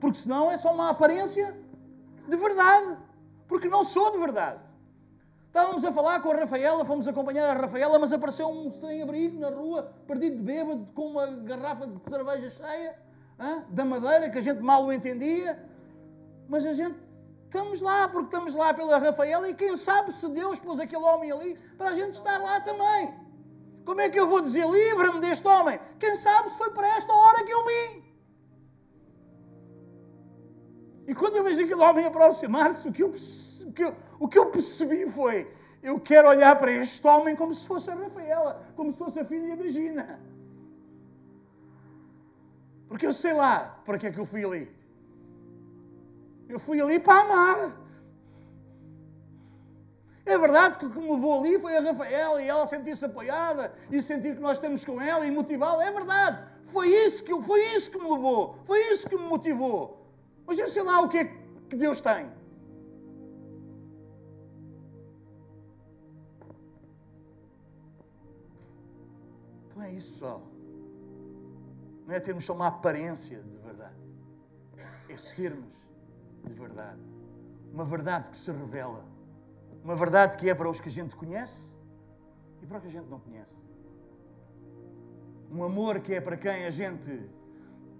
[0.00, 1.56] porque senão é só uma aparência
[2.26, 2.98] de verdade,
[3.46, 4.58] porque não sou de verdade.
[5.46, 9.50] Estávamos a falar com a Rafaela, fomos acompanhar a Rafaela, mas apareceu um sem-abrigo na
[9.50, 12.98] rua, perdido de bêbado, com uma garrafa de cerveja cheia,
[13.38, 13.62] hein?
[13.68, 15.64] da madeira, que a gente mal o entendia.
[16.48, 16.98] Mas a gente,
[17.44, 21.30] estamos lá, porque estamos lá pela Rafaela, e quem sabe se Deus pôs aquele homem
[21.30, 23.14] ali para a gente estar lá também.
[23.84, 25.78] Como é que eu vou dizer, livra-me deste homem?
[25.98, 28.02] Quem sabe se foi para esta hora que eu vim.
[31.08, 35.08] E quando eu vejo aquele homem aproximar-se, o o que, eu, o que eu percebi
[35.10, 35.50] foi:
[35.82, 39.24] eu quero olhar para este homem como se fosse a Rafaela, como se fosse a
[39.24, 40.20] filha da Gina.
[42.88, 44.70] Porque eu sei lá para que é que eu fui ali.
[46.48, 47.81] Eu fui ali para amar.
[50.32, 53.74] É verdade que o que me levou ali foi a Rafaela e ela sentir-se apoiada
[53.90, 55.84] e sentir que nós estamos com ela e motivá-la.
[55.84, 56.42] É verdade.
[56.64, 58.56] Foi isso, que, foi isso que me levou.
[58.64, 60.06] Foi isso que me motivou.
[60.46, 61.24] Mas eu sei lá o que é
[61.68, 62.30] que Deus tem.
[69.76, 70.42] Não é isso, pessoal.
[72.06, 73.96] Não é termos só uma aparência de verdade.
[75.10, 75.70] É sermos
[76.42, 77.02] de verdade.
[77.70, 79.11] Uma verdade que se revela.
[79.84, 81.64] Uma verdade que é para os que a gente conhece
[82.62, 83.50] e para os que a gente não conhece.
[85.50, 87.28] Um amor que é para quem a gente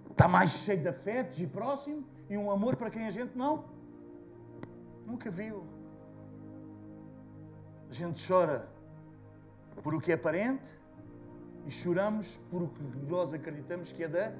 [0.09, 3.65] está mais cheio de afetos e próximo e um amor para quem a gente não
[5.05, 5.65] nunca viu.
[7.89, 8.67] A gente chora
[9.83, 10.69] por o que é aparente
[11.67, 14.33] e choramos por o que nós acreditamos que é da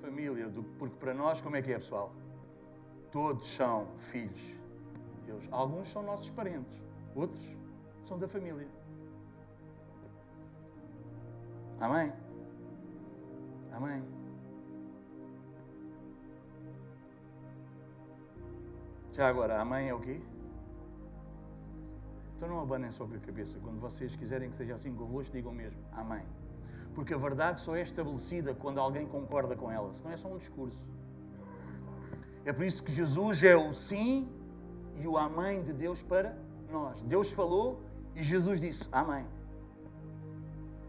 [0.00, 2.14] família, porque para nós, como é que é, pessoal?
[3.10, 4.55] Todos são filhos
[5.26, 5.44] Deus.
[5.50, 6.82] Alguns são nossos parentes,
[7.14, 7.44] outros
[8.06, 8.68] são da família.
[11.80, 12.12] Amém?
[13.72, 14.02] Amém?
[19.12, 20.20] Já agora, amém é o quê?
[22.36, 23.58] Então não abanem sobre a cabeça.
[23.62, 26.24] Quando vocês quiserem que seja assim convosco, digam mesmo Amém.
[26.94, 30.38] Porque a verdade só é estabelecida quando alguém concorda com ela, senão é só um
[30.38, 30.78] discurso.
[32.44, 34.28] É por isso que Jesus é o sim
[35.00, 36.36] e o amém de Deus para
[36.70, 37.02] nós.
[37.02, 37.80] Deus falou
[38.14, 39.26] e Jesus disse amém.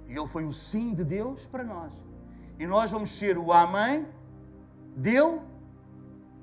[0.07, 1.91] E ele foi o sim de Deus para nós.
[2.59, 4.07] E nós vamos ser o amém
[4.95, 5.41] dele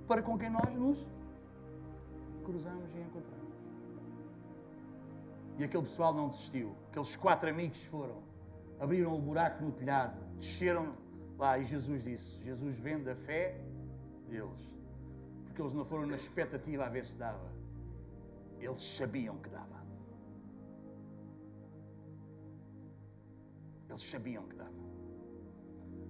[0.07, 1.07] para com quem nós nos
[2.45, 3.55] cruzamos e encontramos.
[5.59, 6.75] E aquele pessoal não desistiu.
[6.91, 8.23] Aqueles quatro amigos foram,
[8.79, 10.95] abriram o buraco no telhado, desceram
[11.39, 13.59] lá e Jesus disse: Jesus vende a fé
[14.29, 14.74] deles.
[15.55, 17.49] Porque eles não foram na expectativa a ver se dava.
[18.59, 19.85] Eles sabiam que dava.
[23.89, 24.73] Eles sabiam que dava.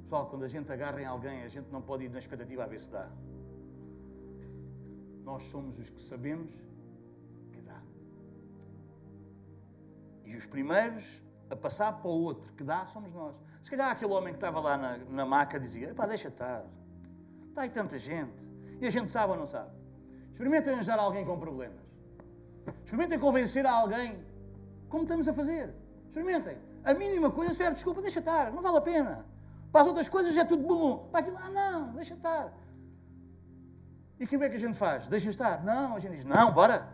[0.04, 2.66] Pessoal, quando a gente agarra em alguém, a gente não pode ir na expectativa a
[2.66, 3.10] ver se dá.
[5.24, 6.50] Nós somos os que sabemos
[10.24, 13.36] E os primeiros a passar para o outro que dá somos nós.
[13.60, 16.64] Se calhar aquele homem que estava lá na, na maca dizia: pá, deixa estar.
[17.50, 18.53] Está aí tanta gente.
[18.84, 19.70] E a gente sabe ou não sabe?
[20.32, 21.80] Experimentem arranjar alguém com problemas.
[22.84, 24.22] Experimentem convencer a alguém
[24.90, 25.74] como estamos a fazer.
[26.04, 26.58] Experimentem.
[26.84, 29.24] A mínima coisa serve desculpa, deixa estar, não vale a pena.
[29.72, 31.08] Para as outras coisas é tudo bom.
[31.10, 32.52] Para aquilo, ah, não, deixa estar.
[34.20, 35.08] E como é que a gente faz?
[35.08, 35.64] Deixa estar?
[35.64, 36.86] Não, a gente diz, não, bora.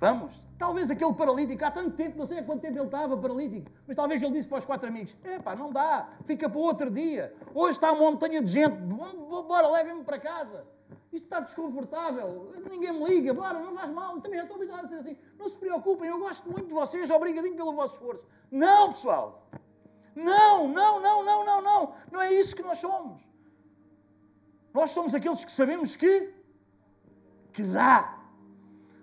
[0.00, 0.42] Vamos.
[0.56, 3.94] Talvez aquele paralítico, há tanto tempo, não sei há quanto tempo ele estava paralítico, mas
[3.94, 7.34] talvez ele disse para os quatro amigos: Epá, não dá, fica para outro dia.
[7.54, 8.74] Hoje está uma montanha de gente,
[9.46, 10.64] bora, levem-me para casa.
[11.14, 14.86] Isto está desconfortável, ninguém me liga, bora, não faz mal, eu também já estou habituado
[14.86, 15.16] a ser assim.
[15.38, 18.24] Não se preocupem, eu gosto muito de vocês, obrigadinho pelo vosso esforço.
[18.50, 19.48] Não, pessoal.
[20.16, 21.94] Não, não, não, não, não, não.
[22.10, 23.22] Não é isso que nós somos.
[24.72, 26.34] Nós somos aqueles que sabemos que,
[27.52, 28.18] que dá.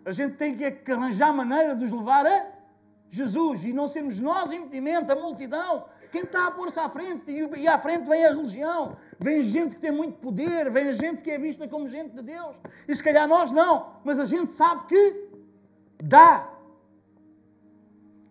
[0.04, 2.52] A gente tem que arranjar maneira de os levar a
[3.10, 5.86] Jesus e não sermos nós impedimento, a multidão.
[6.12, 9.82] Quem está a pôr-se à frente e à frente vem a religião, vem gente que
[9.82, 12.56] tem muito poder, vem gente que é vista como gente de Deus.
[12.88, 15.30] E se calhar nós não, mas a gente sabe que
[16.04, 16.50] dá.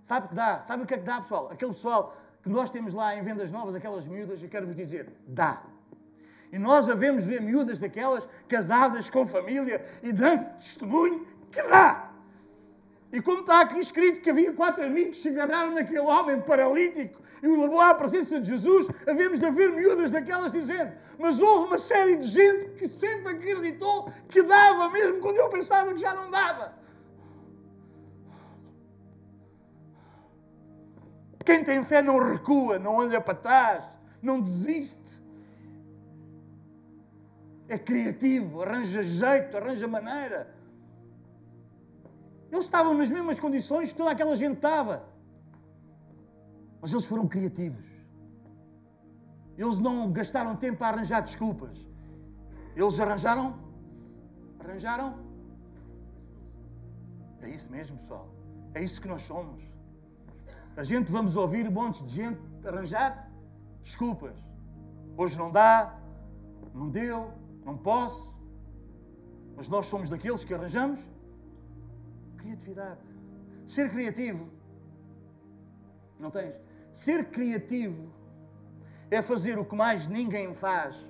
[0.05, 0.63] Sabe que dá?
[0.65, 1.49] Sabe o que é que dá, pessoal?
[1.53, 5.13] Aquele pessoal que nós temos lá em vendas novas, aquelas miúdas, eu quero vos dizer,
[5.27, 5.63] dá.
[6.53, 12.10] E nós havemos ver miúdas daquelas casadas com família e dando testemunho que dá.
[13.13, 17.21] E como está aqui escrito que havia quatro amigos que se agarraram naquele homem paralítico
[17.43, 21.69] e o levou à presença de Jesus, havemos de haver miúdas daquelas dizendo: Mas houve
[21.69, 26.15] uma série de gente que sempre acreditou que dava, mesmo quando eu pensava que já
[26.15, 26.79] não dava.
[31.45, 33.85] Quem tem fé não recua, não olha para trás,
[34.23, 35.21] não desiste.
[37.71, 40.53] é criativo, arranja jeito, arranja maneira.
[42.51, 45.05] Eles estavam nas mesmas condições que toda aquela gente estava.
[46.81, 47.87] Mas eles foram criativos.
[49.57, 51.87] Eles não gastaram tempo a arranjar desculpas.
[52.75, 53.55] Eles arranjaram.
[54.59, 55.19] Arranjaram.
[57.41, 58.29] É isso mesmo, pessoal.
[58.75, 59.63] É isso que nós somos.
[60.77, 63.31] A gente vamos ouvir um monte de gente arranjar
[63.83, 64.37] desculpas.
[65.17, 65.99] Hoje não dá,
[66.75, 67.33] não deu,
[67.65, 68.29] não posso.
[69.57, 71.01] Mas nós somos daqueles que arranjamos
[72.41, 73.01] criatividade.
[73.67, 74.49] Ser criativo.
[76.19, 76.55] Não tens?
[76.93, 78.13] Ser criativo
[79.11, 81.07] é fazer o que mais ninguém faz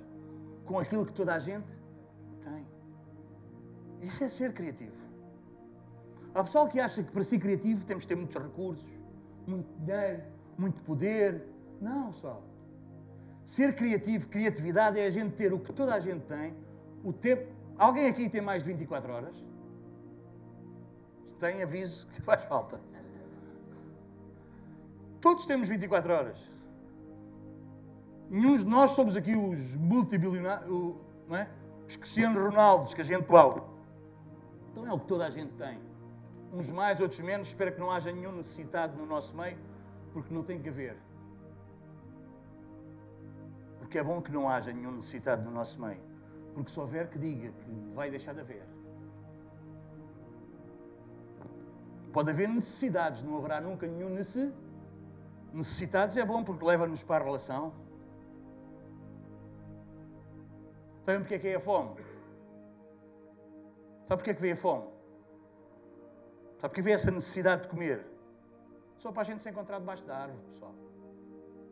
[0.65, 1.67] com aquilo que toda a gente
[2.43, 2.65] tem.
[4.01, 4.99] Isso é ser criativo.
[6.33, 8.89] Há pessoal que acha que para ser criativo temos de ter muitos recursos,
[9.45, 10.23] muito dinheiro,
[10.57, 11.43] muito poder.
[11.81, 12.43] Não, pessoal.
[13.45, 16.55] Ser criativo, criatividade é a gente ter o que toda a gente tem,
[17.03, 17.51] o tempo.
[17.77, 19.50] Alguém aqui tem mais de 24 horas?
[21.41, 22.79] Tem, aviso que faz falta.
[25.19, 26.37] Todos temos 24 horas.
[28.29, 30.69] Nenhum de nós somos aqui os multibilionários,
[31.27, 31.49] não é?
[31.87, 33.75] os Cristiano Ronaldos que a gente uau.
[34.71, 35.79] Então é o que toda a gente tem.
[36.53, 37.47] Uns mais, outros menos.
[37.47, 39.57] Espero que não haja nenhum necessitado no nosso meio,
[40.13, 40.95] porque não tem que haver.
[43.79, 46.01] Porque é bom que não haja nenhum necessitado no nosso meio.
[46.53, 48.70] Porque se houver, que diga que vai deixar de haver.
[52.11, 54.71] Pode haver necessidades, não haverá nunca nenhum necessitado
[55.53, 57.73] necessitados é bom porque leva-nos para a relação.
[61.03, 61.95] Sabem porque é que é a fome?
[64.05, 64.87] Sabe porque é que veio a fome?
[66.57, 68.05] Sabe porque veio essa necessidade de comer?
[68.97, 70.75] Só para a gente se encontrar debaixo da árvore, pessoal.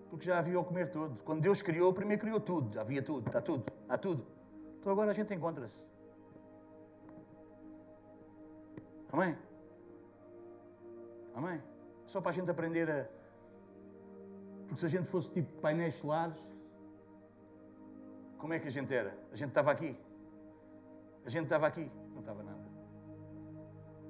[0.09, 1.21] Porque já havia o comer todo.
[1.23, 2.79] Quando Deus criou, primeiro criou tudo.
[2.79, 4.25] Havia tudo, está tudo, há tudo.
[4.79, 5.79] Então agora a gente encontra-se.
[9.11, 9.37] Amém?
[11.39, 11.61] Amém?
[12.05, 13.05] Só para a gente aprender a,
[14.67, 16.37] porque se a gente fosse tipo painéis solares,
[18.37, 19.17] como é que a gente era?
[19.31, 19.97] A gente estava aqui.
[21.25, 21.89] A gente estava aqui.
[22.13, 22.65] Não estava nada.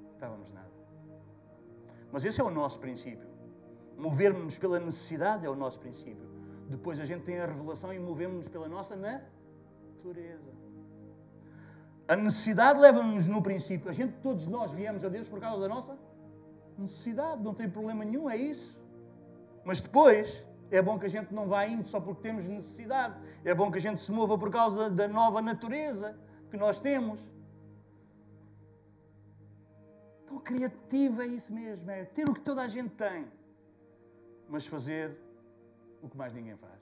[0.02, 0.72] Não estávamos nada.
[2.10, 3.28] Mas esse é o nosso princípio.
[3.96, 6.28] Movermos-nos pela necessidade é o nosso princípio.
[6.68, 10.50] Depois a gente tem a revelação e movemos-nos pela nossa natureza.
[12.08, 13.88] A necessidade leva-nos no princípio.
[13.88, 15.96] A gente, todos nós viemos a Deus por causa da nossa
[16.80, 17.42] necessidade.
[17.42, 18.78] Não tem problema nenhum, é isso.
[19.64, 23.16] Mas depois é bom que a gente não vá indo só porque temos necessidade.
[23.44, 26.18] É bom que a gente se mova por causa da nova natureza
[26.50, 27.20] que nós temos.
[30.24, 33.26] Então, criativo é isso mesmo, é ter o que toda a gente tem,
[34.48, 35.18] mas fazer
[36.00, 36.80] o que mais ninguém faz.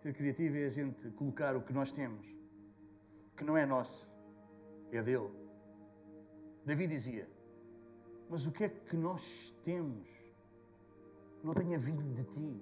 [0.00, 2.26] Ser criativo é a gente colocar o que nós temos,
[3.36, 4.08] que não é nosso,
[4.96, 5.30] é dele.
[6.64, 7.28] Davi dizia:
[8.28, 10.06] mas o que é que nós temos?
[11.42, 12.60] Não tenha vindo de ti.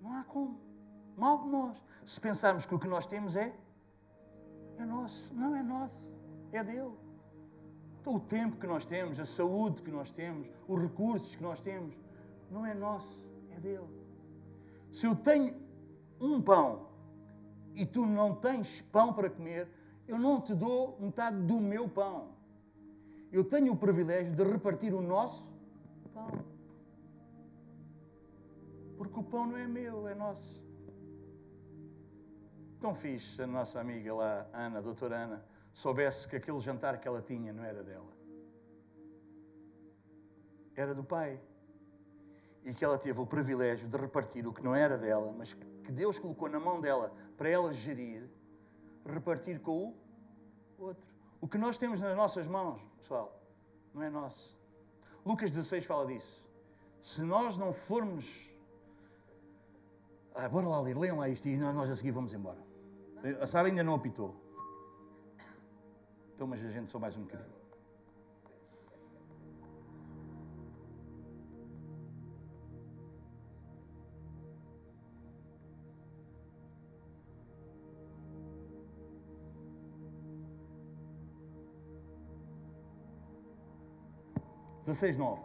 [0.00, 0.60] Não há como.
[1.16, 1.84] Mal de nós.
[2.06, 3.54] Se pensarmos que o que nós temos é,
[4.78, 5.34] é nosso.
[5.34, 6.00] Não é nosso.
[6.52, 6.92] É dele.
[8.00, 11.60] Então, o tempo que nós temos, a saúde que nós temos, os recursos que nós
[11.60, 11.94] temos,
[12.50, 13.88] não é nosso, é dele.
[14.92, 15.54] Se eu tenho
[16.20, 16.88] um pão
[17.74, 19.68] e tu não tens pão para comer,
[20.06, 22.32] eu não te dou metade do meu pão
[23.32, 25.48] eu tenho o privilégio de repartir o nosso
[26.12, 26.28] pão.
[28.98, 30.62] Porque o pão não é meu, é nosso.
[32.78, 37.08] Tão fixe a nossa amiga lá, Ana, a doutora Ana, soubesse que aquele jantar que
[37.08, 38.12] ela tinha não era dela.
[40.76, 41.40] Era do pai.
[42.64, 45.90] E que ela teve o privilégio de repartir o que não era dela, mas que
[45.90, 48.28] Deus colocou na mão dela para ela gerir,
[49.06, 49.94] repartir com
[50.78, 51.06] o outro.
[51.40, 53.40] O que nós temos nas nossas mãos, pessoal,
[53.94, 54.56] não é nosso.
[55.24, 56.42] Lucas 16 fala disso.
[57.00, 58.50] Se nós não formos.
[60.34, 62.58] Ah, bora lá ler, leiam lá isto e nós a seguir vamos embora.
[63.40, 64.34] A Sara ainda não apitou.
[66.34, 67.61] Então, mas a gente só mais um bocadinho.
[84.86, 85.40] 16, 9.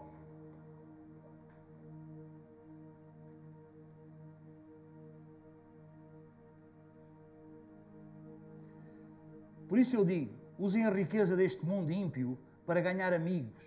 [9.68, 13.64] Por isso eu digo: usem a riqueza deste mundo ímpio para ganhar amigos,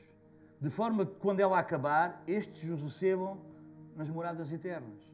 [0.61, 3.39] de forma que quando ela acabar, estes os recebam
[3.97, 5.11] nas moradas eternas.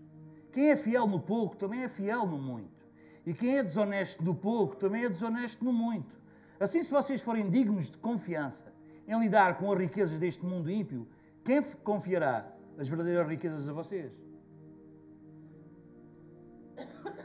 [0.53, 2.87] Quem é fiel no pouco também é fiel no muito.
[3.27, 6.16] E quem é desonesto no pouco também é desonesto no muito.
[6.59, 8.76] Assim, se vocês forem dignos de confiança
[9.07, 11.07] em lidar com as riquezas deste mundo ímpio,
[11.45, 12.47] quem confiará
[12.78, 14.12] as verdadeiras riquezas a vocês?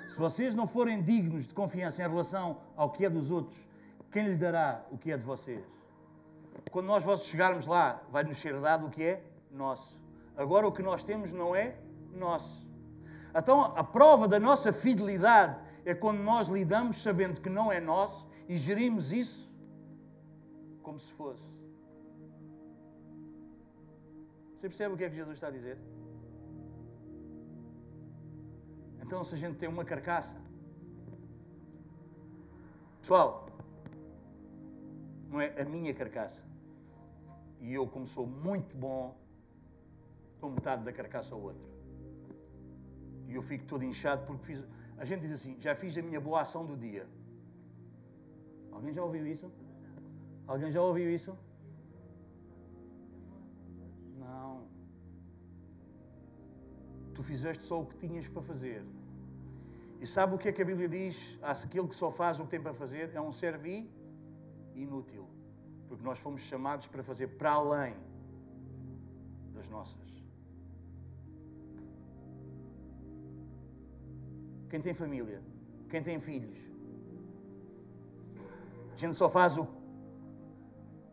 [0.08, 3.66] Se vocês não forem dignos de confiança em relação ao que é dos outros,
[4.12, 5.66] quem lhe dará o que é de vocês?
[6.70, 10.00] Quando nós chegarmos lá, vai-nos ser dado o que é nosso.
[10.36, 11.78] Agora o que nós temos não é
[12.14, 12.68] nosso.
[13.34, 18.28] Então a prova da nossa fidelidade é quando nós lidamos sabendo que não é nosso
[18.48, 19.50] e gerimos isso
[20.84, 21.61] como se fosse.
[24.62, 25.76] Você percebe o que é que Jesus está a dizer?
[29.02, 30.36] Então, se a gente tem uma carcaça,
[33.00, 33.48] pessoal,
[35.32, 36.44] não é a minha carcaça.
[37.60, 39.18] E eu, como sou muito bom,
[40.40, 41.68] dou metade da carcaça ao outro.
[43.30, 44.64] E eu fico todo inchado porque fiz.
[44.96, 47.08] A gente diz assim: já fiz a minha boa ação do dia.
[48.72, 49.52] Alguém já ouviu isso?
[50.46, 51.36] Alguém já ouviu isso?
[54.26, 54.50] Não.
[57.16, 58.82] Tu fizeste só o que tinhas para fazer.
[60.02, 61.16] E sabe o que é que a Bíblia diz?
[61.42, 63.78] Aquele que só faz o que tem para fazer é um servi
[64.84, 65.26] inútil.
[65.88, 67.96] Porque nós fomos chamados para fazer para além
[69.54, 70.10] das nossas.
[74.72, 75.40] Quem tem família,
[75.90, 76.58] quem tem filhos,
[78.94, 79.68] a gente só faz o.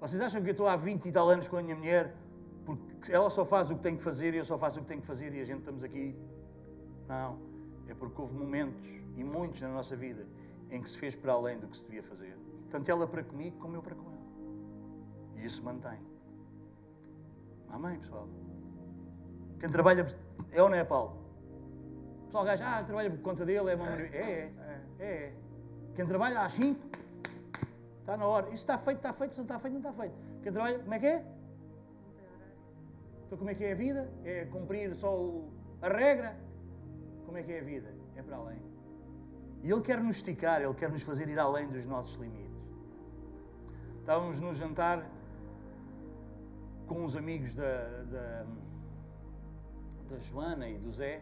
[0.01, 2.15] Vocês acham que eu estou há 20 e tal anos com a minha mulher
[3.09, 5.01] ela só faz o que tem que fazer e eu só faço o que tenho
[5.01, 6.17] que fazer e a gente estamos aqui?
[7.07, 7.39] Não.
[7.89, 10.27] É porque houve momentos, e muitos na nossa vida,
[10.71, 12.37] em que se fez para além do que se devia fazer.
[12.71, 14.19] Tanto ela para comigo como eu para com ela.
[15.37, 15.99] E isso mantém.
[17.71, 18.29] Amém, pessoal?
[19.59, 20.07] Quem trabalha.
[20.53, 21.17] É ou não é, Paulo?
[22.27, 24.53] Pessoal, gajo, ah, trabalha por conta dele, é uma é, é,
[24.99, 25.35] é, é.
[25.95, 26.79] Quem trabalha às 5,
[28.01, 28.47] está na hora.
[28.47, 30.15] Isso está feito, está feito, se não está feito, não está feito.
[30.43, 31.25] Quem trabalha, como é que é?
[33.29, 34.11] Então, como é que é a vida?
[34.25, 35.53] É cumprir só o,
[35.83, 36.35] a regra?
[37.27, 37.95] Como é que é a vida?
[38.17, 38.57] É para além.
[39.63, 42.57] E Ele quer nos esticar, Ele quer nos fazer ir além dos nossos limites.
[44.01, 45.07] Estávamos no jantar
[46.87, 48.47] com uns amigos da, da,
[50.09, 51.21] da Joana e do Zé,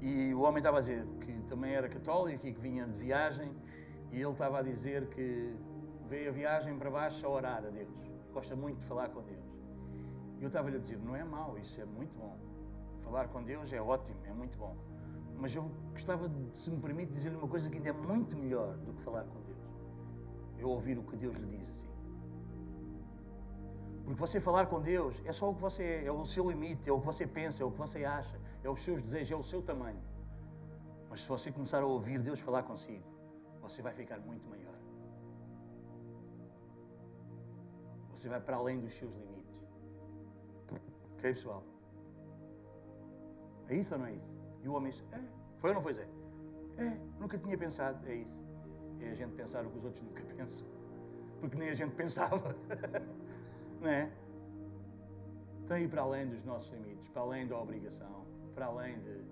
[0.00, 3.52] e o homem estava a dizer que também era católico e que vinha de viagem,
[4.12, 5.56] e ele estava a dizer que
[6.08, 7.88] veio a viagem para baixo a orar a Deus.
[8.32, 9.41] Gosta muito de falar com Deus.
[10.42, 12.36] E eu estava-lhe a dizer: não é mau, isso é muito bom.
[13.04, 14.76] Falar com Deus é ótimo, é muito bom.
[15.40, 18.76] Mas eu gostava, de, se me permite, dizer-lhe uma coisa que ainda é muito melhor
[18.78, 19.64] do que falar com Deus.
[20.58, 21.92] Eu ouvir o que Deus lhe diz assim.
[24.04, 26.90] Porque você falar com Deus é só o que você é, é o seu limite,
[26.90, 29.36] é o que você pensa, é o que você acha, é os seus desejos, é
[29.36, 30.02] o seu tamanho.
[31.08, 33.04] Mas se você começar a ouvir Deus falar consigo,
[33.60, 34.78] você vai ficar muito maior.
[38.10, 39.41] Você vai para além dos seus limites.
[41.22, 41.62] Ok, pessoal?
[43.68, 44.28] É isso ou não é isso?
[44.64, 45.20] E o homem disse: É.
[45.60, 46.08] Foi ou não foi, Zé?
[46.76, 48.04] É, nunca tinha pensado.
[48.08, 48.42] É isso.
[48.98, 50.66] É a gente pensar o que os outros nunca pensam.
[51.40, 52.56] Porque nem a gente pensava.
[53.80, 54.10] não é?
[55.64, 59.24] Então, ir para além dos nossos limites, para além da obrigação, para além de.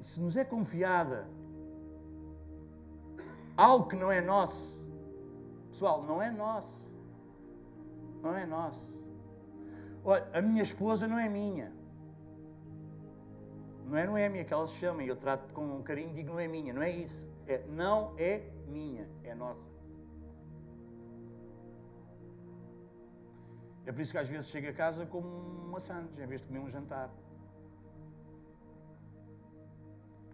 [0.00, 1.26] E se nos é confiada
[3.56, 4.78] algo que não é nosso,
[5.70, 6.84] pessoal, não é nosso.
[8.22, 8.93] Não é nosso.
[10.04, 11.72] Olha, a minha esposa não é minha.
[13.86, 16.30] Não é Noémia que ela se chama, e eu trato com um carinho e digo
[16.32, 17.22] não é minha, não é isso.
[17.46, 19.74] É não é minha, é nossa.
[23.86, 25.28] É por isso que às vezes chego a casa como
[25.68, 27.10] uma sandes, em vez de comer um jantar.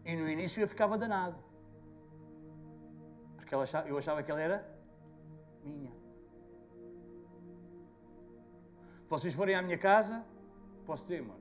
[0.04, 1.36] E no início eu ficava danado.
[3.36, 4.80] Porque ela eu achava que ela era
[5.64, 5.99] minha.
[9.10, 10.24] Vocês forem à minha casa,
[10.86, 11.40] posso dizer, mano,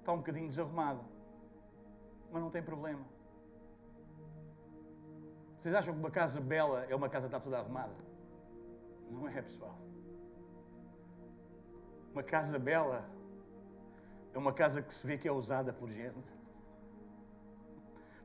[0.00, 1.00] está um bocadinho desarrumada.
[2.32, 3.04] Mas não tem problema.
[5.56, 7.94] Vocês acham que uma casa bela é uma casa que está toda arrumada?
[9.08, 9.78] Não é, pessoal.
[12.12, 13.08] Uma casa bela
[14.34, 16.32] é uma casa que se vê que é usada por gente.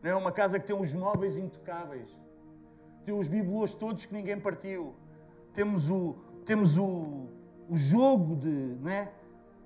[0.02, 2.10] Não é uma casa que tem os móveis intocáveis.
[3.06, 4.96] Tem os bibelôs todos que ninguém partiu.
[5.54, 7.28] Temos o, temos o,
[7.70, 9.12] o jogo de, né?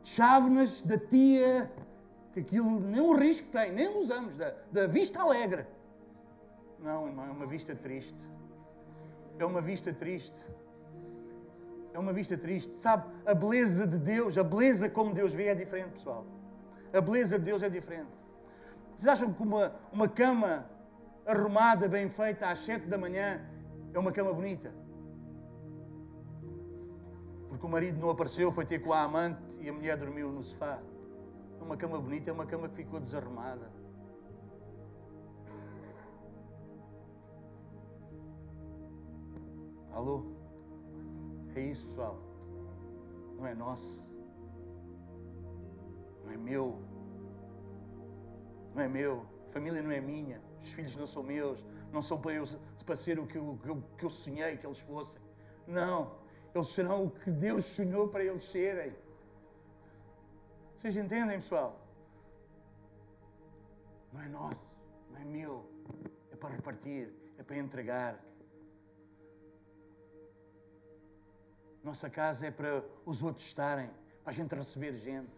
[0.04, 1.72] chávenas da tia
[2.34, 5.66] que aquilo nem o risco tem, nem usamos, da, da vista alegre.
[6.80, 8.30] Não, irmão, é uma vista triste.
[9.38, 10.48] É uma vista triste.
[11.94, 12.78] É uma vista triste.
[12.78, 16.26] Sabe, a beleza de Deus, a beleza como Deus vê é diferente, pessoal.
[16.94, 18.12] A beleza de Deus é diferente.
[18.96, 20.70] Vocês acham que uma, uma cama
[21.26, 23.42] arrumada, bem feita, às sete da manhã,
[23.94, 24.72] é uma cama bonita?
[27.50, 30.44] Porque o marido não apareceu, foi ter com a amante e a mulher dormiu no
[30.44, 30.80] sofá.
[31.60, 33.70] Uma cama bonita é uma cama que ficou desarrumada.
[39.92, 40.24] Alô?
[41.56, 42.18] É isso, pessoal.
[43.38, 44.04] Não é nosso.
[46.24, 46.80] Não é meu.
[48.74, 49.26] Não é meu.
[49.50, 50.42] A família não é minha.
[50.62, 51.66] Os filhos não são meus.
[51.92, 52.46] Não são para, eu,
[52.86, 55.22] para ser o que eu, que, eu, que eu sonhei que eles fossem.
[55.68, 56.12] Não.
[56.54, 58.94] Eles serão o que Deus sonhou para eles serem.
[60.76, 61.80] Vocês entendem, pessoal?
[64.14, 64.76] Não é nosso.
[65.12, 65.70] Não é meu.
[66.32, 67.14] É para repartir.
[67.38, 68.20] É para entregar.
[71.84, 73.90] Nossa casa é para os outros estarem,
[74.24, 75.32] para a gente receber gente.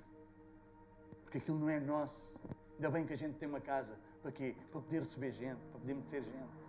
[1.23, 2.31] Porque aquilo não é nosso.
[2.75, 3.95] Ainda bem que a gente tem uma casa.
[4.21, 4.55] Para quê?
[4.71, 6.60] Para poder receber gente, para poder meter gente.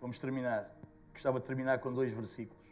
[0.00, 0.70] Vamos terminar.
[1.12, 2.62] Gostava de terminar com dois versículos.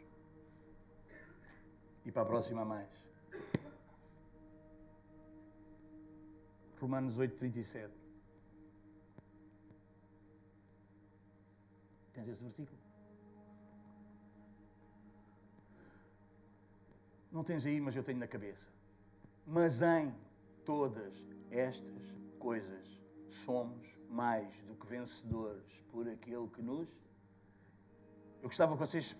[2.05, 2.87] E para a próxima mais.
[6.79, 7.91] Romanos 8, 37.
[12.13, 12.77] Tens esse versículo?
[17.31, 18.67] Não tens aí, mas eu tenho na cabeça.
[19.45, 20.13] Mas em
[20.65, 21.13] todas
[21.51, 22.01] estas
[22.39, 22.87] coisas
[23.29, 26.87] somos mais do que vencedores por aquele que nos.
[28.41, 29.17] Eu gostava que vocês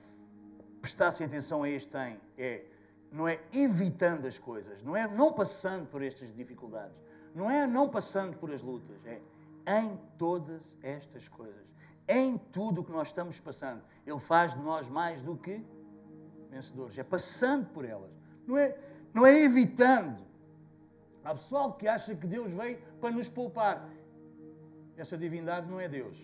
[0.82, 2.20] prestassem atenção a este em.
[2.38, 2.66] É,
[3.12, 6.98] não é evitando as coisas, não é não passando por estas dificuldades,
[7.34, 9.22] não é não passando por as lutas, é
[9.66, 11.68] em todas estas coisas
[12.08, 13.84] em tudo o que nós estamos passando.
[14.06, 15.64] Ele faz de nós mais do que
[16.50, 16.98] vencedores.
[16.98, 18.12] É passando por elas.
[18.46, 18.78] Não é,
[19.14, 20.26] não é evitando.
[21.24, 23.90] Há pessoal que acha que Deus veio para nos poupar.
[24.96, 26.18] Essa divindade não é Deus.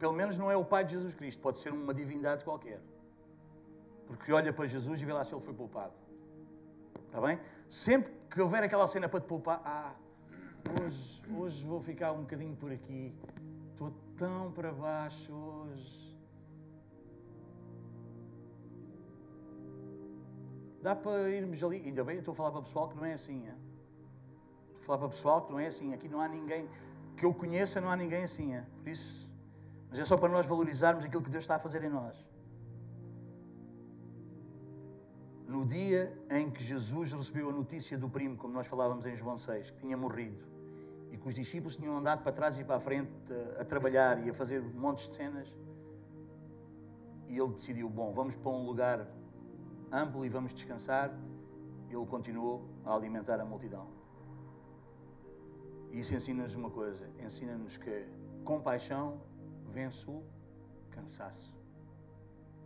[0.00, 1.40] Pelo menos não é o Pai de Jesus Cristo.
[1.42, 2.80] Pode ser uma divindade qualquer.
[4.06, 5.92] Porque olha para Jesus e vê lá se ele foi poupado.
[7.06, 7.38] Está bem?
[7.68, 9.94] Sempre que houver aquela cena para te poupar, ah,
[10.80, 13.14] hoje, hoje vou ficar um bocadinho por aqui.
[13.72, 16.18] Estou tão para baixo hoje.
[20.82, 21.82] Dá para irmos ali.
[21.84, 23.46] Ainda bem, eu estou a falar para o pessoal que não é assim.
[23.46, 23.54] Hein?
[24.68, 25.92] Estou a falar para o pessoal que não é assim.
[25.92, 26.68] Aqui não há ninguém
[27.18, 28.54] que eu conheça, não há ninguém assim.
[28.54, 28.64] Hein?
[28.82, 29.29] Por isso,
[29.90, 32.16] mas é só para nós valorizarmos aquilo que Deus está a fazer em nós.
[35.48, 39.36] No dia em que Jesus recebeu a notícia do primo, como nós falávamos em João
[39.36, 40.44] 6, que tinha morrido,
[41.10, 43.10] e que os discípulos tinham andado para trás e para a frente
[43.58, 45.52] a, a trabalhar e a fazer montes de cenas.
[47.26, 49.08] E ele decidiu: bom, vamos para um lugar
[49.90, 51.10] amplo e vamos descansar.
[51.88, 53.88] Ele continuou a alimentar a multidão.
[55.90, 58.06] E isso ensina-nos uma coisa: ensina-nos que
[58.44, 59.20] compaixão
[59.70, 60.22] vence o
[60.90, 61.54] cansaço.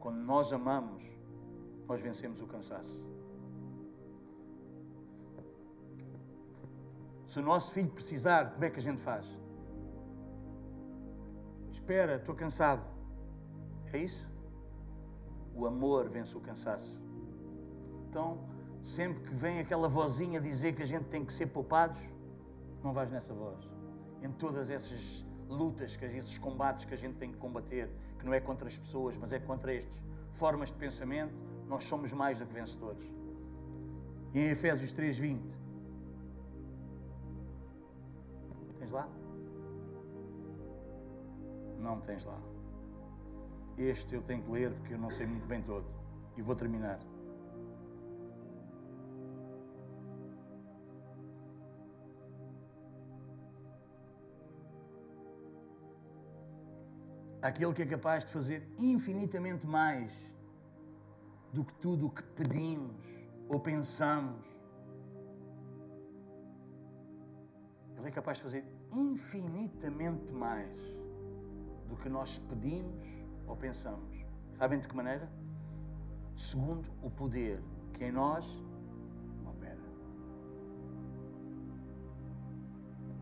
[0.00, 1.04] Quando nós amamos,
[1.88, 2.98] nós vencemos o cansaço.
[7.26, 9.26] Se o nosso filho precisar, como é que a gente faz?
[11.72, 12.84] Espera, estou cansado.
[13.92, 14.28] É isso?
[15.54, 16.98] O amor vence o cansaço.
[18.08, 18.38] Então,
[18.82, 22.00] sempre que vem aquela vozinha dizer que a gente tem que ser poupados,
[22.82, 23.68] não vais nessa voz.
[24.22, 25.24] Em todas essas
[25.54, 28.76] lutas, que esses combates que a gente tem que combater, que não é contra as
[28.76, 29.92] pessoas, mas é contra estas
[30.32, 31.34] formas de pensamento,
[31.68, 33.04] nós somos mais do que vencedores.
[34.34, 35.40] E em Efésios 3:20
[38.78, 39.08] Tens lá?
[41.78, 42.38] Não tens lá.
[43.78, 45.86] Este eu tenho que ler porque eu não sei muito bem todo.
[46.36, 46.98] E vou terminar.
[57.44, 60.10] Aquele que é capaz de fazer infinitamente mais
[61.52, 63.06] do que tudo o que pedimos
[63.48, 64.54] ou pensamos
[68.04, 70.78] Ele é capaz de fazer infinitamente mais
[71.88, 73.02] do que nós pedimos
[73.46, 74.14] ou pensamos.
[74.58, 75.26] Sabem de que maneira?
[76.36, 77.62] Segundo o poder
[77.94, 78.46] que em nós
[79.46, 79.80] opera.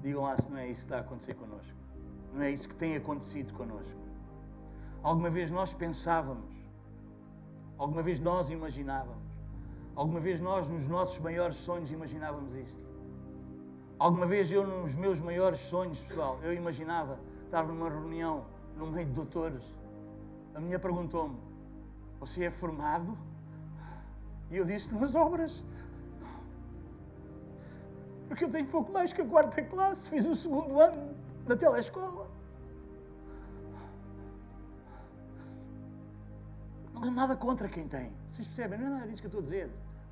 [0.02, 1.78] Digam lá se não é isso que está a acontecer connosco.
[2.34, 4.01] Não é isso que tem acontecido connosco.
[5.02, 6.54] Alguma vez nós pensávamos,
[7.76, 9.26] alguma vez nós imaginávamos,
[9.96, 12.82] alguma vez nós, nos nossos maiores sonhos, imaginávamos isto.
[13.98, 18.44] Alguma vez eu, nos meus maiores sonhos, pessoal, eu imaginava estar numa reunião
[18.76, 19.62] no meio de doutores
[20.54, 21.36] A minha perguntou-me:
[22.20, 23.16] Você é formado?
[24.50, 25.62] E eu disse: Nas obras.
[28.28, 31.14] Porque eu tenho pouco mais que a quarta classe, fiz o segundo ano
[31.46, 32.26] na telescola.
[37.02, 38.12] Não é nada contra quem tem.
[38.30, 38.78] Vocês percebem?
[38.78, 39.68] Não é nada disso que eu estou a dizer.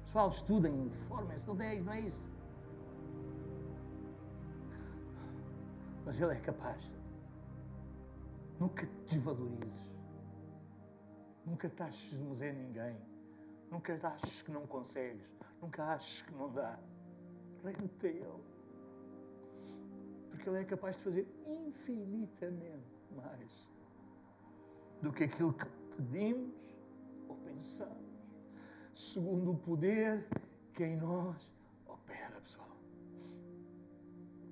[0.06, 2.20] Pessoal, estudem, formem-se, não, é, não é isso.
[6.04, 6.84] Mas Ele é capaz.
[8.58, 9.88] Nunca te desvalorizes.
[11.46, 12.96] Nunca te aches de museu ninguém.
[13.70, 15.30] Nunca aches que não consegues.
[15.62, 16.76] Nunca aches que não dá.
[17.62, 18.44] Rende-te a Ele.
[20.30, 23.70] Porque Ele é capaz de fazer infinitamente mais
[25.00, 26.60] do que aquilo que pedimos
[27.30, 28.10] ou pensamos.
[28.94, 30.26] Segundo o poder
[30.74, 31.50] que em nós
[31.86, 32.76] opera, pessoal.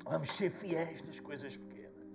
[0.05, 2.09] Vamos ser fiéis nas coisas pequenas.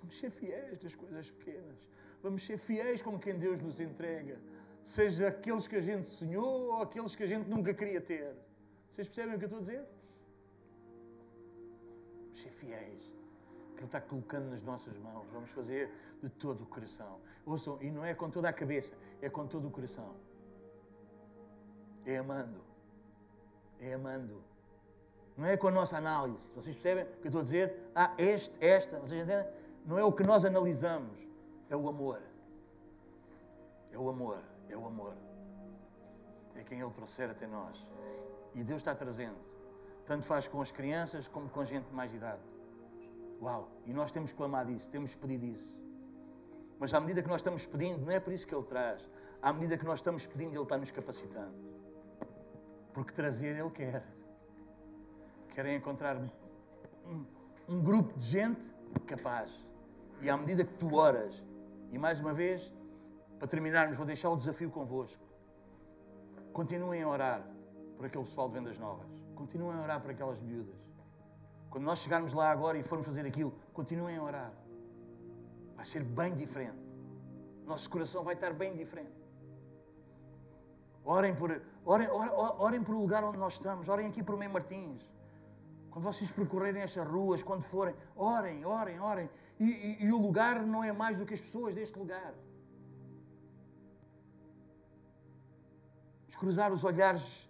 [0.00, 1.88] Vamos ser fiéis nas coisas pequenas.
[2.22, 4.38] Vamos ser fiéis com quem Deus nos entrega.
[4.82, 8.34] Seja aqueles que a gente sonhou ou aqueles que a gente nunca queria ter.
[8.90, 9.84] Vocês percebem o que eu estou a dizer?
[12.22, 13.13] Vamos ser fiéis.
[13.74, 15.26] Que Ele está colocando nas nossas mãos.
[15.32, 15.90] Vamos fazer
[16.22, 17.20] de todo o coração.
[17.44, 20.14] Ouçam, e não é com toda a cabeça, é com todo o coração.
[22.06, 22.60] É amando.
[23.80, 24.42] É amando.
[25.36, 26.52] Não é com a nossa análise.
[26.54, 27.90] Vocês percebem o que eu estou a dizer?
[27.94, 29.46] Ah, este, esta, vocês entendem?
[29.84, 31.26] Não é o que nós analisamos,
[31.68, 32.20] é o amor.
[33.92, 35.14] É o amor, é o amor.
[36.54, 37.84] É quem Ele trouxer até nós.
[38.54, 39.36] E Deus está trazendo.
[40.06, 42.42] Tanto faz com as crianças como com a gente de mais idade.
[43.40, 43.68] Uau!
[43.86, 45.74] E nós temos clamado isso, temos pedido isso.
[46.78, 49.08] Mas à medida que nós estamos pedindo, não é por isso que Ele traz.
[49.40, 51.54] À medida que nós estamos pedindo, Ele está nos capacitando.
[52.92, 54.02] Porque trazer Ele quer.
[55.54, 56.16] Querem encontrar
[57.06, 57.24] um,
[57.68, 58.72] um grupo de gente
[59.06, 59.50] capaz.
[60.20, 61.42] E à medida que tu oras,
[61.92, 62.72] e mais uma vez,
[63.38, 65.22] para terminarmos, vou deixar o desafio convosco.
[66.52, 67.46] Continuem a orar
[67.96, 69.06] por aquele pessoal de vendas novas.
[69.34, 70.83] Continuem a orar por aquelas miúdas.
[71.74, 74.52] Quando nós chegarmos lá agora e formos fazer aquilo, continuem a orar.
[75.74, 76.78] Vai ser bem diferente.
[77.66, 79.10] Nosso coração vai estar bem diferente.
[81.04, 81.50] Orem por,
[81.84, 82.32] orem, orem,
[82.66, 83.88] orem por o lugar onde nós estamos.
[83.88, 85.02] Orem aqui por Mãe Martins.
[85.90, 89.28] Quando vocês percorrerem estas ruas, quando forem, orem, orem, orem.
[89.58, 92.34] E, e, e o lugar não é mais do que as pessoas deste lugar.
[96.20, 97.48] Vamos cruzar os olhares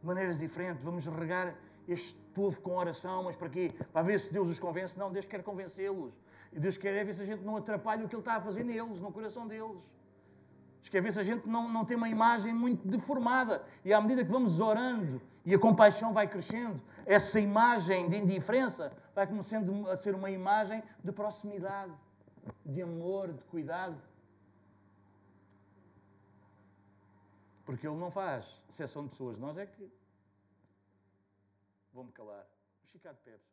[0.00, 0.82] de maneiras diferentes.
[0.82, 1.54] Vamos regar
[1.86, 3.24] este povo com oração.
[3.24, 3.72] Mas para quê?
[3.92, 4.98] Para ver se Deus os convence?
[4.98, 6.12] Não, Deus quer convencê-los.
[6.52, 8.40] E Deus quer é ver se a gente não atrapalha o que Ele está a
[8.40, 9.80] fazer neles, no coração deles.
[10.82, 13.64] Deus quer ver se a gente não, não tem uma imagem muito deformada.
[13.84, 18.92] E à medida que vamos orando e a compaixão vai crescendo, essa imagem de indiferença
[19.14, 21.92] vai começando a ser uma imagem de proximidade,
[22.66, 23.96] de amor, de cuidado.
[27.64, 29.38] Porque Ele não faz exceção de pessoas.
[29.38, 30.01] Nós é que.
[31.92, 32.46] Vou-me calar.
[32.92, 33.51] De pé.